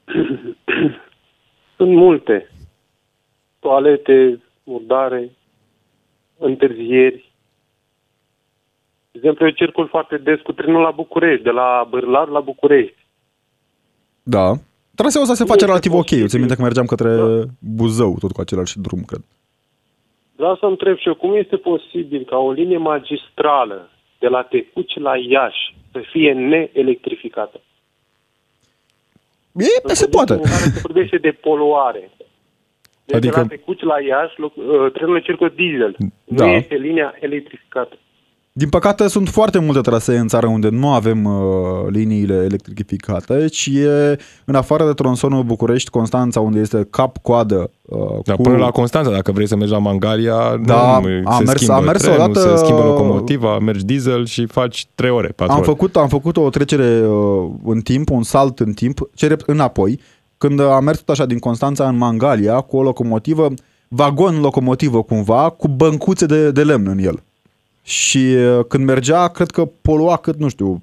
Sunt 1.77 1.91
multe. 1.97 2.51
Toalete, 3.59 4.41
murdare, 4.65 5.31
întârzieri. 6.39 7.33
De 9.11 9.19
exemplu, 9.19 9.45
eu 9.47 9.51
circul 9.51 9.89
foarte 9.89 10.17
des 10.17 10.41
cu 10.41 10.53
trenul 10.53 10.83
la 10.83 10.91
București, 10.91 11.45
de 11.45 11.51
la 11.51 11.87
Bârlar 11.91 12.29
la 12.29 12.41
București. 12.41 13.07
Da. 14.23 14.53
Traseul 14.95 15.23
ăsta 15.23 15.35
se 15.35 15.43
Nu 15.43 15.49
face 15.49 15.65
este 15.65 15.73
relativ 15.73 15.93
ok. 15.93 15.99
Eu 15.99 16.05
posibil. 16.05 16.29
țin 16.29 16.39
minte 16.39 16.55
că 16.55 16.63
mergeam 16.63 16.87
către 16.87 17.17
Da. 17.17 17.43
Buzău, 17.59 18.17
tot 18.21 18.33
cu 18.33 18.41
același 18.41 18.79
drum, 18.79 19.03
cred. 19.03 19.21
Vreau 20.37 20.57
să 20.57 20.67
întreb 20.67 20.97
și 20.99 21.09
eu, 21.09 21.15
cum 21.15 21.35
este 21.37 21.57
posibil 21.57 22.25
ca 22.25 22.37
o 22.37 22.53
linie 22.53 22.77
magistrală 22.79 23.91
de 24.19 24.27
la 24.29 24.43
Tecuci 24.43 24.97
la 24.99 25.13
Iași 25.17 25.77
să 25.93 26.01
fie 26.13 26.33
neelectrificată? 26.33 27.61
E, 29.53 29.95
se 29.95 30.07
poate. 30.09 30.33
În 30.33 30.39
care 30.41 30.53
se 30.75 30.81
vorbește 30.83 31.17
de 31.19 31.31
poluare. 31.31 32.11
Deci 33.05 33.17
Adică- 33.17 33.35
de 33.35 33.41
la 33.41 33.47
Tecuci 33.47 33.83
la 33.83 34.01
Iași, 34.01 34.35
loc- 34.41 34.57
uh, 34.57 34.93
trenurile 34.93 35.25
circulă 35.25 35.53
diesel. 35.55 35.97
Da. 36.25 36.45
Nu 36.45 36.51
este 36.51 36.75
linia 36.75 37.15
electrificată. 37.21 37.97
Din 38.57 38.69
păcate, 38.69 39.09
sunt 39.09 39.29
foarte 39.29 39.59
multe 39.59 39.81
trasee 39.81 40.19
în 40.19 40.29
țară 40.29 40.47
unde 40.47 40.69
nu 40.69 40.93
avem 40.93 41.25
uh, 41.25 41.33
liniile 41.89 42.35
electrificate, 42.35 43.47
ci 43.49 43.67
e 43.67 44.19
în 44.45 44.55
afară 44.55 44.85
de 44.87 44.93
tronsonul 44.93 45.43
București-Constanța, 45.43 46.41
unde 46.41 46.61
este 46.61 46.87
cap-coadă. 46.91 47.71
Uh, 47.83 47.99
Dar 48.25 48.37
cu... 48.37 48.43
până 48.43 48.57
la 48.57 48.71
Constanța, 48.71 49.11
dacă 49.11 49.33
vrei 49.33 49.49
să 49.49 49.57
mergi 49.57 49.73
la 49.73 49.79
Mangalia, 49.79 50.61
Da, 50.65 50.99
nu, 51.01 51.09
am 51.31 51.37
se 51.39 51.43
mers- 51.45 51.55
schimbă 51.57 51.73
am 51.75 51.85
mers 51.85 52.03
trenul, 52.03 52.21
odată- 52.31 52.41
se 52.41 52.57
schimbă 52.57 52.83
locomotiva, 52.83 53.59
mergi 53.59 53.85
diesel 53.85 54.27
și 54.27 54.47
faci 54.47 54.87
3 54.95 55.11
ore, 55.11 55.29
4 55.29 55.53
Am 55.53 55.59
ore. 55.61 55.69
făcut, 55.69 55.97
am 55.97 56.09
făcut 56.09 56.37
o 56.37 56.49
trecere 56.49 57.07
uh, 57.07 57.51
în 57.65 57.81
timp, 57.81 58.11
un 58.11 58.23
salt 58.23 58.61
în 58.61 58.73
timp, 58.73 58.99
cere 59.15 59.37
înapoi, 59.47 60.01
când 60.39 60.61
am 60.61 60.85
mers 60.85 60.99
tot 60.99 61.09
așa 61.09 61.27
din 61.27 61.39
Constanța 61.39 61.89
în 61.89 61.97
Mangalia 61.97 62.61
cu 62.61 62.77
o 62.77 62.83
locomotivă, 62.83 63.49
vagon 63.89 64.41
locomotivă 64.41 65.03
cumva, 65.03 65.49
cu 65.49 65.69
băncuțe 65.69 66.27
de, 66.27 66.51
de 66.51 66.63
lemn 66.63 66.87
în 66.89 66.99
el. 66.99 67.23
Și 67.87 68.19
uh, 68.19 68.65
când 68.69 68.85
mergea, 68.85 69.29
cred 69.29 69.51
că 69.51 69.69
polua 69.83 70.17
cât, 70.17 70.39
nu 70.39 70.49
știu, 70.49 70.67
Era, 70.67 70.81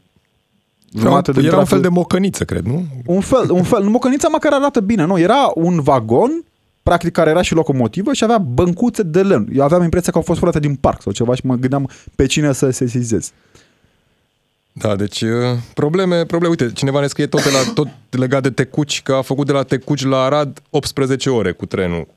un, 0.93 1.01
jumătate 1.01 1.31
din 1.31 1.39
era 1.45 1.49
un 1.49 1.63
trafic. 1.65 1.73
fel 1.73 1.81
de 1.81 1.87
mocăniță, 1.99 2.43
cred, 2.45 2.65
nu? 2.65 2.85
Un 3.05 3.19
fel, 3.21 3.51
un 3.51 3.63
fel. 3.63 3.83
Mocănița 3.83 4.27
măcar 4.27 4.53
arată 4.53 4.79
bine, 4.79 5.05
nu? 5.05 5.19
Era 5.19 5.51
un 5.55 5.81
vagon, 5.81 6.43
practic 6.83 7.11
care 7.11 7.29
era 7.29 7.41
și 7.41 7.53
locomotivă 7.53 8.13
și 8.13 8.23
avea 8.23 8.37
băncuțe 8.37 9.03
de 9.03 9.21
lemn. 9.21 9.47
Eu 9.53 9.63
aveam 9.63 9.83
impresia 9.83 10.11
că 10.11 10.17
au 10.17 10.23
fost 10.23 10.39
furate 10.39 10.59
din 10.59 10.75
parc 10.75 11.01
sau 11.01 11.11
ceva 11.11 11.35
și 11.35 11.45
mă 11.45 11.55
gândeam 11.55 11.89
pe 12.15 12.25
cine 12.25 12.53
să 12.53 12.69
sesizez. 12.69 13.31
Da, 14.73 14.95
deci 14.95 15.21
uh, 15.21 15.29
probleme, 15.73 16.25
probleme. 16.25 16.55
Uite, 16.59 16.73
cineva 16.73 16.99
ne 16.99 17.07
scrie 17.07 17.27
tot, 17.27 17.43
de 17.43 17.49
la, 17.49 17.73
tot 17.73 17.87
legat 18.09 18.41
de 18.41 18.49
Tecuci, 18.49 19.01
că 19.01 19.13
a 19.13 19.21
făcut 19.21 19.45
de 19.45 19.51
la 19.51 19.63
Tecuci 19.63 20.03
la 20.05 20.17
Arad 20.23 20.61
18 20.69 21.29
ore 21.29 21.51
cu 21.51 21.65
trenul. 21.65 22.07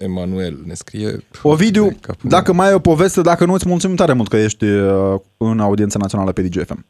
Emanuel 0.00 0.58
ne 0.66 0.74
scrie... 0.74 1.24
Ovidiu, 1.42 1.84
De 1.84 1.96
capul 2.00 2.30
dacă 2.30 2.52
mai 2.52 2.66
ai 2.66 2.74
o 2.74 2.78
poveste, 2.78 3.20
dacă 3.20 3.44
nu, 3.44 3.52
îți 3.52 3.68
mulțumim 3.68 3.96
tare 3.96 4.12
mult 4.12 4.28
că 4.28 4.36
ești 4.36 4.64
uh, 4.64 5.20
în 5.36 5.60
audiența 5.60 5.98
națională 5.98 6.32
pe 6.32 6.42
DGFM. 6.42 6.84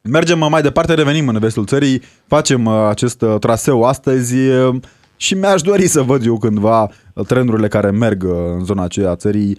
Mergem 0.00 0.40
uh, 0.40 0.46
mai 0.50 0.62
departe, 0.62 0.94
revenim 0.94 1.28
în 1.28 1.38
vestul 1.38 1.66
țării, 1.66 2.02
facem 2.26 2.64
uh, 2.64 2.86
acest 2.88 3.22
uh, 3.22 3.38
traseu 3.40 3.82
astăzi 3.82 4.36
uh, 4.36 4.76
și 5.16 5.34
mi-aș 5.34 5.60
dori 5.62 5.86
să 5.86 6.02
văd 6.02 6.24
eu 6.26 6.38
cândva 6.38 6.82
uh, 6.82 7.26
trenurile 7.26 7.68
care 7.68 7.90
merg 7.90 8.22
uh, 8.22 8.30
în 8.58 8.64
zona 8.64 8.82
aceea 8.82 9.10
a 9.10 9.16
țării 9.16 9.58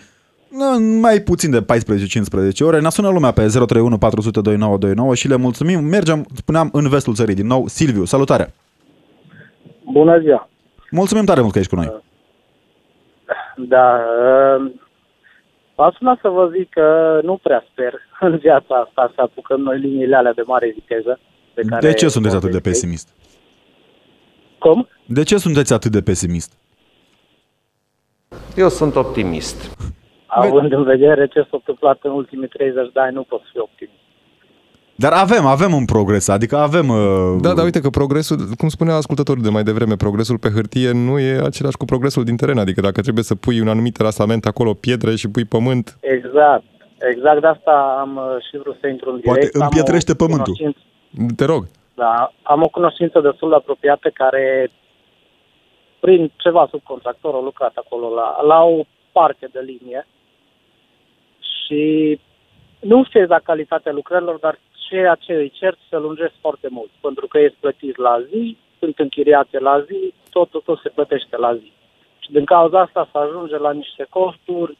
uh, 0.52 0.98
mai 1.00 1.20
puțin 1.20 1.52
de 1.52 1.62
14-15 1.62 1.66
ore. 2.60 2.80
Ne 2.80 2.90
sună 2.90 3.10
lumea 3.10 3.32
pe 3.32 3.42
031 3.48 3.98
400 3.98 4.42
2929 4.42 5.16
și 5.16 5.28
le 5.28 5.36
mulțumim. 5.36 5.84
Mergem, 5.84 6.28
spuneam, 6.36 6.70
în 6.74 6.90
vestul 6.90 7.16
țării 7.16 7.36
din 7.36 7.48
nou. 7.48 7.68
Silviu, 7.68 8.06
salutare! 8.06 8.54
Bună 9.92 10.20
ziua! 10.20 10.50
Mulțumim 10.92 11.26
tare 11.26 11.42
mult 11.42 11.54
că 11.54 11.60
ești 11.60 11.76
cu 11.76 11.80
noi. 11.82 12.02
Da, 13.56 13.96
uh, 13.96 14.72
v-am 15.76 15.96
sunat 15.98 16.20
să 16.22 16.28
vă 16.30 16.52
zic 16.58 16.70
că 16.70 17.20
nu 17.24 17.38
prea 17.38 17.66
sper 17.72 17.94
în 18.30 18.38
viața 18.38 18.76
asta 18.76 19.12
să 19.16 19.22
apucăm 19.22 19.62
noi 19.62 19.80
liniile 19.80 20.16
alea 20.16 20.34
de 20.34 20.42
mare 20.46 20.72
viteză. 20.74 21.20
Pe 21.54 21.62
care 21.62 21.88
De 21.88 21.94
ce 21.94 22.08
sunteți 22.08 22.36
atât 22.36 22.50
de 22.50 22.54
vorbește. 22.54 22.80
pesimist? 22.80 23.10
Cum? 24.60 24.88
De 25.06 25.24
ce 25.24 25.38
sunteți 25.38 25.74
atât 25.74 25.92
de 25.92 26.02
pesimist? 26.02 26.54
Eu 28.56 28.70
sunt 28.70 28.96
optimist. 28.96 29.78
Având 30.26 30.72
în 30.72 30.84
vedere 30.84 31.28
ce 31.28 31.40
s-a 31.40 31.48
întâmplat 31.52 32.00
în 32.02 32.12
ultimii 32.12 32.48
30 32.48 32.92
de 32.94 33.00
ani, 33.00 33.14
nu 33.16 33.24
pot 33.24 33.42
fi 33.52 33.60
optimist. 33.60 33.98
Dar 35.04 35.12
avem, 35.14 35.46
avem 35.46 35.74
un 35.74 35.86
progres, 35.86 36.28
adică 36.28 36.56
avem... 36.58 36.90
Uh, 36.90 37.36
Da, 37.42 37.54
dar 37.54 37.64
uite 37.66 37.80
că 37.82 37.90
progresul, 37.90 38.38
cum 38.58 38.70
spunea 38.70 38.96
ascultătorul 38.96 39.44
de 39.44 39.50
mai 39.50 39.64
devreme, 39.64 39.96
progresul 39.96 40.38
pe 40.38 40.50
hârtie 40.50 40.92
nu 40.92 41.20
e 41.20 41.42
același 41.44 41.78
cu 41.78 41.86
progresul 41.86 42.24
din 42.24 42.36
teren. 42.36 42.58
Adică 42.58 42.82
dacă 42.82 43.02
trebuie 43.02 43.24
să 43.24 43.36
pui 43.36 43.60
un 43.60 43.68
anumit 43.68 43.98
rasament 43.98 44.46
acolo, 44.46 44.74
pietre 44.74 45.16
și 45.16 45.30
pui 45.30 45.46
pământ, 45.46 45.98
Exact. 46.02 46.64
Exact 47.12 47.42
de 47.42 47.48
asta 47.48 47.98
am 48.00 48.16
uh, 48.16 48.24
și 48.50 48.58
vrut 48.58 48.78
să 48.82 48.88
intru 48.88 49.10
în 49.12 49.20
Poate 49.20 49.40
direct. 49.40 49.56
Am 49.56 49.62
o 49.62 49.64
împietrește 49.64 50.16
pământul. 50.16 50.54
cunoștință- 50.58 51.34
te 51.36 51.46
rog. 51.46 51.64
Da, 51.96 52.34
am 52.44 52.62
o 52.62 52.68
cunoștință 52.68 53.20
destul 53.20 53.50
de 53.50 53.56
apropiată 53.56 54.10
care 54.14 54.72
prin 56.00 56.32
ceva 56.36 56.68
subcontractor 56.70 57.34
a 57.36 57.42
lucrat 57.50 57.74
acolo 57.76 58.08
la, 58.14 58.42
la 58.52 58.60
o 58.64 58.84
parte 59.12 59.48
de 59.52 59.60
linie 59.66 60.08
și 61.40 62.20
nu 62.80 63.04
știu 63.04 63.20
exact 63.22 63.44
calitatea 63.44 63.92
lucrărilor, 63.92 64.38
dar 64.46 64.60
ceea 64.90 65.16
ce 65.26 65.34
îi 65.34 65.52
cer 65.60 65.78
se 65.90 65.98
lungesc 65.98 66.34
foarte 66.42 66.68
mult, 66.70 66.90
pentru 67.02 67.26
că 67.28 67.38
ești 67.38 67.58
plătit 67.60 67.98
la 67.98 68.16
zi, 68.30 68.58
sunt 68.80 68.96
închiriate 69.00 69.60
la 69.60 69.76
zi, 69.88 70.14
totul 70.30 70.62
tot 70.66 70.80
se 70.84 70.90
plătește 70.90 71.38
la 71.38 71.56
zi. 71.56 71.72
Și 72.20 72.32
din 72.32 72.46
cauza 72.46 72.80
asta 72.82 73.10
se 73.12 73.18
ajunge 73.18 73.58
la 73.58 73.72
niște 73.72 74.06
costuri 74.10 74.78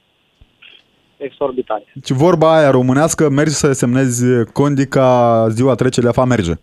exorbitante. 1.18 1.92
Deci 1.94 2.12
vorba 2.12 2.58
aia 2.58 2.70
românească, 2.70 3.30
mergi 3.30 3.54
să 3.54 3.72
semnezi 3.72 4.24
condica 4.54 5.48
ziua 5.50 5.76
trecerii 5.76 6.10
afa 6.10 6.26
merge. 6.26 6.54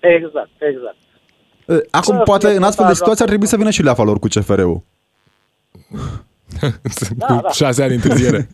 Exact, 0.00 0.50
exact. 0.58 0.96
E, 1.68 1.86
Acum, 1.90 2.16
Da, 2.16 2.22
poate, 2.22 2.46
fie 2.46 2.56
în 2.56 2.62
astfel 2.62 2.84
de 2.84 2.92
montaj, 2.92 2.96
situație 2.96 3.22
ar 3.22 3.28
trebui 3.28 3.46
să 3.46 3.56
vină 3.56 3.70
și 3.70 3.82
leafa 3.82 4.02
lor 4.02 4.18
cu 4.18 4.26
CFR-ul. 4.26 4.82
Da, 7.14 7.26
cu 7.26 7.40
da. 7.42 7.50
șase 7.50 7.82
ani 7.82 7.94
întârziere. 7.94 8.48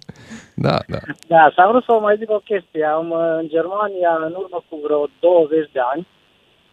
da, 0.67 0.77
da. 0.93 1.01
Da, 1.27 1.51
și 1.53 1.59
am 1.61 1.71
vrut 1.71 1.85
să 1.85 1.93
vă 1.93 2.01
mai 2.01 2.17
zic 2.17 2.31
o 2.31 2.47
chestie. 2.51 2.85
Am 2.85 3.11
uh, 3.11 3.19
în 3.41 3.49
Germania, 3.49 4.13
în 4.27 4.35
urmă 4.43 4.59
cu 4.69 4.77
vreo 4.85 5.09
20 5.21 5.71
de 5.73 5.81
ani, 5.93 6.07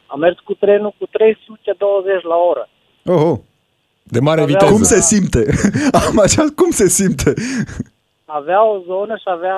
am 0.08 0.20
mers 0.20 0.38
cu 0.40 0.54
trenul 0.54 0.94
cu 1.00 1.06
320 1.06 2.24
la 2.24 2.36
oră. 2.36 2.70
Oh, 3.06 3.22
oh. 3.30 3.38
De 4.04 4.20
mare 4.20 4.42
Avea 4.42 4.54
viteză. 4.54 4.72
Cum 4.72 4.84
se 4.84 5.00
simte? 5.02 5.42
Am 6.08 6.20
așa, 6.20 6.44
cum 6.56 6.70
se 6.70 6.88
simte? 6.88 7.34
Avea 8.26 8.62
o 8.64 8.78
zonă 8.80 9.16
și 9.16 9.28
avea, 9.36 9.58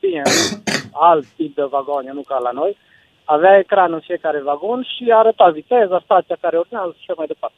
bine, 0.00 0.22
alt 1.08 1.26
tip 1.36 1.54
de 1.54 1.62
vagoane, 1.62 2.10
nu 2.12 2.20
ca 2.20 2.38
la 2.38 2.50
noi. 2.50 2.76
Avea 3.24 3.58
ecran 3.58 3.92
în 3.92 4.00
fiecare 4.00 4.40
vagon 4.40 4.82
și 4.82 5.12
arăta 5.12 5.48
viteza, 5.48 6.00
stația 6.04 6.36
care 6.40 6.56
urmează 6.58 6.92
și 6.96 7.04
așa 7.06 7.14
mai 7.16 7.26
departe. 7.26 7.56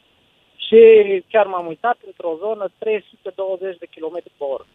Și 0.65 0.79
chiar 1.31 1.45
m-am 1.45 1.67
uitat 1.67 1.97
într-o 2.05 2.33
zonă 2.43 2.65
320 2.77 3.77
de 3.77 3.87
km 3.95 4.17
pe 4.37 4.43
oră. 4.53 4.65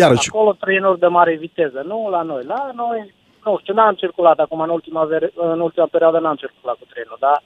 Iarăși, 0.00 0.28
Acolo 0.28 0.52
trenuri 0.52 0.98
de 0.98 1.06
mare 1.06 1.36
viteză, 1.40 1.82
nu 1.86 2.08
la 2.10 2.22
noi. 2.22 2.42
La 2.46 2.70
noi, 2.74 3.14
nu 3.44 3.58
știu, 3.60 3.74
n-am 3.74 3.94
circulat 3.94 4.38
acum 4.38 4.60
în 4.60 4.68
ultima, 4.68 5.04
vere- 5.04 5.32
în 5.34 5.60
ultima 5.60 5.88
perioadă, 5.90 6.18
n-am 6.18 6.36
circulat 6.44 6.76
cu 6.80 6.86
trenul, 6.92 7.16
dar 7.20 7.42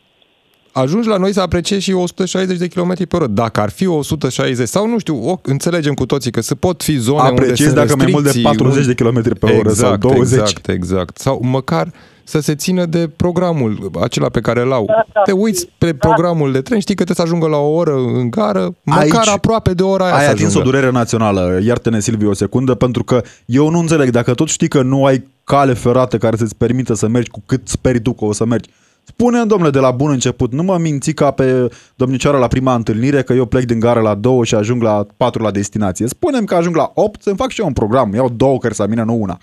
Ajungi 0.73 1.09
la 1.09 1.17
noi 1.17 1.33
să 1.33 1.41
apreciezi 1.41 1.83
și 1.83 1.93
160 1.93 2.59
de 2.59 2.69
km 2.69 2.95
pe 3.09 3.17
oră. 3.17 3.27
Dacă 3.27 3.61
ar 3.61 3.71
fi 3.71 3.87
160 3.87 4.69
sau 4.69 4.87
nu 4.87 4.99
știu, 4.99 5.29
o, 5.29 5.41
înțelegem 5.43 5.95
cu 5.95 6.07
toții 6.07 6.31
că 6.31 6.41
se 6.41 6.55
pot 6.55 6.83
fi 6.83 6.97
zone 6.97 7.19
unde 7.19 7.31
apreciezi 7.31 7.63
sunt 7.63 7.75
dacă 7.75 7.97
mai 7.97 8.07
mult 8.11 8.23
de 8.23 8.31
restricții, 8.31 8.59
40 8.59 8.87
de 8.87 8.95
km 8.95 9.39
pe 9.39 9.47
oră 9.47 9.69
exact, 9.69 10.03
sau 10.03 10.13
20. 10.13 10.41
Exact, 10.41 10.69
exact. 10.69 11.19
Sau 11.19 11.41
măcar 11.43 11.87
să 12.29 12.41
se 12.41 12.55
țină 12.55 12.87
de 12.87 13.11
programul 13.17 13.91
acela 14.01 14.29
pe 14.29 14.41
care 14.41 14.61
l-au. 14.65 14.85
Da, 14.85 15.07
da, 15.13 15.21
Te 15.23 15.33
uiți 15.33 15.69
pe 15.79 15.93
da. 15.93 16.09
programul 16.09 16.53
de 16.53 16.61
tren, 16.61 16.79
știi 16.81 16.95
că 16.95 17.05
trebuie 17.05 17.27
să 17.27 17.33
ajungă 17.33 17.57
la 17.57 17.63
o 17.63 17.75
oră 17.75 17.95
în 17.95 18.31
gară, 18.31 18.75
măcar 18.83 19.03
Aici 19.03 19.29
aproape 19.29 19.75
de 19.75 19.83
ora 19.83 20.05
aia 20.05 20.15
Ai 20.15 20.25
să 20.25 20.31
atins 20.31 20.43
o 20.43 20.47
ajungă. 20.47 20.71
durere 20.71 20.91
națională, 20.91 21.59
iartă-ne 21.63 22.01
Silviu 22.01 22.29
o 22.29 22.35
secundă, 22.35 22.75
pentru 22.75 23.05
că 23.05 23.23
eu 23.47 23.71
nu 23.71 23.79
înțeleg, 23.79 24.11
dacă 24.11 24.35
tot 24.35 24.49
știi 24.49 24.69
că 24.69 24.83
nu 24.83 25.05
ai 25.05 25.27
cale 25.45 25.73
ferată 25.73 26.19
care 26.19 26.37
să-ți 26.37 26.57
permită 26.57 26.95
să 26.95 27.09
mergi 27.09 27.31
cu 27.31 27.43
cât 27.47 27.69
speri 27.69 28.01
tu 28.01 28.13
că 28.13 28.25
o 28.25 28.33
să 28.33 28.45
mergi, 28.45 28.69
spune 29.05 29.45
domnule, 29.45 29.71
de 29.71 29.79
la 29.79 29.91
bun 29.91 30.11
început, 30.11 30.53
nu 30.53 30.63
mă 30.63 30.79
minți 30.79 31.13
ca 31.13 31.31
pe 31.31 31.69
domnicioara 31.95 32.39
la 32.39 32.47
prima 32.47 32.75
întâlnire 32.75 33.23
că 33.23 33.33
eu 33.33 33.45
plec 33.45 33.65
din 33.65 33.81
gară 33.81 34.01
la 34.01 34.15
2 34.15 34.45
și 34.45 34.55
ajung 34.55 34.83
la 34.83 35.07
4 35.17 35.43
la 35.43 35.51
destinație. 35.51 36.07
Spune-mi 36.07 36.47
că 36.47 36.55
ajung 36.55 36.77
la 36.77 36.91
8 36.95 37.23
să-mi 37.23 37.37
fac 37.37 37.51
și 37.51 37.61
eu 37.61 37.67
un 37.67 37.73
program, 37.73 38.15
iau 38.15 38.29
două 38.29 38.59
care 38.59 38.75
să 38.75 38.87
mine, 38.89 39.03
nu 39.03 39.15
una. 39.15 39.39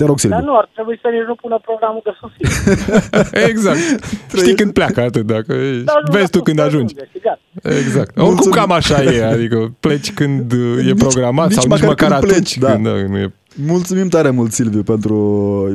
Te 0.00 0.06
rog, 0.06 0.18
Dar 0.20 0.30
Silviu. 0.30 0.44
nu, 0.50 0.56
ar 0.56 0.68
trebui 0.76 0.98
să 1.02 1.08
nici 1.14 1.26
nu 1.30 1.34
pună 1.42 1.56
programul 1.68 2.02
de 2.08 2.12
sosire. 2.20 2.50
Exact. 3.50 3.78
Știi 4.36 4.54
când 4.54 4.72
pleacă 4.72 5.00
atât, 5.00 5.26
dacă 5.26 5.52
e- 5.52 5.82
Dar 5.90 6.00
nu, 6.06 6.12
vezi 6.12 6.30
tu 6.30 6.36
dar 6.38 6.42
când 6.46 6.58
să 6.58 6.64
ajungi. 6.64 6.94
ajunge, 6.96 7.10
și 7.12 7.20
gata. 7.26 7.40
Exact. 7.82 8.10
Mulțumim. 8.16 8.32
Oricum 8.38 8.50
cam 8.50 8.72
așa 8.72 9.02
e, 9.02 9.24
adică 9.24 9.74
pleci 9.80 10.12
când 10.12 10.52
uh, 10.52 10.78
e 10.78 10.82
Nici- 10.92 10.98
programat 10.98 11.46
nici 11.48 11.54
sau 11.58 11.64
nici 11.68 11.80
măcar 11.80 11.88
măcar 11.88 12.08
când 12.08 12.30
atunci 12.30 12.32
pleci, 12.34 12.58
da. 12.58 12.72
când 12.72 12.84
da, 12.84 12.90
nu 13.12 13.18
e 13.18 13.32
Mulțumim 13.66 14.08
tare 14.08 14.30
mult, 14.30 14.52
Silviu, 14.52 14.82
pentru, 14.82 15.16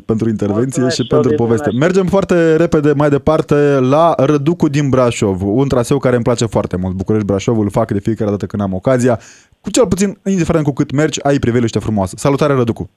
pentru 0.06 0.30
intervenție 0.30 0.62
Mulțumesc 0.82 0.96
și 0.96 1.02
și 1.02 1.08
pentru 1.08 1.30
eu 1.30 1.36
din 1.36 1.46
poveste. 1.46 1.68
bună. 1.70 1.80
Mergem 1.86 2.06
foarte 2.06 2.56
repede 2.56 2.94
mai 2.96 3.10
departe 3.10 3.56
la 3.80 4.14
Răducu 4.18 4.68
din 4.70 4.90
Brașov, 4.90 5.42
un 5.58 5.68
traseu 5.68 5.98
care 5.98 6.16
îmi 6.16 6.24
place 6.24 6.46
foarte 6.46 6.76
mult. 6.78 6.96
București-Brașov 6.96 7.60
îl 7.60 7.70
fac 7.70 7.92
de 7.92 8.00
fiecare 8.00 8.30
dată 8.30 8.46
când 8.46 8.62
am 8.62 8.74
ocazia. 8.74 9.20
Cu 9.62 9.70
cel 9.72 9.88
puțin, 9.88 10.18
indiferent 10.26 10.64
cu 10.66 10.74
cât 10.74 10.92
mergi, 10.92 11.24
ai 11.24 11.40
priveliște 11.40 11.80
frumoasă. 11.80 12.14
Salutare, 12.18 12.54
Răducu! 12.54 12.90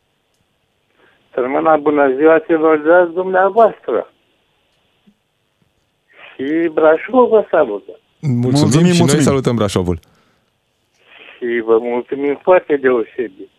Sărmâna, 1.39 1.77
bună 1.77 2.15
ziua 2.17 2.39
celor 2.39 2.79
de 2.79 2.93
azi 2.93 3.13
dumneavoastră. 3.13 4.13
Și 6.35 6.69
Brașov 6.73 7.29
vă 7.29 7.47
salută. 7.51 7.93
Mulțumim, 8.21 8.51
Mulțumim, 8.61 8.93
și 8.93 8.99
mulțumim. 8.99 9.15
noi 9.15 9.23
salutăm 9.23 9.55
Brașovul. 9.57 9.99
Și 11.37 11.63
vă 11.65 11.79
mulțumim 11.81 12.39
foarte 12.43 12.77
deosebit. 12.77 13.51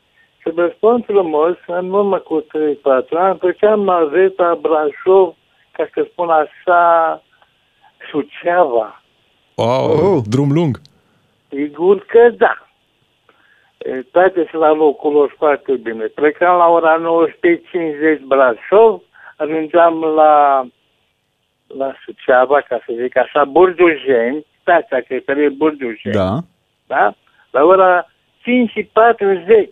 Să 0.44 0.52
vă 0.54 0.72
spun 0.76 1.02
frumos, 1.02 1.56
în 1.68 1.92
urmă 1.94 2.18
cu 2.18 2.42
3-4 2.42 3.18
ani, 3.18 3.38
făceam 3.40 3.80
naveta 3.80 4.58
Brașov, 4.62 5.36
ca 5.72 5.88
să 5.94 6.08
spun 6.12 6.30
așa, 6.30 7.24
Suceava. 8.12 9.04
Wow, 9.56 10.14
Oh. 10.16 10.24
drum 10.30 10.52
lung. 10.52 10.80
Sigur 11.50 12.06
că 12.06 12.30
da. 12.38 12.69
E, 13.80 14.02
Toate 14.12 14.48
sunt 14.50 14.62
la 14.62 14.72
locul 14.72 15.12
lor 15.14 15.34
foarte 15.38 15.76
bine. 15.76 16.06
Plecam 16.06 16.58
la 16.58 16.68
ora 16.68 16.98
19.50 16.98 18.20
Brașov, 18.28 19.02
ajungeam 19.38 20.00
la, 20.04 20.66
la 21.68 21.94
Suceava, 22.04 22.62
ca 22.62 22.80
să 22.86 22.94
zic 23.02 23.18
așa, 23.18 23.46
Burdujeni, 23.46 24.46
stația 24.62 25.02
către 25.02 25.50
Burdujeni, 25.50 26.16
Da. 26.16 26.38
da? 26.88 27.14
La 27.52 27.64
ora 27.64 28.06
5 28.42 28.70
și 28.70 28.84
40. 28.84 29.70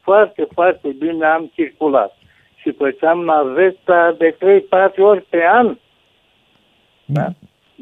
Foarte, 0.00 0.46
foarte 0.54 0.88
bine 0.98 1.26
am 1.26 1.50
circulat. 1.54 2.16
Și 2.56 2.72
făceam 2.72 3.24
naveta 3.24 4.14
de 4.18 4.36
3-4 4.92 4.96
ori 4.96 5.22
pe 5.22 5.44
an. 5.52 5.76
Da? 7.04 7.26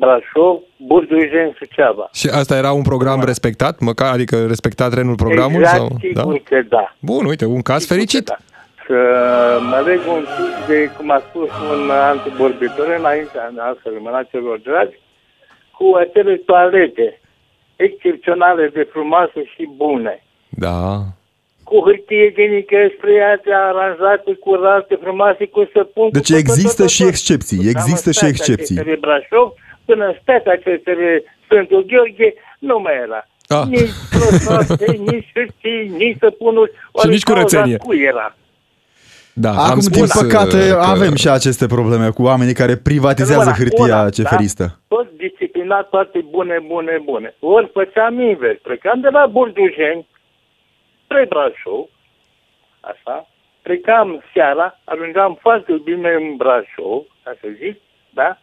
Brașov, 0.00 0.60
Burdujeni, 0.76 1.54
Suceava. 1.58 2.08
Și 2.12 2.26
asta 2.40 2.56
era 2.56 2.72
un 2.72 2.82
program 2.82 3.22
respectat, 3.24 3.78
măcar, 3.80 4.12
adică 4.12 4.46
respecta 4.46 4.88
trenul 4.88 5.14
programul? 5.14 5.60
exact, 5.60 5.76
sau? 5.76 5.88
sigur 6.00 6.32
Da? 6.32 6.38
că 6.48 6.62
da. 6.68 6.94
Bun, 7.00 7.24
uite, 7.24 7.44
un 7.44 7.62
caz 7.62 7.80
Sigur 7.80 7.94
fericit. 7.96 8.26
că 8.28 8.34
Da. 8.36 8.44
Să 8.88 9.00
mă 9.70 9.82
leg 9.86 10.00
un 10.16 10.24
pic 10.36 10.52
de, 10.68 10.90
cum 10.96 11.10
a 11.10 11.22
spus 11.28 11.48
un 11.72 11.90
antivorbitor 11.90 12.88
înaintea 12.98 13.50
noastră, 13.54 13.90
rămâna 13.94 14.22
celor 14.32 14.58
dragi, 14.58 14.96
cu 15.76 15.86
acele 16.02 16.34
toalete 16.36 17.20
excepționale 17.76 18.70
de 18.74 18.88
frumoase 18.92 19.40
și 19.54 19.68
bune. 19.76 20.24
Da. 20.48 20.80
Cu 21.68 21.76
hârtie 21.84 22.24
igienică 22.30 22.76
spreiate, 22.96 23.50
aranjate, 23.68 24.30
curate, 24.44 24.94
frumoase, 25.02 25.44
cu 25.46 25.68
săpun. 25.72 26.08
Deci 26.12 26.26
cu 26.30 26.32
tot, 26.32 26.40
există 26.44 26.82
tot, 26.82 26.86
tot, 26.86 26.94
și 26.96 27.02
tot. 27.02 27.10
excepții, 27.12 27.58
Am 27.58 27.72
există 27.74 28.10
și 28.10 28.18
stat 28.18 28.28
excepții. 28.28 28.78
aceste 28.78 28.98
Brașov, 29.04 29.48
până 29.86 30.04
în 30.06 30.14
stația 30.22 30.56
către 30.64 31.22
Sfântul 31.44 31.84
Gheorghe, 31.84 32.34
nu 32.58 32.78
mai 32.78 32.94
era. 33.06 33.26
Ah. 33.48 33.66
Nici 33.68 33.90
prostoase, 34.10 34.92
nici 35.10 35.30
hârtii, 35.34 35.88
nici 35.88 36.16
săpunuri. 36.20 36.72
Și 37.02 37.08
nici 37.08 37.22
curățenie. 37.22 37.76
Cu 37.76 37.94
era. 37.94 38.36
Da, 39.38 39.50
Acum, 39.50 39.62
am 39.62 39.78
din 39.78 39.88
spus 39.90 40.22
păcate, 40.22 40.56
uh, 40.56 40.70
că... 40.70 40.80
avem 40.94 41.14
și 41.14 41.28
aceste 41.28 41.66
probleme 41.66 42.10
cu 42.10 42.22
oamenii 42.22 42.54
care 42.54 42.76
privatizează 42.76 43.48
Una, 43.48 43.56
hârtia 43.56 44.00
una, 44.00 44.10
ceferistă. 44.10 44.62
Da? 44.62 44.96
Tot 44.96 45.08
disciplinat, 45.16 45.88
toate 45.88 46.24
bune, 46.30 46.58
bune, 46.66 47.00
bune. 47.04 47.34
Ori 47.40 47.70
făceam 47.72 48.20
invers. 48.20 48.58
Plecam 48.62 49.00
de 49.00 49.08
la 49.08 49.26
Burdujeni 49.26 50.06
spre 51.04 51.26
Brașov, 51.28 51.84
așa, 52.80 53.28
plecam 53.62 54.22
seara, 54.32 54.80
ajungeam 54.84 55.38
foarte 55.40 55.80
bine 55.84 56.10
în 56.20 56.36
Brașov, 56.36 57.02
ca 57.22 57.32
să 57.40 57.48
zic, 57.62 57.76
da? 58.10 58.38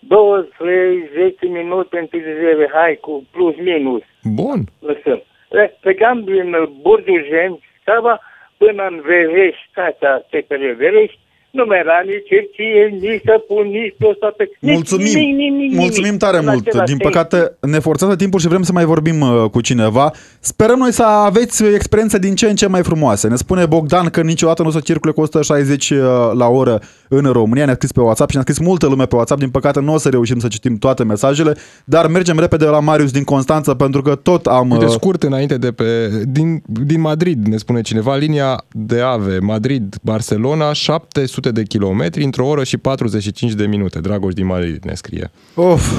20 0.00 1.40
minute 1.40 1.98
întârziere, 1.98 2.70
hai, 2.72 2.98
cu 3.00 3.26
plus 3.32 3.56
minus, 3.56 4.02
Bun. 4.22 4.60
lăsăm. 4.80 5.22
E, 5.50 5.72
Plecam 5.80 6.24
din 6.24 6.56
Burdujeni, 6.80 7.60
seara, 7.84 8.20
până 8.56 8.86
în 8.86 9.00
Verești, 9.00 9.68
stația 9.70 10.18
TPR 10.18 10.64
Verești, 10.76 11.18
Nu 11.50 11.64
mai 11.66 11.78
era 11.78 11.92
nici 12.04 12.28
hârtie, 12.30 13.08
nici 13.08 13.22
să 13.24 13.44
pun, 13.48 13.66
nici 13.66 13.94
pe... 14.36 14.50
Mulțumim, 14.60 15.06
nimic, 15.06 15.36
nimic, 15.36 15.58
nimic, 15.60 15.78
mulțumim 15.78 16.16
tare 16.16 16.36
În 16.38 16.44
mult. 16.44 16.66
același 16.66 16.86
Din 16.90 16.98
timp. 16.98 17.10
păcate 17.10 17.56
ne 17.60 17.78
forțează 17.78 18.16
timpul 18.16 18.40
și 18.40 18.48
vrem 18.48 18.62
să 18.62 18.72
mai 18.72 18.84
vorbim 18.84 19.20
uh, 19.20 19.50
cu 19.50 19.60
cineva. 19.60 20.12
Sperăm 20.40 20.78
noi 20.78 20.92
să 20.92 21.02
aveți 21.02 21.64
experiențe 21.64 22.18
din 22.18 22.34
ce 22.34 22.46
în 22.48 22.54
ce 22.54 22.66
mai 22.66 22.82
frumoase. 22.82 23.28
Ne 23.28 23.36
spune 23.36 23.66
Bogdan 23.66 24.06
că 24.08 24.20
niciodată 24.20 24.62
nu 24.62 24.68
o 24.68 24.70
să 24.70 24.80
circule 24.80 25.12
cu 25.12 25.20
160 25.20 25.90
uh, 25.90 25.98
la 26.32 26.46
oră 26.46 26.80
în 27.08 27.24
România. 27.24 27.64
Ne-a 27.64 27.74
scris 27.74 27.92
pe 27.92 28.00
WhatsApp 28.00 28.30
și 28.30 28.36
ne-a 28.36 28.44
scris 28.44 28.66
multă 28.66 28.86
lume 28.86 29.06
pe 29.06 29.14
WhatsApp. 29.14 29.40
Din 29.40 29.50
păcate 29.50 29.80
nu 29.80 29.94
o 29.94 29.98
să 29.98 30.08
reușim 30.08 30.38
să 30.38 30.48
citim 30.48 30.76
toate 30.78 31.04
mesajele, 31.04 31.54
dar 31.84 32.06
mergem 32.06 32.38
repede 32.38 32.64
la 32.64 32.80
Marius 32.80 33.10
din 33.10 33.24
Constanța 33.24 33.74
pentru 33.76 34.02
că 34.02 34.14
tot 34.14 34.46
am... 34.46 34.70
Uite, 34.70 34.84
uh, 34.84 34.90
scurt 34.90 35.22
înainte 35.22 35.56
de 35.56 35.72
pe... 35.72 35.84
Din, 36.28 36.62
din 36.66 37.00
Madrid, 37.00 37.46
ne 37.46 37.56
spune 37.56 37.80
cineva, 37.80 38.16
linia 38.16 38.64
de 38.72 39.00
AVE 39.00 39.38
Madrid-Barcelona, 39.38 40.72
700 40.72 41.39
de 41.48 41.62
kilometri 41.62 42.24
într-o 42.24 42.46
oră 42.46 42.64
și 42.64 42.76
45 42.78 43.52
de 43.52 43.66
minute. 43.66 44.00
Dragoș 44.00 44.32
din 44.34 44.46
Madrid 44.46 44.84
ne 44.84 44.94
scrie. 44.94 45.30
Of, 45.54 45.92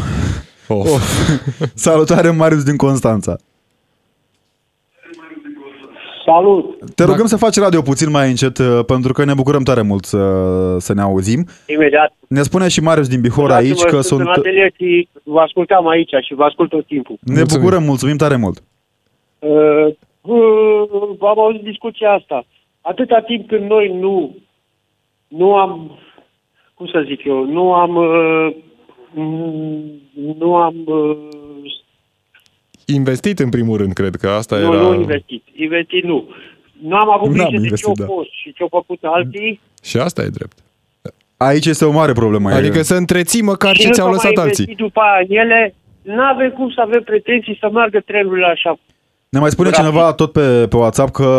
Of. 0.67 0.93
of. 0.93 1.29
Salutare 1.73 2.29
Marius 2.29 2.63
din 2.63 2.75
Constanța. 2.75 3.35
Salut! 6.25 6.77
Te 6.95 7.03
rugăm 7.03 7.25
să 7.25 7.37
faci 7.37 7.55
radio 7.55 7.81
puțin 7.81 8.09
mai 8.11 8.29
încet 8.29 8.57
uh, 8.57 8.79
pentru 8.85 9.13
că 9.13 9.25
ne 9.25 9.33
bucurăm 9.33 9.63
tare 9.63 9.81
mult 9.81 10.05
să, 10.05 10.21
să 10.79 10.93
ne 10.93 11.01
auzim. 11.01 11.45
Imediat. 11.67 12.13
Ne 12.27 12.41
spune 12.41 12.67
și 12.67 12.81
Marius 12.81 13.07
din 13.07 13.21
Bihor 13.21 13.51
aici 13.51 13.67
Dați-vă, 13.67 13.89
că 13.89 14.01
sunt 14.01 14.05
sunt... 14.05 14.21
în 14.21 14.27
atelier 14.27 14.71
și 14.77 15.07
vă 15.23 15.39
ascultam 15.39 15.87
aici 15.87 16.11
și 16.27 16.33
vă 16.33 16.43
ascult 16.43 16.69
tot 16.69 16.85
timpul. 16.85 17.15
Ne 17.21 17.33
Mulțumim. 17.33 17.63
bucurăm, 17.63 17.83
mulțumim 17.83 18.17
tare 18.17 18.35
mult. 18.35 18.63
Uh, 19.39 19.87
uh, 20.21 21.17
am 21.19 21.39
auzit 21.39 21.63
discuția 21.63 22.11
asta. 22.11 22.45
Atâta 22.81 23.23
timp 23.27 23.47
când 23.47 23.69
noi 23.69 23.97
nu, 23.99 24.35
nu 25.37 25.55
am, 25.55 25.99
cum 26.73 26.87
să 26.87 27.03
zic 27.07 27.25
eu, 27.25 27.45
nu 27.45 27.73
am, 27.73 27.95
uh, 27.95 28.55
mm, 29.13 30.01
nu 30.37 30.55
am, 30.55 30.75
uh, 30.85 31.17
Investit 32.85 33.39
în 33.39 33.49
primul 33.49 33.77
rând, 33.77 33.93
cred 33.93 34.15
că 34.15 34.29
asta 34.29 34.57
nu, 34.57 34.73
era... 34.73 34.81
nu 34.81 34.93
investit. 34.93 35.43
Investit 35.53 36.03
nu. 36.03 36.29
Nu 36.81 36.95
am 36.95 37.09
avut 37.09 37.27
N-am 37.27 37.33
grijă 37.33 37.49
de 37.49 37.57
ce 37.57 37.63
investit, 37.63 37.87
au 37.87 37.93
da. 37.93 38.05
fost 38.05 38.29
și 38.31 38.53
ce 38.53 38.61
au 38.61 38.67
făcut 38.71 38.99
alții. 39.01 39.59
Și 39.83 39.97
asta 39.97 40.21
e 40.21 40.27
drept. 40.27 40.57
Aici 41.37 41.65
este 41.65 41.85
o 41.85 41.91
mare 41.91 42.11
problemă. 42.11 42.49
Adică 42.49 42.81
să 42.81 42.95
întreții 42.95 43.41
măcar 43.41 43.75
și 43.75 43.81
ce 43.81 43.87
nu 43.87 43.93
ți-au 43.93 44.05
s-au 44.05 44.15
lăsat 44.15 44.35
mai 44.35 44.43
alții. 44.45 44.63
investit 44.63 44.85
după 44.85 44.99
aia 45.01 45.25
în 45.27 45.35
ele. 45.35 45.75
Nu 46.01 46.21
avem 46.21 46.49
cum 46.49 46.71
să 46.71 46.81
avem 46.81 47.01
pretenții 47.01 47.57
să 47.59 47.69
meargă 47.73 47.99
trenurile 47.99 48.45
așa. 48.45 48.79
Ne 49.31 49.39
mai 49.39 49.49
spune 49.49 49.69
Grafic. 49.69 49.85
cineva 49.87 50.13
tot 50.13 50.31
pe, 50.31 50.67
pe 50.69 50.75
WhatsApp 50.75 51.11
că 51.11 51.29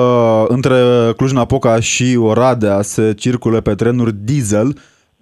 între 0.49 0.77
Cluj-Napoca 1.17 1.81
și 1.81 2.17
Oradea 2.21 2.83
se 2.83 3.15
circule 3.15 3.61
pe 3.61 3.75
trenuri 3.75 4.13
diesel. 4.13 4.69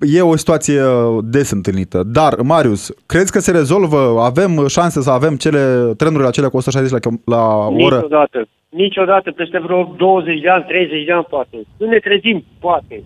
E 0.00 0.20
o 0.20 0.36
situație 0.36 0.80
des 1.22 1.50
întâlnită. 1.50 2.02
Dar, 2.02 2.40
Marius, 2.42 2.94
crezi 3.06 3.32
că 3.32 3.38
se 3.38 3.50
rezolvă? 3.50 4.20
Avem 4.20 4.66
șanse 4.66 5.00
să 5.00 5.10
avem 5.10 5.34
cele 5.36 5.92
trenurile 5.96 6.28
acelea 6.28 6.48
cu 6.48 6.56
160 6.56 6.92
la, 6.92 6.98
km- 6.98 7.24
la 7.24 7.44
oră? 7.86 7.94
Niciodată. 7.94 8.48
Niciodată, 8.68 9.30
peste 9.30 9.58
vreo 9.58 9.94
20 9.96 10.40
de 10.40 10.48
ani, 10.48 10.64
30 10.68 11.04
de 11.04 11.12
ani 11.12 11.26
poate. 11.30 11.56
Nu 11.76 11.86
ne 11.86 11.98
trezim, 11.98 12.44
poate. 12.60 13.02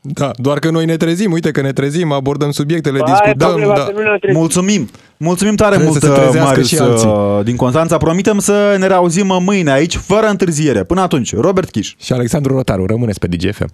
Da, 0.00 0.30
doar 0.36 0.58
că 0.58 0.70
noi 0.70 0.84
ne 0.84 0.96
trezim, 0.96 1.32
uite 1.32 1.50
că 1.50 1.60
ne 1.60 1.72
trezim, 1.72 2.12
abordăm 2.12 2.50
subiectele, 2.50 2.98
Ba, 2.98 3.04
aia 3.04 3.14
e 3.16 3.22
discutăm, 3.22 3.48
problema, 3.48 3.74
da. 3.74 3.84
că 3.84 3.92
nu 3.94 4.10
ne 4.12 4.18
trezim. 4.20 4.38
Mulțumim! 4.40 4.88
Mulțumim 5.16 5.54
tare 5.54 5.74
Trebuie 5.76 5.90
mult, 5.90 6.02
să 6.02 6.08
se 6.08 6.20
trezească 6.20 6.48
Marius, 6.48 6.68
și 6.68 6.78
alții. 6.78 7.06
uh, 7.08 7.44
din 7.44 7.56
Constanța. 7.56 7.96
Promitem 7.96 8.38
să 8.38 8.76
ne 8.78 8.86
reauzim 8.86 9.26
mâine 9.44 9.70
aici, 9.72 9.96
fără 9.96 10.26
întârziere. 10.26 10.82
Până 10.84 11.00
atunci, 11.00 11.34
Robert 11.36 11.70
Kiș. 11.70 11.94
Și 12.02 12.12
Alexandru 12.12 12.54
Rotaru, 12.54 12.86
rămâneți 12.86 13.18
pe 13.18 13.26
DGFM. 13.26 13.70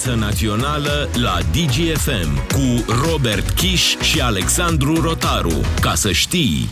Audiență 0.00 0.26
națională 0.26 1.08
la 1.14 1.38
DGFM 1.52 2.46
cu 2.46 2.84
Robert 3.08 3.50
Kiș 3.50 3.96
și 3.96 4.20
Alexandru 4.20 5.00
Rotaru. 5.00 5.60
Ca 5.80 5.94
să 5.94 6.12
știi... 6.12 6.68